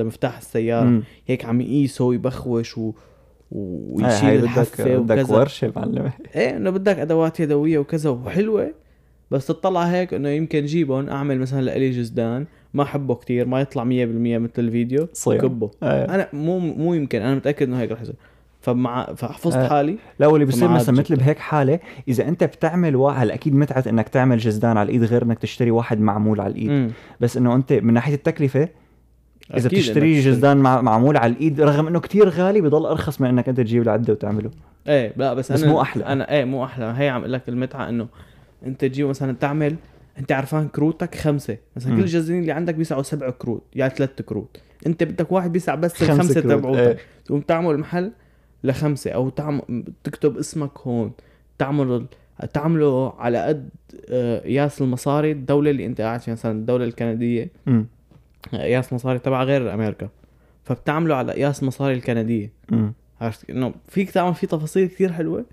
لمفتاح 0.00 0.38
السيارة. 0.38 1.02
هيك 1.26 1.44
عم 1.44 1.60
يقيسه 1.60 2.04
ويبخوش 2.04 2.78
و... 2.78 2.90
هاي- 2.90 2.94
ويشيل 3.52 4.38
بدك 4.38 4.44
الحفة 4.44 4.96
بدك 4.96 5.24
وكذا. 5.24 5.36
ورشة 5.36 5.72
معلمه 5.76 6.12
إيه 6.34 6.56
إنه 6.56 6.70
بدك 6.70 6.98
أدوات 6.98 7.40
يدوية 7.40 7.78
وكذا 7.78 8.10
وحلوة. 8.10 8.74
بس 9.30 9.46
تطلع 9.46 9.82
هيك 9.82 10.14
إنه 10.14 10.28
يمكن 10.28 10.64
جيبهم 10.64 11.08
أعمل 11.08 11.38
مثلا 11.38 11.62
لإلي 11.62 11.90
جزدان. 11.90 12.46
ما 12.74 12.82
أحبه 12.82 13.14
كتير 13.14 13.46
ما 13.46 13.60
يطلع 13.60 13.84
100% 13.84 13.86
مثل 13.86 14.52
الفيديو. 14.58 15.08
صيام. 15.12 15.40
كبه. 15.40 15.70
آه. 15.82 16.14
أنا 16.14 16.28
مو 16.32 16.58
مو 16.58 16.94
يمكن 16.94 17.22
أنا 17.22 17.34
متأكد 17.34 17.66
إنه 17.68 17.80
هيك 17.80 17.92
رح 17.92 18.00
يصير. 18.02 18.14
فمع 18.66 19.14
فحفظت 19.14 19.56
آه. 19.56 19.68
حالي 19.68 19.98
لا 20.18 20.26
واللي 20.26 20.44
بيصير 20.44 20.68
مثلا 20.68 20.98
مثل. 20.98 21.16
بهيك 21.16 21.38
حالة 21.38 21.78
إذا 22.08 22.28
أنت 22.28 22.44
بتعمل 22.44 22.96
واحد 22.96 23.20
هلا 23.20 23.34
أكيد 23.34 23.54
متعة 23.54 23.84
إنك 23.88 24.08
تعمل 24.08 24.38
جزدان 24.38 24.76
على 24.76 24.86
الإيد 24.86 25.04
غير 25.04 25.22
إنك 25.22 25.38
تشتري 25.38 25.70
واحد 25.70 26.00
معمول 26.00 26.40
على 26.40 26.50
الإيد 26.50 26.70
مم. 26.70 26.90
بس 27.20 27.36
إنه 27.36 27.54
أنت 27.54 27.72
من 27.72 27.94
ناحية 27.94 28.14
التكلفة 28.14 28.68
إذا 29.56 29.68
بتشتري 29.68 30.20
جزدان 30.20 30.56
مع 30.56 30.80
معمول 30.80 31.16
على 31.16 31.32
الإيد 31.32 31.60
رغم 31.60 31.86
إنه 31.86 32.00
كتير 32.00 32.28
غالي 32.28 32.60
بضل 32.60 32.86
أرخص 32.86 33.20
من 33.20 33.28
إنك 33.28 33.48
أنت 33.48 33.60
تجيب 33.60 33.82
العدة 33.82 34.12
وتعمله 34.12 34.50
إيه 34.88 35.12
لا 35.16 35.34
بس, 35.34 35.52
بس 35.52 35.62
أنا 35.62 35.72
مو 35.72 35.80
أحلى. 35.80 36.04
أنا 36.04 36.32
إيه 36.32 36.44
مو 36.44 36.64
أحلى 36.64 36.94
هي 36.96 37.08
عم 37.08 37.20
أقول 37.20 37.32
لك 37.32 37.48
المتعة 37.48 37.88
إنه 37.88 38.08
أنت 38.66 38.80
تجيب 38.80 39.06
مثلا 39.06 39.32
تعمل 39.32 39.76
أنت 40.18 40.32
عرفان 40.32 40.68
كروتك 40.68 41.14
خمسة 41.14 41.56
مثلا. 41.76 41.96
كل 41.96 42.00
الجزدين 42.00 42.40
اللي 42.40 42.52
عندك 42.52 42.74
بيسعوا 42.74 43.02
سبع 43.02 43.30
كروت 43.30 43.62
يعني 43.74 43.94
ثلاث 43.96 44.22
كروت 44.22 44.56
أنت 44.86 45.02
بدك 45.02 45.32
واحد 45.32 45.52
بيسع 45.52 45.74
بس 45.74 46.02
الخمسة 46.02 46.40
تبعوتك 46.40 46.78
إيه. 46.78 46.96
تقوم 47.24 47.40
تعمل 47.40 47.78
محل 47.78 48.12
لخمسة 48.66 49.10
أو 49.10 49.28
تعمل 49.28 49.84
تكتب 50.04 50.36
اسمك 50.38 50.78
هون. 50.78 51.12
تعمل 51.58 52.06
تعمله 52.52 53.12
على 53.18 53.44
قد 53.44 53.68
آه، 54.10 54.40
قياس 54.40 54.82
المصاري 54.82 55.32
الدولة 55.32 55.70
اللي 55.70 55.86
أنت 55.86 56.00
قاعد 56.00 56.20
فيها 56.20 56.34
مثلا 56.34 56.52
الدولة 56.52 56.84
الكندية. 56.84 57.50
امم 57.68 57.86
قياس 58.52 58.92
مصاري 58.92 59.18
تبع 59.18 59.42
غير 59.42 59.74
أمريكا. 59.74 60.08
فبتعمله 60.64 61.14
على 61.14 61.32
قياس 61.32 61.62
مصاري 61.62 61.94
الكندية. 61.94 62.52
امم 62.72 62.92
عرفت 63.20 63.50
إنه 63.50 63.74
فيك 63.88 64.10
تعمل 64.10 64.34
فيه 64.34 64.46
تفاصيل 64.46 64.88
كتير 64.88 65.12
حلوة. 65.12 65.44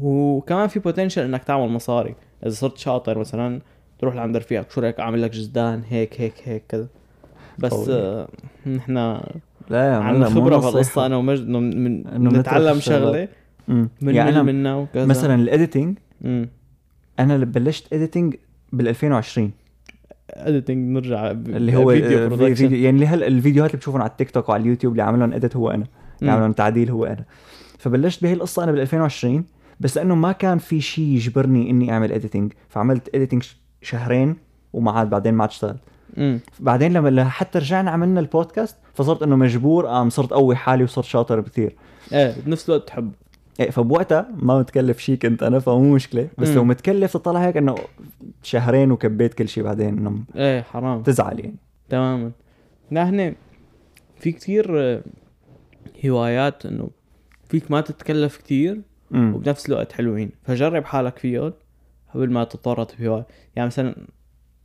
وكمان 0.00 0.68
في 0.68 0.80
بوتنشل 0.80 1.22
إنك 1.22 1.44
تعمل 1.44 1.68
مصاري. 1.68 2.14
إذا 2.42 2.50
صرت 2.50 2.78
شاطر 2.78 3.18
مثلا 3.18 3.60
تروح 3.98 4.14
لعند 4.14 4.36
رفيقك 4.36 4.70
شو 4.70 4.80
رأيك 4.80 5.00
أعمل 5.00 5.22
لك 5.22 5.30
جزدان؟ 5.30 5.82
هيك 5.88 6.20
هيك 6.20 6.34
هيك 6.44 6.62
كذا. 6.68 6.86
بس. 7.58 7.88
آه، 7.88 8.28
نحن 8.66 9.20
لا 9.70 9.84
يا 9.88 9.96
عندنا 9.96 10.18
معلم، 10.28 10.34
مو 10.34 10.40
خبرة 10.40 10.56
نصيحة. 10.56 10.70
بهالقصه 10.72 11.06
أنا 11.06 11.16
ومجد 11.16 11.46
إنه 11.46 11.60
من 11.60 12.38
نتعلم. 12.38 12.80
شغلة. 12.80 13.28
من 13.68 13.88
يعني 14.14 14.30
أنا 14.30 14.42
منا 14.42 14.74
وكذا. 14.76 15.06
مثلا 15.06 15.34
ال 15.34 15.42
editing 15.42 15.98
أنا 17.18 17.34
اللي 17.34 17.46
بلشت 17.46 17.92
editing 17.92 18.34
بال 18.72 18.88
2020 18.88 19.50
editing 20.30 20.96
نرجع 20.96 21.30
اللي 21.30 21.76
هو 21.76 21.90
فيديو 21.90 22.36
فيديو, 22.54 22.78
يعني 22.78 22.90
اللي 22.90 23.06
هلا 23.06 23.26
الفيديوهات 23.26 23.70
اللي 23.70 23.78
بتشوفهم 23.78 24.02
على 24.02 24.10
التيك 24.10 24.30
توك 24.30 24.48
وعلى 24.48 24.60
اليوتيوب 24.62 24.92
اللي 24.92 25.02
عاملهم 25.02 25.32
edit 25.32 25.56
هو 25.56 25.70
أنا. 25.70 25.84
اللي 26.20 26.30
مم. 26.30 26.30
عاملهم 26.30 26.52
تعديل 26.52 26.90
هو 26.90 27.04
أنا. 27.04 27.24
فبلشت 27.78 28.22
بهي 28.22 28.32
القصة 28.32 28.64
أنا 28.64 28.72
بال 28.72 28.80
2020 28.80 29.44
بس 29.80 29.96
لأنه 29.96 30.14
ما 30.14 30.32
كان 30.32 30.58
في 30.58 30.80
شيء 30.80 31.04
يجبرني 31.04 31.70
إني 31.70 31.92
أعمل 31.92 32.12
editing 32.12 32.52
فعملت 32.68 33.14
editing 33.14 33.42
شهرين 33.82 34.36
وما 34.72 34.92
عاد 34.92 35.10
بعدين 35.10 35.34
ما 35.34 35.42
عاد 35.42 35.50
اشتغلت. 35.50 35.80
بعدين 36.60 36.92
لما 36.92 37.24
حتى 37.24 37.58
رجعنا 37.58 37.90
عملنا 37.90 38.20
البودكاست 38.20 38.76
فصرت 38.94 39.22
إنه 39.22 39.36
مجبور 39.36 39.86
قام 39.86 40.10
صرت 40.10 40.30
قوي 40.32 40.56
حالي 40.56 40.84
وصرت 40.84 41.04
شاطر 41.04 41.40
كثير 41.40 41.76
إيه 42.12 42.34
بنفس 42.46 42.68
الوقت 42.68 42.88
تحب. 42.88 43.12
إيه 43.60 43.70
فبوقتها 43.70 44.28
ما 44.36 44.58
متكلف 44.58 44.98
شيء 44.98 45.16
كنت 45.16 45.42
أنا 45.42 45.58
فمو 45.58 45.94
مشكلة. 45.94 46.28
بس 46.38 46.48
مم. 46.48 46.54
لو 46.54 46.64
متكلف 46.64 47.12
تطلع 47.12 47.40
هيك 47.40 47.56
إنه 47.56 47.74
شهرين 48.42 48.92
وكبيت 48.92 49.34
كل 49.34 49.48
شيء 49.48 49.64
بعدين 49.64 49.98
إنه 49.98 50.24
إيه 50.36 50.62
حرام. 50.62 51.02
تزعل 51.02 51.40
يعني. 51.40 51.56
تماما. 51.88 52.30
هنا 53.04 53.34
في 54.16 54.32
كتير 54.32 54.80
آه، 54.80 55.02
هوايات 56.06 56.66
إنه 56.66 56.90
فيك 57.48 57.70
ما 57.70 57.80
تتكلف 57.80 58.36
امم 59.14 59.34
وبنفس 59.34 59.68
الوقت 59.68 59.92
حلوين. 59.92 60.30
فجرب 60.42 60.84
حالك 60.84 61.18
فيهم 61.18 61.52
قبل 62.14 62.30
ما 62.30 62.44
تتورط 62.44 62.94
بهواية 62.98 63.26
يعني 63.56 63.66
مثلا 63.66 63.96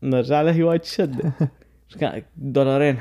نرجع 0.03 0.41
لهواية 0.41 0.79
الشدة 0.79 1.31
كان 1.99 2.21
دولارين 2.37 2.97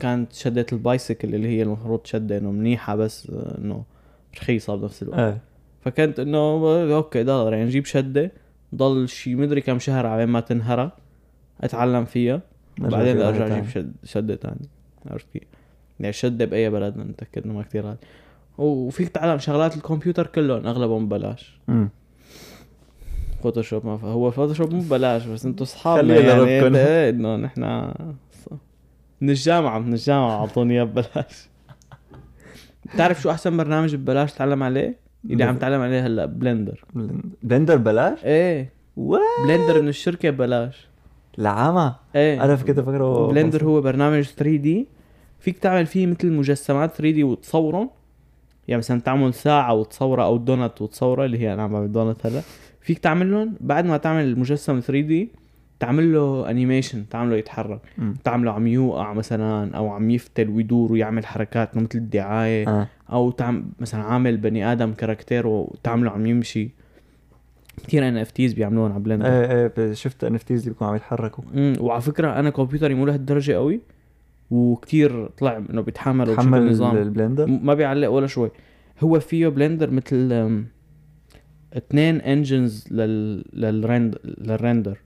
كانت 0.00 0.32
شدة 0.32 0.66
البايسكل 0.72 1.34
اللي 1.34 1.48
هي 1.48 1.62
المفروض 1.62 2.06
شدة 2.06 2.38
إنه 2.38 2.50
منيحة 2.50 2.96
بس 2.96 3.30
إنه 3.58 3.84
رخيصة 4.36 4.76
بنفس 4.76 5.02
الوقت. 5.02 5.18
إيه. 5.18 5.38
فكنت 5.80 6.20
إنه 6.20 6.38
أوكي 6.94 7.22
دولار 7.22 7.54
يعني 7.54 7.68
جيب 7.68 7.84
شدة 7.84 8.32
ضل 8.74 9.08
شي 9.08 9.34
مدري 9.34 9.60
كم 9.60 9.78
شهر 9.78 10.06
على 10.06 10.26
ما 10.26 10.40
تنهرى 10.40 10.92
أتعلم 11.60 12.04
فيها 12.04 12.40
بعدين 12.78 13.20
أرجع. 13.20 13.46
أجيب 13.46 13.68
شد 13.68 13.92
شدة 14.04 14.36
ثانية 14.36 14.68
عرفت 15.06 15.26
كيف؟ 15.32 15.42
يعني 16.00 16.12
شدة 16.12 16.44
بأي 16.44 16.70
بلد 16.70 16.96
متأكد 16.96 17.44
إنه 17.44 17.54
ما 17.54 17.62
كثير 17.62 17.96
وفيك 18.58 19.08
تتعلم 19.08 19.38
شغلات 19.38 19.76
الكمبيوتر 19.76 20.26
كلهم 20.26 20.66
أغلبهم 20.66 21.06
ببلاش. 21.08 21.60
فوتوشوب 23.44 23.86
ما 23.86 23.96
ف... 23.96 24.04
هو 24.04 24.30
فوتوشوب 24.30 24.72
مو 24.74 24.80
ببلاش 24.80 25.26
بس 25.26 25.46
أنتم 25.46 25.62
أصحابنا 25.62 26.14
خلينا 26.14 26.28
يعني 26.28 26.40
نربكن. 26.60 26.74
إنت- 26.74 26.76
إيه 26.88 27.10
إنه 27.10 27.36
نحن 27.36 27.92
من 29.20 29.30
الجامعة 29.30 29.78
من 29.78 29.92
الجامعة 29.92 30.30
أعطوني 30.30 30.74
إياه 30.74 30.84
ببلاش. 30.84 31.48
بتعرف 32.94 33.20
شو 33.22 33.30
أحسن 33.30 33.56
برنامج 33.56 33.94
ببلاش 33.96 34.32
تتعلم 34.32 34.62
عليه؟ 34.62 34.96
اللي 35.30 35.44
عم 35.44 35.56
تعلم 35.56 35.80
عليه 35.80 36.06
هلا 36.06 36.26
Blender 36.26 36.84
Blender 37.42 37.76
بلاش؟ 37.76 38.24
إيه. 38.24 38.72
what؟ 38.96 39.20
Blender 39.46 39.82
من 39.82 39.88
الشركة 39.88 40.30
ببلاش. 40.30 40.88
العمى 41.38 41.94
إيه. 42.16 42.44
أنا 42.44 42.56
كنت 42.56 42.80
فكره 42.80 43.26
Blender 43.26 43.64
هو 43.64 43.80
برنامج 43.80 44.22
3D 44.24 44.86
فيك 45.38 45.58
تعمل 45.58 45.86
فيه 45.86 46.06
مثل 46.06 46.32
مجسمات 46.32 46.90
3D 46.94 47.24
وتصورهم 47.24 47.90
يعني 48.68 48.78
مثلا 48.78 49.00
تعمل 49.00 49.34
ساعة 49.34 49.74
وتصورها 49.74 50.24
أو 50.24 50.36
دونت 50.36 50.82
وتصورها 50.82 51.24
اللي 51.24 51.38
هي 51.38 51.54
أنا 51.54 51.62
عم 51.62 51.72
بعمل 51.72 51.92
دونت 51.92 52.26
هلا. 52.26 52.40
فيك 52.84 52.98
تعملهم 52.98 53.54
بعد 53.60 53.84
ما 53.86 53.96
تعمل 53.96 54.24
المجسم 54.24 54.80
3D 54.80 55.32
تعمل 55.80 56.12
له 56.12 56.50
animation 56.50 57.08
تعمله 57.08 57.36
يتحرك. 57.36 57.80
مم. 57.98 58.14
تعمله 58.24 58.52
عم 58.52 58.66
يوقع 58.66 59.12
مثلا 59.12 59.76
أو 59.76 59.88
عم 59.88 60.10
يفتل 60.10 60.48
ويدور 60.50 60.92
ويعمل 60.92 61.26
حركات 61.26 61.76
مثل 61.76 61.88
الدعاية. 61.94 62.68
آه. 62.68 62.88
أو 63.12 63.30
تعم 63.30 63.64
مثلا 63.80 64.02
عامل 64.02 64.36
بني 64.36 64.72
آدم 64.72 64.92
character 64.92 65.46
وتعمله 65.46 66.10
عم 66.10 66.26
يمشي. 66.26 66.70
كثير 67.86 68.08
NFTs 68.08 68.52
بيعملوهم 68.52 68.92
على 68.92 69.02
Blender 69.02 69.26
إيه 69.26 69.72
إيه 69.78 69.92
شفت 69.92 70.24
NFTs 70.24 70.60
اللي 70.60 70.70
بيكونوا 70.72 70.90
عم 70.90 70.96
يتحركوا. 70.96 71.44
امم 71.54 71.72
وعلى 71.80 72.00
فكرة 72.00 72.38
أنا 72.40 72.50
كمبيوتري 72.50 72.94
مو 72.94 73.06
لهالدرجة 73.06 73.52
قوي 73.52 73.80
وكتير 74.50 75.26
طلع 75.28 75.56
إنه 75.70 75.80
بيتحمل 75.80 76.20
وبشكل 76.28 76.36
تحمل 76.42 76.70
نظام 76.70 76.96
ال 76.96 77.02
Blender؟ 77.02 77.46
م- 77.46 77.66
ما 77.66 77.74
بيعلق 77.74 78.08
ولا 78.10 78.26
شوي. 78.26 78.50
هو 79.00 79.20
فيه 79.20 79.48
Blender 79.48 79.90
مثل 79.90 80.28
اثنين 81.76 82.20
engines 82.20 82.88
لل 82.90 83.44
لل 83.52 83.74
rend 83.74 84.18
لل 84.24 84.40
render. 84.40 84.98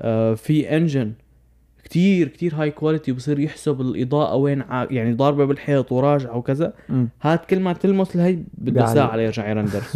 آه 0.00 0.34
في 0.34 0.76
engine 0.76 1.12
كتير 1.84 2.28
كتير 2.28 2.54
high 2.54 2.70
quality 2.70 3.12
بصير 3.12 3.38
يحسب 3.38 3.80
الإضاءة 3.80 4.34
وين 4.36 4.62
ع... 4.62 4.86
يعني 4.90 5.14
ضاربة 5.14 5.44
بالحيط 5.44 5.92
وراجعة 5.92 6.36
وكذا. 6.36 6.72
هاد 7.22 7.38
كل 7.38 7.60
ما 7.60 7.72
تلمس 7.72 8.16
لهي 8.16 8.32
بده 8.32 8.72
بيعلق. 8.72 8.94
ساعة 8.94 9.16
ليرجع 9.16 9.48
يرندر. 9.48 9.82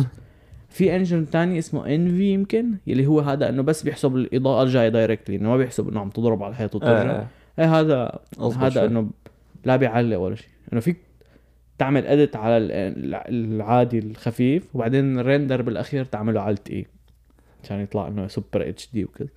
في 0.68 0.97
engine 0.97 1.30
تاني 1.31 1.59
اسمه 1.59 1.95
Eevee 1.95 2.32
يمكن 2.33 2.75
يلي 2.87 3.07
هو 3.07 3.21
هذا 3.21 3.49
إنه 3.49 3.62
بس 3.62 3.83
بيحسب 3.83 4.16
الإضاءة 4.16 4.62
الجاية 4.62 4.89
directly 4.88 5.36
إنه 5.37 5.49
ما 5.49 5.57
بيحسب 5.57 5.89
إنه 5.89 6.01
عم 6.01 6.11
تضرب 6.11 6.43
على 6.43 6.51
الحيط 6.51 6.75
وترجع. 6.75 7.11
آه. 7.11 7.27
إيه 7.59 7.81
هذا 7.81 8.18
هذا 8.41 8.71
شوي. 8.71 8.87
إنه 8.87 9.11
لا 9.64 9.77
بيعلق 9.77 10.18
ولا 10.18 10.35
شيء. 10.35 10.49
إنه 10.73 10.81
فيك 10.81 10.97
تعمل 11.81 12.07
edit 12.07 12.36
على 12.37 12.57
ال- 12.57 13.14
العادي 13.14 13.99
الخفيف 13.99 14.76
وبعدين 14.76 15.18
ال 15.18 15.25
render 15.25 15.62
بالأخير 15.62 16.05
تعمله 16.05 16.41
على 16.41 16.57
اي 16.70 16.87
عشان 17.64 17.81
يطلع 17.81 18.09
إنه 18.09 18.26
super 18.28 18.68
HD 18.68 19.05
وكذا. 19.05 19.28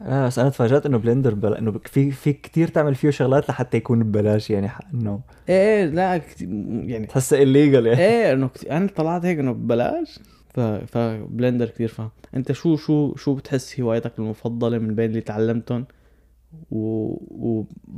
لا 0.00 0.26
بس 0.26 0.38
أنا 0.38 0.48
تفاجأت 0.48 0.86
إنه 0.86 0.98
Blender 0.98 1.34
بل... 1.34 1.54
إنه 1.54 1.72
في 1.84 2.10
في 2.10 2.32
كثير 2.32 2.68
تعمل 2.68 2.94
فيه 2.94 3.10
شغلات 3.10 3.48
لحتى 3.48 3.76
يكون 3.76 4.02
ببلاش 4.02 4.50
يعني 4.50 4.68
إنه 4.94 5.20
إيه 5.48 5.78
إيه 5.78 5.84
لا 5.86 6.18
كت- 6.18 6.42
يعني 6.86 7.06
تحسه 7.06 7.42
illegal 7.42 7.86
يعني. 7.86 8.00
إيه 8.00 8.32
إنه 8.32 8.48
كت... 8.48 8.64
أنا 8.64 8.86
طلعت 8.96 9.24
هيك 9.24 9.38
إنه 9.38 9.52
ببلاش 9.52 10.18
ف... 10.54 10.60
ف 10.60 10.73
Blender 10.73 11.66
كثير 11.66 11.88
فاهم. 11.88 12.10
أنت 12.36 12.52
شو 12.52 12.76
شو 12.76 13.14
شو 13.14 13.34
بتحس 13.34 13.80
هوايتك 13.80 14.12
المفضلة 14.18 14.78
من 14.78 14.94
بين 14.94 15.10
اللي 15.10 15.20
تعلمتهم 15.20 15.86
و 16.70 17.14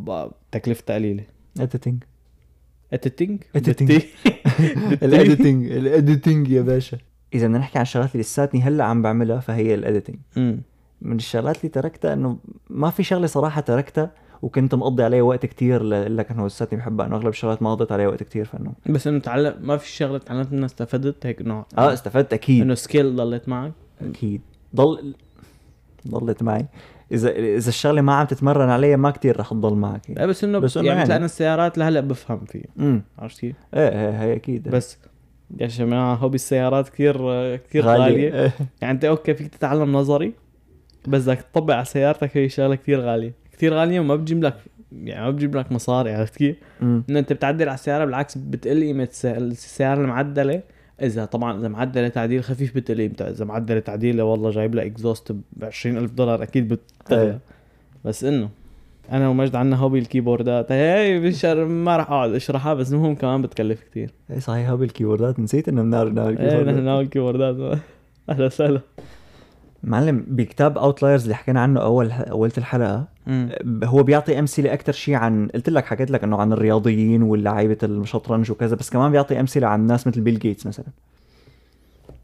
وتكلفتها 0.07 0.95
قليله 0.95 1.25
editing 1.61 2.03
editing 2.93 3.43
editing. 3.57 4.03
ال 5.03 5.11
editing 5.11 5.67
ال 5.81 5.89
editing 5.89 6.49
يا 6.51 6.63
باشا. 6.63 6.99
إذا 7.35 7.47
بدنا 7.47 7.59
نحكي 7.59 7.79
عن 7.79 7.83
الشغلات 7.83 8.13
اللي 8.13 8.21
لساتني 8.23 8.61
هلأ 8.63 8.85
عم 8.85 9.03
بعملها 9.03 9.41
فهي 9.41 9.75
ال 9.75 9.80
editing 9.80 10.17
امم 10.37 10.63
من 11.03 11.17
الشغلات 11.17 11.57
اللي 11.57 11.69
تركتها 11.69 12.13
إنه 12.13 12.39
ما 12.71 12.91
في 12.91 13.03
شغلة 13.03 13.27
صراحة 13.27 13.61
تركتها 13.61 14.11
وكنت 14.43 14.75
مقضي 14.75 15.03
عليها 15.03 15.23
وقت 15.23 15.47
كتير 15.47 15.83
لك 15.85 16.31
انه 16.31 16.47
لساتني 16.47 16.79
بحبها. 16.79 17.07
انه 17.07 17.17
أغلب 17.17 17.29
الشغلات 17.29 17.63
ما 17.63 17.71
قضيت 17.75 17.93
عليها 17.93 18.09
وقت 18.09 18.23
كتير 18.23 18.45
فإنه. 18.45 18.73
بس 18.87 19.07
إنه 19.07 19.19
تعلم 19.21 19.55
ما 19.61 19.77
في 19.77 19.89
شغلة 19.89 20.19
تعلمت 20.19 20.53
منها 20.53 20.67
استفدت 20.67 21.27
هيك 21.27 21.41
انه 21.41 21.65
آه 21.79 21.93
استفدت 21.93 22.33
أكيد. 22.33 22.63
إنه 22.63 22.75
سكيل 22.75 23.17
ضلت 23.17 23.49
معك. 23.49 23.73
أكيد. 24.03 24.41
ضل 24.77 25.15
ضلت 26.09 26.43
معي. 26.43 26.67
اذا 27.13 27.31
إذا 27.31 27.69
الشغلة 27.69 28.01
ما 28.03 28.13
عم 28.15 28.27
تتمرن 28.27 28.69
عليها 28.69 28.97
ما 28.97 29.11
كتير 29.11 29.41
رح 29.41 29.51
تضل 29.51 29.75
معك. 29.75 30.01
لا 30.11 30.27
بس 30.27 30.45
إنه 30.45 30.59
بس 30.59 30.77
إنه 30.77 30.87
يعني, 30.87 30.99
يعني. 30.99 31.09
مثل 31.09 31.17
أنا 31.17 31.25
السيارات 31.25 31.79
لهلأ 31.79 32.01
بفهم 32.01 32.45
فيه 32.45 32.63
امم 32.79 33.03
عرفت 33.19 33.41
كيف؟ 33.41 33.57
إيه 33.75 33.89
إيه 33.89 34.23
هي 34.23 34.37
أكيد. 34.37 34.69
بس 34.69 34.99
يا 35.61 35.67
جماعة 35.67 36.15
هوبي 36.15 36.35
السيارات 36.35 36.89
كثير 36.89 37.17
كثير 37.57 37.85
غالية. 37.85 38.35
إيه. 38.43 38.53
يعني 38.83 38.95
أنت 38.95 39.05
okay 39.05 39.35
فيك 39.35 39.49
تتعلم 39.49 39.93
نظري 39.93 40.33
بس 41.09 41.23
بدك 41.29 41.41
تطبق 41.53 41.75
على 41.75 41.85
سيارتك 41.85 42.37
هي 42.37 42.49
شغلة 42.49 42.75
كثير 42.75 43.01
غالية. 43.01 43.33
كثير 43.53 43.75
غالية 43.75 44.01
وما 44.01 44.17
بتجيب 44.17 44.45
لك 44.45 44.55
يعني 44.93 45.25
ما 45.25 45.31
بتجيب 45.31 45.57
لك 45.57 45.73
مصاري 45.73 46.15
عرفت 46.15 46.37
كيف؟ 46.37 46.57
إنه 46.83 47.19
أنت 47.19 47.33
بتعدل 47.33 47.69
على 47.69 47.75
السيارة 47.75 48.05
بالعكس 48.05 48.39
بتقل 48.39 48.81
قيمة 48.83 49.03
الس- 49.05 49.27
السيارة 49.27 50.01
المعدلة. 50.01 50.63
إذا 51.03 51.25
طبعا 51.25 51.59
إذا 51.61 51.69
معدله 51.69 52.09
تعديل 52.09 52.45
خفيف 52.45 52.77
بتقل 52.77 53.01
قيمتها 53.01 53.31
إذا 53.31 53.45
معدله 53.45 53.81
تعديل 53.81 54.23
والله 54.23 54.51
جايب 54.51 54.75
لها 54.75 54.85
exhaust 54.87 55.33
ب 55.33 55.65
20000 55.65 56.11
دولار 56.11 56.43
أكيد 56.43 56.69
بتغلى 56.69 57.23
إيه. 57.23 57.39
بس 58.05 58.25
إنه 58.25 58.49
أنا 59.13 59.29
ومجد 59.29 59.57
عنا 59.57 59.77
hobby 59.77 59.99
الكيبوردات. 59.99 60.73
هي 60.73 61.21
بشر 61.21 61.65
ما 61.65 61.97
راح 61.97 62.11
أقعد 62.11 62.35
أشرحها 62.35 62.75
بس 62.75 62.93
المهم 62.93 63.15
كمان 63.15 63.43
بتكلف 63.43 63.83
كثير 63.91 64.11
إيه 64.31 64.39
صحيح 64.39 64.69
هو 64.71 64.77
بالكيبوردات 64.77 65.41
نسيت 65.41 65.69
إنه 65.69 65.83
بنعرف 65.83 66.13
نعمل 66.13 66.39
إيه 66.39 66.47
نحن 66.47 66.57
كيبوردات 66.59 66.83
نعمل 66.85 67.07
كيبوردات 67.07 67.79
أهلا 68.31 68.47
وسهلا. 68.47 68.81
معلم 69.83 70.25
بكتاب 70.29 70.79
Outliers 70.79 71.23
اللي 71.23 71.35
حكينا 71.35 71.61
عنه 71.61 71.81
اول 71.81 72.11
أولة 72.13 72.53
الحلقة 72.59 73.09
هو 73.85 74.03
بيعطي 74.03 74.39
أمثلة 74.39 74.73
أكثر 74.73 74.93
شيء 74.93 75.15
عن 75.15 75.49
قلت 75.55 75.69
لك 75.71 75.85
حكيت 75.85 76.11
لك 76.11 76.25
إنه 76.25 76.37
عن 76.41 76.53
الرياضيين 76.53 77.23
واللعيبه 77.23 77.79
الشطرنج 77.83 78.51
وكذا 78.51 78.77
بس 78.77 78.91
كمان 78.91 79.11
بيعطي 79.13 79.41
أمثلة 79.41 79.67
عن 79.67 79.87
ناس 79.87 80.07
مثل 80.07 80.21
بيل 80.21 80.39
جيتس 80.39 80.67
مثلا. 80.67 80.87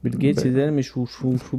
بيل 0.04 0.18
جيتس 0.18 0.42
ب- 0.42 0.46
يا 0.46 0.52
زلمه 0.52 0.80
شو 0.80 1.04
شو 1.04 1.36
شو 1.36 1.59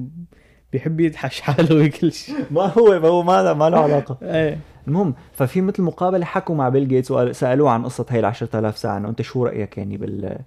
بيحب 0.73 0.99
يدحش 0.99 1.41
حاله 1.41 1.85
وكل 1.85 2.11
شيء 2.11 2.35
ما 2.51 2.61
هو 2.65 2.99
ما 2.99 3.07
هو 3.07 3.23
ما 3.23 3.53
ما 3.53 3.69
له 3.69 3.77
علاقة. 3.79 4.17
إيه. 4.35 4.59
المهم 4.87 5.13
ففي 5.33 5.61
مثل 5.61 5.83
مقابلة 5.83 6.25
حكوا 6.25 6.55
مع 6.55 6.69
بيل 6.69 6.87
جيتس 6.87 7.11
وسالوه 7.11 7.69
عن 7.71 7.83
قصة 7.85 8.05
هي 8.09 8.19
ال 8.19 8.25
10000 8.25 8.77
ساعة 8.77 8.97
إنه 8.97 9.09
أنت 9.09 9.21
شو 9.21 9.45
رأيك 9.45 9.77
يعني 9.77 9.97
بال 9.97 10.37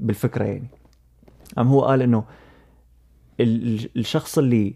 بالفكرة 0.00 0.44
يعني؟ 0.44 0.66
قام 1.56 1.68
هو 1.68 1.84
قال 1.84 2.02
إنه 2.02 2.24
ال- 3.40 3.66
ال- 3.84 3.90
الشخص 3.96 4.38
اللي 4.38 4.74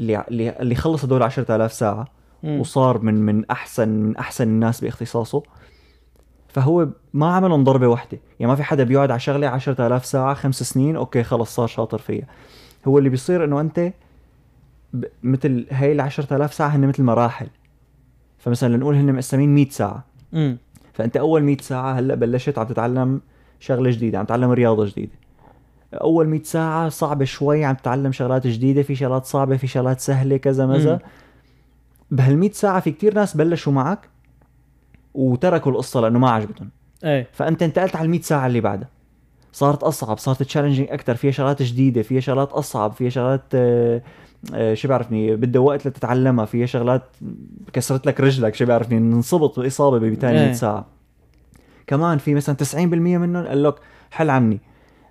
اللي 0.00 0.24
اللي 0.60 0.74
خلص 0.74 1.04
هدول 1.04 1.22
10000 1.22 1.72
ساعة 1.72 2.08
مم. 2.42 2.60
وصار 2.60 2.98
من 3.02 3.14
من 3.14 3.44
احسن 3.50 3.88
من 3.88 4.16
أحسن 4.16 4.44
الناس 4.48 4.80
باختصاصه. 4.80 5.42
فهو 6.48 6.88
ما 7.12 7.34
عملهم 7.34 7.64
ضربة 7.64 7.86
واحدة 7.86 8.18
يعني 8.40 8.50
ما 8.52 8.56
في 8.56 8.62
حدا 8.62 8.84
بيقعد 8.84 9.10
على 9.10 9.20
شغلة 9.20 9.46
10000 9.48 10.04
ساعة 10.04 10.34
خمس 10.34 10.62
سنين 10.62 10.96
أوكي 10.96 11.22
خلص 11.22 11.54
صار 11.54 11.66
شاطر 11.66 11.98
فيها. 11.98 12.26
هو 12.88 12.98
اللي 12.98 13.08
بيصير 13.08 13.44
إنه 13.44 13.60
أنت 13.60 13.92
ب- 14.92 15.04
مثل 15.22 15.66
هاي 15.70 15.92
ال 15.92 16.00
10000 16.00 16.54
ساعة 16.54 16.68
هن 16.68 16.86
مثل 16.88 17.02
مراحل. 17.02 17.46
فمثلا 18.38 18.76
نقول 18.76 18.94
هن 18.94 19.12
مقسمين 19.12 19.54
100 19.54 19.68
ساعة. 19.70 20.04
مم. 20.32 20.58
فأنت 20.92 21.16
أول 21.16 21.42
100 21.42 21.56
ساعة 21.60 21.92
هلأ 21.92 22.14
بلشت 22.14 22.58
عم 22.58 22.66
تتعلم 22.66 23.20
شغلة 23.60 23.90
جديدة 23.90 24.18
عم 24.18 24.24
تتعلم 24.24 24.50
رياضة 24.50 24.86
جديدة. 24.86 25.12
أول 25.94 26.28
100 26.28 26.42
ساعة 26.42 26.88
صعبة 26.88 27.24
شوي 27.24 27.64
عم 27.64 27.74
تتعلم 27.74 28.12
شغلات 28.12 28.46
جديدة 28.46 28.82
في 28.82 28.94
شغلات 28.94 29.24
صعبة 29.24 29.56
في 29.56 29.66
شغلات 29.66 30.00
سهلة 30.00 30.36
كذا 30.36 30.66
مزا 30.66 30.98
مم. 32.12 32.16
بهال 32.16 32.38
100 32.38 32.50
ساعة 32.50 32.80
في 32.80 32.90
كتير 32.90 33.14
ناس 33.14 33.36
بلشوا 33.36 33.72
معك 33.72 34.08
وتركوا 35.14 35.72
القصة 35.72 36.00
لأنه 36.00 36.18
ما 36.18 36.30
عجبتهم. 36.30 36.70
إيه. 37.04 37.28
فأنت 37.32 37.62
انتقلت 37.62 37.96
على 37.96 38.04
ال 38.04 38.10
100 38.10 38.20
ساعة 38.20 38.46
اللي 38.46 38.60
بعدها. 38.60 38.88
صارت 39.52 39.82
أصعب 39.82 40.18
صارت 40.18 40.42
تشالنجينج 40.42 40.88
أكثر 40.90 41.14
فيها 41.14 41.30
شغلات 41.30 41.62
جديدة 41.62 42.02
فيها 42.02 42.20
شغلات 42.20 42.52
أصعب 42.52 42.92
فيها 42.92 43.10
شغلات 43.10 43.42
آه، 43.54 44.02
آه، 44.54 44.74
شو 44.74 44.88
بعرفني 44.88 45.36
بدها 45.36 45.62
وقت 45.62 45.86
لتتعلمها 45.88 46.44
فيها 46.44 46.66
شغلات 46.66 47.02
كسرت 47.72 48.06
لك 48.06 48.20
رجلك 48.20 48.54
شو 48.54 48.66
بعرفني 48.66 48.98
انصبت 48.98 49.60
بإصابة 49.60 49.98
بثاني 50.10 50.38
100 50.38 50.46
إيه. 50.46 50.52
ساعة. 50.52 50.86
كمان 51.86 52.18
في 52.18 52.34
مثلا 52.34 52.56
90% 52.56 52.74
منهم 52.76 53.46
قال 53.46 53.62
لك 53.62 53.74
حل 54.10 54.30
عني. 54.30 54.60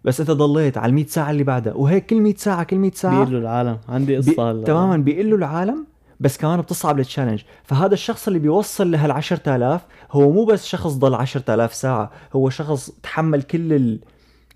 بس 0.04 0.20
أنت 0.20 0.32
ضليت 0.32 0.78
على 0.78 0.90
ال 0.90 0.94
100 0.96 1.06
ساعة 1.06 1.32
اللي 1.32 1.44
بعدها. 1.44 1.74
وهيك 1.74 2.06
كل 2.06 2.22
100 2.22 2.36
ساعة 2.36 2.64
كل 2.64 2.78
100 2.78 2.92
ساعة 2.92 3.14
بيقول 3.20 3.34
له 3.34 3.40
العالم. 3.40 3.78
عندي 3.90 4.06
بي... 4.06 4.18
قصة 4.18 4.52
هلا. 4.52 4.64
تماما 4.64 4.98
بيقلوا 4.98 5.38
العالم. 5.38 5.86
بس 6.22 6.38
كمان 6.38 6.62
بتصعب 6.62 7.00
التشالنج 7.00 7.42
فهذا 7.64 7.94
الشخص 7.94 8.28
اللي 8.28 8.40
بيوصل 8.40 8.92
لهال 8.92 9.12
10000 9.12 9.82
هو 10.12 10.32
مو 10.32 10.46
بس 10.46 10.66
شخص 10.66 10.92
ضل 10.94 11.14
10000 11.14 11.74
ساعة 11.74 12.12
هو 12.34 12.50
شخص 12.50 12.92
تحمل 13.04 13.42
كل 13.42 13.74
ال... 13.74 14.00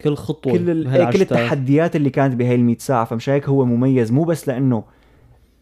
كل 0.02 0.16
خطوة 0.16 0.54
كل 0.54 0.70
ال... 0.70 0.88
إيه، 0.88 0.98
كل 0.98 1.02
10,000. 1.02 1.22
التحديات 1.22 1.96
اللي 1.96 2.10
كانت 2.10 2.36
بهاي 2.36 2.56
ال 2.56 2.64
100 2.64 2.76
ساعة. 2.80 3.06
فمش 3.06 3.30
هيك 3.30 3.50
هو 3.50 3.66
مميز 3.66 4.12
مو 4.12 4.24
بس 4.24 4.48
لأنه 4.48 4.84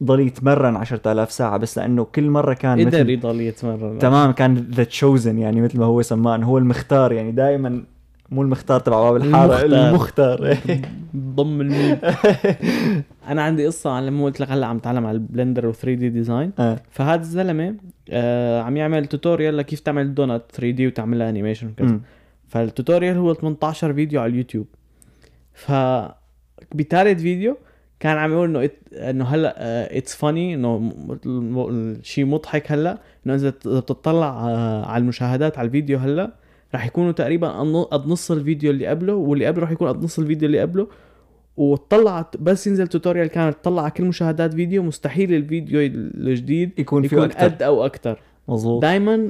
ضل 0.04 0.20
يتمرن 0.20 0.76
10000 0.76 1.32
ساعة 1.32 1.58
بس 1.58 1.78
لأنه 1.78 2.04
كل 2.04 2.30
مرة 2.30 2.54
كان 2.54 2.80
قدر 2.80 2.88
مثل 2.88 3.10
يضل 3.10 3.41
يتمرن. 3.41 3.99
تمام 3.99 4.32
كان 4.32 4.56
the 4.74 4.84
chosen 4.84 5.39
يعني 5.39 5.62
مثل 5.62 5.80
ما 5.80 5.86
هو 5.86 6.01
سمان 6.01 6.43
هو 6.43 6.58
المختار 6.58 7.12
يعني 7.12 7.32
دائما 7.32 7.84
مو 8.32 8.41
المختار 8.41 8.80
تبع 8.80 9.01
باب 9.01 9.16
الحارة 9.16 9.62
المختار. 9.62 10.39
المختار. 10.39 10.82
ضم 11.18 11.62
الميم. 11.62 11.97
أنا 13.28 13.41
عندي 13.41 13.65
قصة 13.65 13.89
عن 13.89 14.05
لما 14.05 14.26
قلت 14.26 14.39
لك 14.39 14.51
هلأ 14.51 14.65
عم 14.67 14.78
اتعلم 14.78 15.05
على 15.05 15.15
ال 15.15 15.23
Blender 15.23 15.74
و 15.74 15.86
3D 15.86 16.09
design 16.09 16.51
آه. 16.59 16.80
فهذا 16.91 17.21
الزلمة 17.21 17.76
آه 18.09 18.61
عم 18.61 18.78
يعمل 18.78 19.05
tutorial 19.05 19.57
لكيف 19.57 19.80
تعمل 19.80 20.13
دونت 20.15 20.41
3 20.51 20.69
دي 20.71 20.88
وتعملها 20.88 21.30
animation 21.30 21.67
وكذا. 21.67 21.99
فال 22.47 22.61
tutorial 22.61 23.17
هو 23.17 23.34
18 23.34 23.93
فيديو 23.93 24.21
على 24.21 24.30
اليوتيوب 24.32 24.65
ف 25.53 25.71
بثالث 26.76 27.21
فيديو 27.21 27.57
كان 27.99 28.17
عم 28.17 28.32
يقول 28.32 28.49
إنه 28.57 28.69
إنه 28.93 29.26
هلأ 29.26 29.53
it's 29.97 30.15
funny 30.15 30.53
إنه 30.53 30.91
شيء 32.01 32.26
مضحك 32.26 32.71
هلأ 32.71 32.97
إنه 33.26 33.36
إذا 33.36 33.49
بتطلع 33.49 34.49
آه، 34.49 34.86
على 34.86 35.01
المشاهدات 35.01 35.57
على 35.57 35.65
الفيديو 35.65 35.97
هلأ 35.97 36.32
راح 36.74 36.86
يكونوا 36.86 37.11
تقريبا 37.11 37.47
قد- 37.84 38.07
نص 38.07 38.32
الفيديو 38.32 38.71
اللي 38.71 38.88
قبله 38.88 39.13
واللي 39.13 39.45
قبله 39.45 39.61
راح 39.61 39.71
يكون 39.71 39.88
قد 39.88 40.03
نص 40.03 40.19
الفيديو 40.19 40.45
اللي 40.47 40.59
قبله 40.61 40.88
وطلعت 41.58 42.38
بس 42.38 42.68
ينزل 42.68 42.88
tutorial 42.88 43.28
كامل 43.28 43.54
تطلع 43.54 43.82
على 43.82 43.91
كل 43.91 44.04
مشاهدات 44.04 44.54
فيديو 44.54 44.84
مستحيل 44.84 45.34
الفيديو 45.34 45.80
الجديد 45.82 46.72
يكون 46.78 47.08
فيه 47.08 47.18
يكون 47.18 47.30
قد 47.30 47.64
أو 47.64 47.86
أكثر 47.86 48.20
مزبوط 48.47 48.82
دائما 48.82 49.30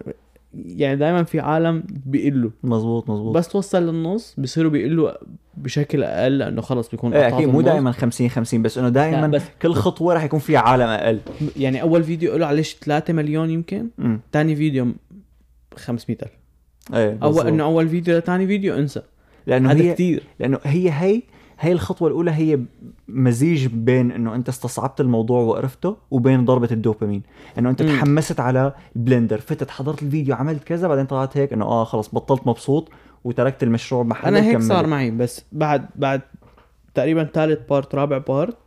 يعني 0.54 0.96
دائما 0.96 1.24
في 1.24 1.40
عالم 1.40 1.84
بيقلوا. 2.06 2.52
مزبوط 2.64 3.10
مزبوط 3.10 3.36
بس 3.36 3.48
توصل 3.48 3.84
للنص 3.84 4.36
بصيروا 4.38 4.72
بيقلوا 4.72 5.12
بشكل 5.58 6.04
أقل 6.04 6.38
لأنه 6.38 6.62
خلص 6.62 6.90
بيكون 6.90 7.14
إيه 7.14 7.28
أكيد 7.28 7.50
مو. 7.50 7.62
دائما 7.62 7.92
50 7.92 8.30
50 8.30 8.62
بس 8.62 8.78
إنه 8.78 8.90
دائما 8.90 9.28
بس 9.28 9.42
كل 9.62 9.74
خطوة 9.74 10.14
راح 10.14 10.24
يكون 10.24 10.40
فيها 10.40 10.60
عالم 10.60 10.88
أقل. 10.88 11.20
يعني 11.58 11.82
أول 11.82 12.04
فيديو 12.04 12.38
له 12.38 12.46
عليه 12.46 12.64
3 12.64 13.14
مليون 13.14 13.50
يمكن 13.50 13.88
ثاني 14.32 14.56
فيديو 14.56 14.88
500 15.76 16.18
ألف. 16.24 16.32
إيه 16.94 17.18
أول. 17.24 17.48
إنه 17.48 17.64
أول 17.64 17.90
فيديو 17.90 18.18
لثاني 18.18 18.48
فيديو 18.48 18.76
انسى. 18.76 19.02
لأنه 19.48 19.72
هذا 19.72 19.82
هي 19.82 19.94
كثير 19.94 20.24
لأنه 20.40 20.60
هي 20.64 20.92
هي 20.92 21.22
هي 21.64 21.72
الخطوة 21.72 22.07
الأولى 22.07 22.32
هي 22.32 22.59
مزيج 23.07 23.68
بين 23.68 24.11
إنه 24.11 24.36
أنت 24.36 24.49
استصعبت 24.49 25.01
الموضوع 25.01 25.41
وعرفته 25.41 25.97
وبين 26.11 26.45
ضربة 26.45 26.68
الدوبامين 26.72 27.24
إنه 27.57 27.70
أنت 27.70 27.82
مم. 27.82 27.88
تحمست 27.88 28.39
على 28.39 28.74
ال 28.96 29.01
Blender 29.01 29.39
فتت 29.39 29.72
حضرت 29.72 30.03
الفيديو 30.03 30.36
عملت 30.36 30.64
كذا 30.64 30.88
بعدين 30.88 31.05
طلعت 31.05 31.38
هيك 31.38 31.53
إنه 31.53 31.66
آه 31.66 31.84
خلص 31.84 32.16
بطلت 32.16 32.47
مبسوط 32.47 32.89
وتركت 33.24 33.64
المشروع 33.64 34.03
محله 34.03 34.39
أنا 34.39 34.47
هيك. 34.47 34.61
صار 34.61 34.88
معي 34.88 35.11
بس 35.11 35.45
بعد 35.51 35.86
بعد 35.95 36.22
تقريبا 36.93 37.24
ثالث 37.24 37.59
part 37.70 37.96
رابع 37.95 38.18
part 38.18 38.58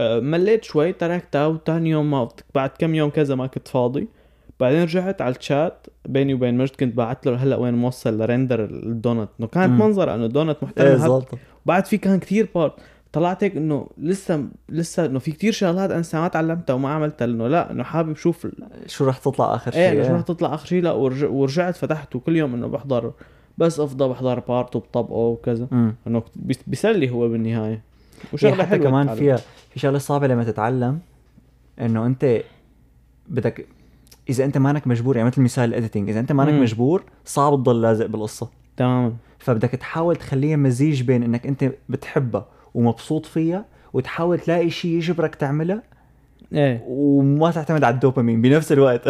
آه، 0.00 0.20
مليت 0.20 0.64
شوي 0.64 0.92
تركتها 0.92 1.46
وتاني 1.46 1.90
يوم 1.90 2.10
ما 2.10 2.28
بعد 2.54 2.70
كم 2.78 2.94
يوم 2.94 3.10
كذا 3.10 3.34
ما 3.34 3.46
كنت 3.46 3.68
فاضي 3.68 4.08
بعدين 4.60 4.82
رجعت 4.82 5.22
على 5.22 5.34
الشات 5.36 5.86
بيني 6.04 6.34
وبين 6.34 6.56
مجد 6.56 6.70
كنت 6.76 6.96
بعت 6.96 7.26
له 7.26 7.36
هلأ 7.36 7.56
وين 7.56 7.74
موصل 7.74 8.18
ل 8.18 8.25
render 8.25 8.64
ال 8.64 8.75
donut 8.75 9.28
إنه 9.40 9.48
كانت 9.48 9.70
مم. 9.72 9.78
منظر 9.86 10.14
إنه 10.14 10.24
الدونت 10.24 10.62
محترم 10.62 11.02
إيه 11.02 11.20
بعد 11.66 11.84
في 11.86 11.98
كان 11.98 12.18
كتير 12.18 12.48
part 12.54 12.72
طلعت 13.12 13.44
هيك 13.44 13.56
إنه 13.56 13.86
لسه 13.98 14.44
لسه 14.68 15.06
إنه 15.06 15.18
في 15.18 15.32
كتير 15.32 15.52
شغلات 15.52 15.90
أنا 15.90 16.00
لسه 16.00 16.20
ما 16.20 16.28
تعلمتها 16.28 16.74
وما 16.74 16.88
عملتها 16.88 17.26
لأنه 17.26 17.48
لأ 17.48 17.70
إنه 17.70 17.82
حابب 17.84 18.16
شوف 18.16 18.46
شو 18.86 19.04
رح 19.04 19.18
تطلع 19.18 19.54
آخر 19.54 19.70
شيء 19.70 19.80
إيه 19.80 20.02
شو 20.02 20.08
إيه. 20.08 20.14
رح 20.16 20.20
تطلع 20.20 20.54
آخر 20.54 20.66
شيء 20.66 20.82
لأ 20.82 20.92
ورج... 20.92 21.24
ورجعت 21.24 21.76
فتحت 21.76 22.16
وكل 22.16 22.36
يوم 22.36 22.54
إنه 22.54 22.66
بحضر 22.66 23.12
بس 23.58 23.80
افضل 23.80 24.08
بحضر 24.08 24.40
part 24.40 24.76
وبطبقه 24.76 25.12
وكذا. 25.18 25.68
إنه 26.06 26.22
بيس- 26.36 26.62
بيسلي 26.66 27.10
هو 27.10 27.28
بالنهاية 27.28 27.82
وشغلة 28.32 28.64
حلوة 28.64 28.84
كمان 28.84 29.04
تتعلم. 29.06 29.18
فيها 29.18 29.36
في 29.70 29.78
شغلة 29.80 29.98
صعبة 29.98 30.26
لما 30.26 30.44
تتعلم 30.44 30.98
إنه 31.80 32.06
أنت 32.06 32.40
بدك 33.28 33.66
إذا 34.28 34.44
أنت 34.44 34.58
مانك 34.58 34.86
مجبور 34.86 35.16
يعني 35.16 35.28
مثل 35.28 35.40
مثال 35.42 35.64
ال 35.64 35.70
editing 35.70 36.08
إذا 36.08 36.20
أنت 36.20 36.32
مانك. 36.32 36.62
مجبور 36.62 37.04
صعب 37.24 37.54
تضل 37.54 37.82
لازق 37.82 38.06
بالقصة 38.06 38.50
تماما 38.76 39.12
فبدك 39.38 39.70
تحاول 39.70 40.16
تخليها 40.16 40.56
مزيج 40.56 41.02
بين 41.02 41.22
إنك 41.22 41.46
أنت 41.46 41.72
بتحبها 41.88 42.46
ومبسوط 42.74 43.26
فيها 43.26 43.64
وتحاول 43.92 44.38
تلاقي 44.38 44.70
شيء 44.70 44.90
يجبرك 44.90 45.34
تعملها 45.34 45.82
إيه 46.52 46.82
وما 46.86 47.50
تعتمد 47.50 47.84
على 47.84 47.94
الدوبامين 47.94 48.42
بنفس 48.42 48.72
الوقت 48.72 49.06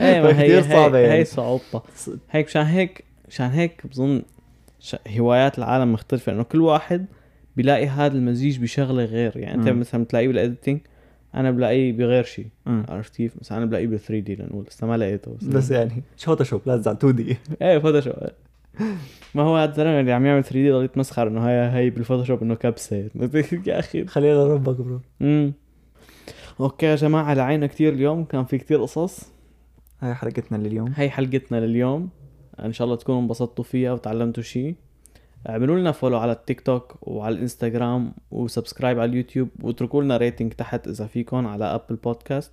إيه 0.00 0.22
ما 0.22 0.28
هي 0.28 0.34
فكتير 0.34 0.58
هي, 0.58 0.62
صعبة 0.62 0.98
يعني. 0.98 1.18
هي 1.18 1.24
صعوبتها 1.24 1.82
هيك 2.30 2.46
مشان 2.46 2.66
هيك 2.66 3.04
مشان 3.28 3.46
هيك 3.50 3.86
بظن 3.86 4.22
ش... 4.80 4.96
هوايات 5.18 5.58
العالم 5.58 5.92
مختلفة 5.92 6.32
انه 6.32 6.42
كل 6.42 6.60
واحد 6.60 7.06
بيلاقي 7.56 7.86
هذا 7.86 8.16
المزيج 8.16 8.58
بشغلة 8.58 9.04
غير 9.04 9.36
يعني 9.36 9.54
أنت. 9.54 9.68
مثلا 9.68 10.04
بتلاقيه 10.04 10.28
بال 10.28 10.40
editing 10.40 10.80
أنا 11.34 11.50
بلاقيه 11.50 11.92
بغير 11.92 12.24
شيء. 12.24 12.46
عرفت 12.66 13.16
كيف؟ 13.16 13.36
مثلا 13.40 13.58
أنا 13.58 13.66
بلاقيه 13.66 13.86
ب 13.86 13.96
3D 13.96 14.34
لنقول. 14.36 14.64
لسه 14.68 14.86
ما 14.86 14.96
لقيته. 14.96 15.34
بس, 15.34 15.44
بس 15.44 15.70
يعني 15.70 16.02
Photoshop 16.16 16.60
لا 16.66 16.76
تزعل 16.76 16.94
2D 16.94 17.36
إيه 17.62 17.78
Photoshop 17.78 18.14
ما 19.34 19.42
هو 19.42 19.56
هذا 19.56 19.70
الزلمة 19.70 20.00
اللي 20.00 20.12
عم 20.12 20.26
يعمل 20.26 20.44
3D 20.44 20.70
ضل 20.70 20.84
يتمسخر 20.84 21.28
إنه 21.28 21.48
هي 21.48 21.70
هي 21.72 21.90
بال 21.90 21.99
Photoshop 21.99 22.42
إنه 22.42 22.54
كبسة. 22.54 22.96
يا 23.66 23.78
أخي. 23.78 24.06
خلينا 24.06 24.44
ربك 24.44 24.76
bro 24.76 25.00
امم 25.22 25.52
okay 26.60 26.86
يا 26.86 26.94
جماعة 26.94 27.34
لعينا 27.34 27.66
كثير 27.66 27.92
اليوم. 27.92 28.24
كان 28.24 28.44
في 28.44 28.58
كثير 28.58 28.82
قصص. 28.82 29.32
هاي 30.00 30.14
حلقتنا 30.14 30.56
لليوم. 30.56 30.92
هي 30.96 31.10
حلقتنا 31.10 31.60
لليوم. 31.66 32.08
إن 32.64 32.72
شاء 32.72 32.84
الله 32.84 32.96
تكونوا 32.96 33.20
انبسطتوا 33.20 33.64
فيها 33.64 33.92
وتعلمتوا 33.92 34.42
شيء 34.42 34.74
اعملوا 35.48 35.78
لنا 35.78 35.92
follow 35.92 36.18
على 36.18 36.32
التيك 36.32 36.60
توك 36.60 36.94
وعلى 37.02 37.34
الانستغرام 37.34 38.12
و 38.30 38.37
subscribe 38.37 39.00
على 39.00 39.10
اليوتيوب 39.10 39.48
واتركوا 39.62 40.02
لنا 40.02 40.16
rating 40.16 40.52
تحت 40.52 40.88
إذا 40.88 41.06
فيكم 41.06 41.46
على 41.46 41.64
Apple 41.64 41.96
Podcasts 41.96 42.52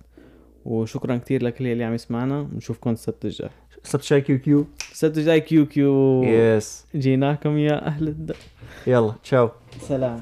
وشكرا 0.64 1.16
كثير 1.16 1.42
لكل 1.42 1.66
اللي 1.66 1.84
عم 1.84 1.94
يسمعنا. 1.94 2.42
بنشوفكم 2.42 2.90
السبت 2.90 3.24
الجاي. 3.24 3.50
سبت 3.82 4.02
شاي 4.02 4.20
كيو 4.20 4.38
كيو. 4.38 4.66
السبت 4.92 5.18
الجاي 5.18 5.40
كيو 5.40 5.66
كيو. 5.66 6.22
يس 6.24 6.86
جيناكم 6.94 7.58
يا 7.58 7.86
أهل 7.86 8.08
الد... 8.08 8.32
يلا 8.86 9.12
تشاو. 9.22 9.50
سلام. 9.80 10.20